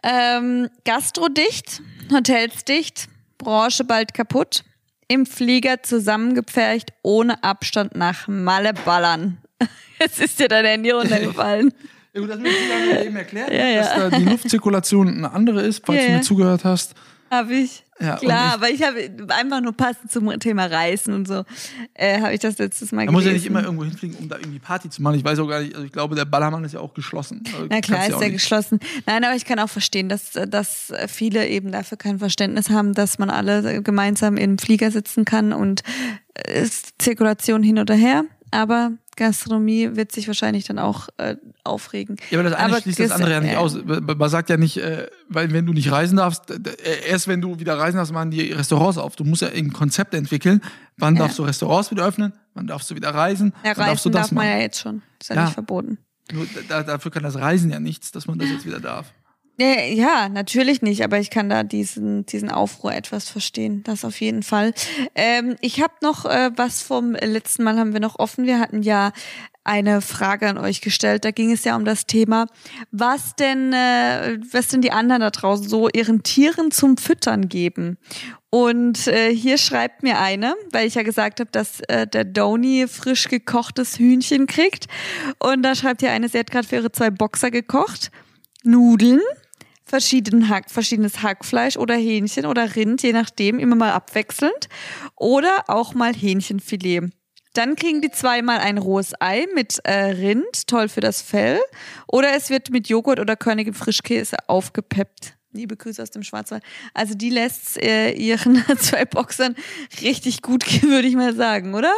Ähm, 0.02 0.68
Gastrodicht, 0.84 1.82
Hotels 2.10 2.64
dicht, 2.64 3.08
Branche 3.36 3.84
bald 3.84 4.14
kaputt, 4.14 4.64
im 5.14 5.26
Flieger 5.26 5.82
zusammengepfercht, 5.82 6.90
ohne 7.02 7.42
Abstand 7.44 7.94
nach 7.96 8.26
Malle 8.28 8.72
ballern. 8.84 9.38
Jetzt 10.00 10.20
ist 10.20 10.38
dir 10.40 10.48
dein 10.48 10.64
Handy 10.64 10.90
runtergefallen. 10.90 11.72
Ja, 12.12 12.20
gut, 12.20 12.30
das 12.30 12.38
mir 12.38 13.04
eben 13.04 13.16
erklärt, 13.16 13.50
Ja, 13.52 13.66
ja. 13.66 13.80
dass 13.82 13.94
da 14.10 14.18
die 14.18 14.24
Luftzirkulation 14.24 15.08
eine 15.08 15.32
andere 15.32 15.62
ist, 15.62 15.84
falls 15.86 16.00
Ja, 16.00 16.06
du 16.08 16.12
mir 16.14 16.20
zugehört 16.22 16.64
hast. 16.64 16.94
Habe 17.30 17.54
ich. 17.54 17.83
Ja, 18.00 18.16
Klar, 18.16 18.54
aber 18.54 18.70
ich 18.70 18.82
habe 18.82 19.10
einfach 19.28 19.60
nur 19.60 19.72
passend 19.72 20.10
zum 20.10 20.28
Thema 20.40 20.66
Reisen 20.66 21.14
und 21.14 21.28
so, 21.28 21.44
äh, 21.94 22.20
habe 22.20 22.34
ich 22.34 22.40
das 22.40 22.58
letztes 22.58 22.90
Mal 22.90 23.04
Man 23.04 23.14
muss 23.14 23.24
ja 23.24 23.32
nicht 23.32 23.46
immer 23.46 23.62
irgendwo 23.62 23.84
hinfliegen, 23.84 24.18
um 24.18 24.28
da 24.28 24.36
irgendwie 24.36 24.58
Party 24.58 24.90
zu 24.90 25.00
machen. 25.00 25.16
Ich 25.16 25.24
weiß 25.24 25.38
auch 25.38 25.46
gar 25.46 25.60
nicht, 25.60 25.74
also 25.74 25.86
ich 25.86 25.92
glaube, 25.92 26.16
der 26.16 26.24
Ballermann 26.24 26.64
ist 26.64 26.74
ja 26.74 26.80
auch 26.80 26.92
geschlossen. 26.92 27.42
Also 27.52 27.66
Na 27.70 27.80
klar, 27.80 28.08
ist 28.08 28.20
ja 28.20 28.28
geschlossen. 28.28 28.80
Nein, 29.06 29.22
aber 29.22 29.36
ich 29.36 29.44
kann 29.44 29.58
auch 29.60 29.68
verstehen, 29.68 30.08
dass, 30.08 30.32
dass 30.32 30.92
viele 31.06 31.46
eben 31.46 31.70
dafür 31.70 31.96
kein 31.96 32.18
Verständnis 32.18 32.68
haben, 32.70 32.94
dass 32.94 33.18
man 33.18 33.30
alle 33.30 33.82
gemeinsam 33.82 34.36
im 34.36 34.58
Flieger 34.58 34.90
sitzen 34.90 35.24
kann 35.24 35.52
und 35.52 35.82
äh, 36.34 36.62
ist 36.62 36.94
Zirkulation 36.98 37.62
hin 37.62 37.78
oder 37.78 37.94
her. 37.94 38.24
Aber 38.50 38.92
Gastronomie 39.16 39.90
wird 39.96 40.12
sich 40.12 40.26
wahrscheinlich 40.26 40.64
dann 40.64 40.78
auch 40.78 41.08
äh, 41.18 41.36
aufregen. 41.62 42.16
Ja, 42.30 42.38
aber 42.40 42.48
das 42.50 42.58
eine 42.58 42.72
Aber 42.74 42.82
schließt 42.82 43.00
das 43.00 43.10
andere 43.12 43.32
ja 43.32 43.40
nicht 43.40 43.56
aus. 43.56 43.76
Man 43.84 44.28
sagt 44.28 44.50
ja 44.50 44.56
nicht, 44.56 44.76
äh, 44.78 45.08
weil 45.28 45.52
wenn 45.52 45.66
du 45.66 45.72
nicht 45.72 45.90
reisen 45.90 46.16
darfst, 46.16 46.50
äh, 46.50 46.58
erst 47.08 47.28
wenn 47.28 47.40
du 47.40 47.58
wieder 47.58 47.78
reisen 47.78 47.96
darfst, 47.96 48.12
machen 48.12 48.30
die 48.30 48.52
Restaurants 48.52 48.98
auf. 48.98 49.16
Du 49.16 49.24
musst 49.24 49.42
ja 49.42 49.48
ein 49.48 49.72
Konzept 49.72 50.14
entwickeln. 50.14 50.60
Wann 50.96 51.16
Ja. 51.16 51.22
darfst 51.22 51.38
du 51.38 51.42
Restaurants 51.44 51.90
wieder 51.90 52.04
öffnen? 52.06 52.32
Wann 52.54 52.66
darfst 52.66 52.90
du 52.90 52.94
wieder 52.94 53.10
reisen? 53.14 53.52
Ja, 53.64 53.76
Wann 53.76 53.86
darfst 53.88 54.04
du 54.04 54.08
Reisen 54.08 54.12
das 54.12 54.22
darf 54.28 54.32
man 54.32 54.44
machen? 54.46 54.56
ja 54.56 54.62
jetzt 54.62 54.80
schon. 54.80 55.02
Ist 55.20 55.30
ja, 55.30 55.36
Ja. 55.36 55.44
nicht 55.44 55.54
verboten. 55.54 55.98
Nur 56.32 56.46
da, 56.68 56.82
dafür 56.82 57.10
kann 57.10 57.22
das 57.22 57.36
Reisen 57.36 57.70
ja 57.70 57.80
nichts, 57.80 58.10
dass 58.12 58.26
man 58.26 58.38
das 58.38 58.48
jetzt 58.48 58.64
wieder 58.64 58.80
darf. 58.80 59.12
Ja, 59.56 59.82
ja, 59.82 60.28
natürlich 60.28 60.82
nicht, 60.82 61.04
aber 61.04 61.20
ich 61.20 61.30
kann 61.30 61.48
da 61.48 61.62
diesen, 61.62 62.26
diesen 62.26 62.50
Aufruhr 62.50 62.92
etwas 62.92 63.28
verstehen. 63.28 63.84
Das 63.84 64.04
auf 64.04 64.20
jeden 64.20 64.42
Fall. 64.42 64.74
Ähm, 65.14 65.54
ich 65.60 65.80
habe 65.80 65.94
noch 66.02 66.24
äh, 66.24 66.50
was 66.56 66.82
vom 66.82 67.12
letzten 67.12 67.62
Mal 67.62 67.78
haben 67.78 67.92
wir 67.92 68.00
noch 68.00 68.18
offen. 68.18 68.46
Wir 68.46 68.58
hatten 68.58 68.82
ja 68.82 69.12
eine 69.62 70.00
Frage 70.02 70.48
an 70.48 70.58
euch 70.58 70.80
gestellt. 70.80 71.24
Da 71.24 71.30
ging 71.30 71.52
es 71.52 71.64
ja 71.64 71.76
um 71.76 71.84
das 71.84 72.06
Thema, 72.06 72.46
was 72.90 73.36
denn, 73.36 73.72
äh, 73.72 74.38
was 74.52 74.68
denn 74.68 74.82
die 74.82 74.92
anderen 74.92 75.22
da 75.22 75.30
draußen 75.30 75.68
so 75.68 75.88
ihren 75.88 76.24
Tieren 76.24 76.70
zum 76.70 76.96
Füttern 76.96 77.48
geben. 77.48 77.96
Und 78.50 79.06
äh, 79.06 79.34
hier 79.34 79.56
schreibt 79.56 80.02
mir 80.02 80.20
eine, 80.20 80.54
weil 80.72 80.86
ich 80.86 80.96
ja 80.96 81.02
gesagt 81.02 81.40
habe, 81.40 81.50
dass 81.50 81.80
äh, 81.88 82.06
der 82.06 82.24
Doni 82.24 82.86
frisch 82.88 83.28
gekochtes 83.28 83.98
Hühnchen 83.98 84.46
kriegt. 84.46 84.86
Und 85.38 85.62
da 85.62 85.74
schreibt 85.74 86.02
hier 86.02 86.10
eine, 86.10 86.28
sie 86.28 86.38
hat 86.38 86.50
gerade 86.50 86.66
für 86.68 86.76
ihre 86.76 86.92
zwei 86.92 87.10
Boxer 87.10 87.50
gekocht. 87.50 88.10
Nudeln, 88.64 89.20
verschieden 89.84 90.48
Hack, 90.48 90.70
verschiedenes 90.70 91.22
Hackfleisch 91.22 91.76
oder 91.76 91.94
Hähnchen 91.94 92.46
oder 92.46 92.74
Rind, 92.74 93.02
je 93.02 93.12
nachdem, 93.12 93.58
immer 93.58 93.76
mal 93.76 93.92
abwechselnd. 93.92 94.68
Oder 95.16 95.64
auch 95.68 95.94
mal 95.94 96.14
Hähnchenfilet. 96.14 97.10
Dann 97.54 97.76
kriegen 97.76 98.00
die 98.00 98.10
zweimal 98.10 98.58
ein 98.58 98.78
rohes 98.78 99.12
Ei 99.20 99.46
mit 99.54 99.78
äh, 99.84 99.92
Rind, 99.92 100.66
toll 100.66 100.88
für 100.88 101.00
das 101.00 101.22
Fell. 101.22 101.60
Oder 102.08 102.34
es 102.34 102.50
wird 102.50 102.70
mit 102.70 102.88
Joghurt 102.88 103.20
oder 103.20 103.36
körnigem 103.36 103.74
Frischkäse 103.74 104.36
aufgepeppt. 104.48 105.36
Liebe 105.52 105.76
Grüße 105.76 106.02
aus 106.02 106.10
dem 106.10 106.24
Schwarzwald. 106.24 106.64
Also 106.94 107.14
die 107.14 107.30
lässt 107.30 107.80
äh, 107.80 108.10
ihren 108.10 108.64
zwei 108.78 109.04
Boxern 109.04 109.54
richtig 110.02 110.42
gut, 110.42 110.64
gehen, 110.64 110.90
würde 110.90 111.06
ich 111.06 111.14
mal 111.14 111.34
sagen, 111.34 111.74
oder? 111.74 111.94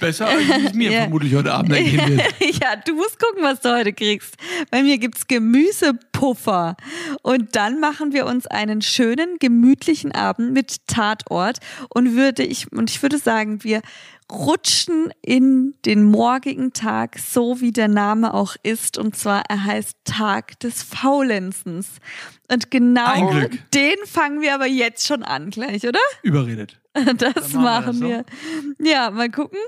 Besser 0.00 0.26
als 0.28 0.42
es 0.66 0.74
mir 0.74 0.90
Ja. 0.92 1.00
vermutlich 1.02 1.34
heute 1.34 1.52
Abend 1.52 1.72
ergehen 1.72 2.16
wird. 2.18 2.22
ja, 2.62 2.76
du 2.76 2.94
musst 2.94 3.18
gucken, 3.18 3.42
was 3.42 3.60
du 3.60 3.74
heute 3.74 3.92
kriegst. 3.92 4.36
Bei 4.70 4.82
mir 4.82 4.98
gibt's 4.98 5.26
Gemüsepuffer. 5.26 6.76
Und 7.22 7.56
dann 7.56 7.80
machen 7.80 8.12
wir 8.12 8.26
uns 8.26 8.46
einen 8.46 8.82
schönen, 8.82 9.38
gemütlichen 9.38 10.12
Abend 10.12 10.52
mit 10.52 10.86
Tatort. 10.86 11.58
Und 11.88 12.14
würde 12.14 12.44
ich, 12.44 12.70
und 12.72 12.90
ich 12.90 13.02
würde 13.02 13.18
sagen, 13.18 13.64
wir 13.64 13.82
rutschen 14.32 15.12
in 15.22 15.74
den 15.84 16.02
morgigen 16.04 16.72
Tag, 16.72 17.18
so 17.18 17.60
wie 17.60 17.72
der 17.72 17.88
Name 17.88 18.32
auch 18.32 18.56
ist. 18.62 18.96
Und 18.96 19.16
zwar, 19.16 19.42
er 19.48 19.64
heißt 19.64 19.96
Tag 20.04 20.58
des 20.60 20.82
Faulenzens. 20.82 21.88
Und 22.50 22.70
genau 22.70 23.32
den 23.74 23.96
fangen 24.06 24.40
wir 24.40 24.54
aber 24.54 24.66
jetzt 24.66 25.06
schon 25.06 25.22
an 25.22 25.50
gleich, 25.50 25.86
oder? 25.86 26.00
Überredet. 26.22 26.78
Das 27.18 27.52
machen 27.52 27.52
wir 27.52 27.58
machen 27.60 27.86
das 27.86 28.00
wir. 28.00 28.24
Ja, 28.92 29.10
mal 29.10 29.30
gucken, 29.30 29.58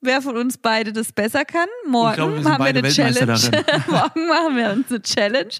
wer 0.00 0.20
von 0.20 0.36
uns 0.36 0.58
beide 0.58 0.92
das 0.92 1.12
besser 1.12 1.44
kann. 1.44 1.68
Morgen 1.86 2.14
glaube, 2.14 2.42
wir 2.44 2.50
haben 2.52 2.64
wir 2.64 2.68
eine 2.68 2.88
Challenge. 2.88 3.38
Morgen 3.88 4.26
machen 4.28 4.56
wir 4.56 4.70
uns 4.72 4.90
eine 4.90 5.02
Challenge. 5.02 5.54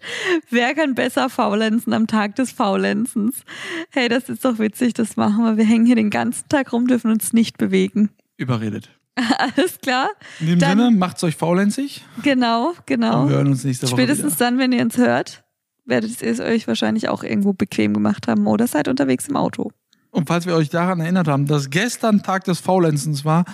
Wer 0.50 0.74
kann 0.74 0.94
besser 0.94 1.28
faulenzen 1.30 1.92
am 1.92 2.06
Tag 2.06 2.34
des 2.36 2.52
Faulenzens? 2.52 3.42
Hey, 3.90 4.08
das 4.08 4.28
ist 4.28 4.44
doch 4.44 4.58
witzig, 4.58 4.94
das 4.94 5.16
machen 5.16 5.44
wir. 5.44 5.56
Wir 5.56 5.64
hängen 5.64 5.86
hier 5.86 5.96
den 5.96 6.10
ganzen 6.10 6.48
Tag 6.48 6.72
rum, 6.72 6.86
dürfen 6.86 7.10
uns 7.10 7.32
nicht 7.32 7.56
bewegen. 7.58 8.10
Überredet. 8.36 8.90
Alles 9.38 9.78
klar? 9.80 10.08
In 10.40 10.46
dem 10.46 10.58
Dann- 10.58 10.78
Sinne, 10.78 10.90
macht's 10.90 11.22
euch 11.22 11.36
faulenzig 11.36 12.02
Genau, 12.22 12.72
genau. 12.86 13.22
und 13.24 13.28
wir 13.28 13.36
hören 13.36 13.48
uns 13.48 13.62
nächste 13.62 13.86
Woche 13.86 13.96
Spätestens 13.96 14.36
wieder. 14.36 14.46
dann, 14.46 14.58
wenn 14.58 14.72
ihr 14.72 14.82
uns 14.82 14.96
hört, 14.96 15.44
werdet 15.84 16.22
ihr 16.22 16.30
es 16.30 16.40
euch 16.40 16.66
wahrscheinlich 16.66 17.08
auch 17.10 17.22
irgendwo 17.22 17.52
bequem 17.52 17.92
gemacht 17.92 18.26
haben 18.26 18.46
oder 18.46 18.66
seid 18.66 18.88
unterwegs 18.88 19.28
im 19.28 19.36
Auto. 19.36 19.70
Und 20.12 20.28
falls 20.28 20.46
wir 20.46 20.54
euch 20.54 20.68
daran 20.68 21.00
erinnert 21.00 21.26
haben, 21.26 21.46
dass 21.46 21.70
gestern 21.70 22.22
Tag 22.22 22.44
des 22.44 22.60
Faulenzens 22.60 23.24
war, 23.24 23.44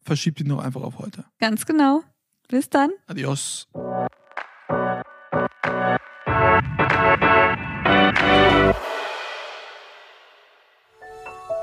verschiebt 0.00 0.40
ihn 0.40 0.48
doch 0.48 0.60
einfach 0.60 0.80
auf 0.80 0.98
heute. 0.98 1.24
Ganz 1.40 1.66
genau. 1.66 2.02
Bis 2.48 2.70
dann. 2.70 2.90
Adios. 3.06 3.68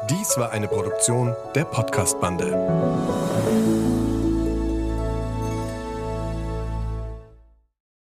Dies 0.09 0.37
war 0.37 0.51
eine 0.51 0.67
Produktion 0.67 1.33
der 1.55 1.63
Podcast-Bande. 1.63 3.84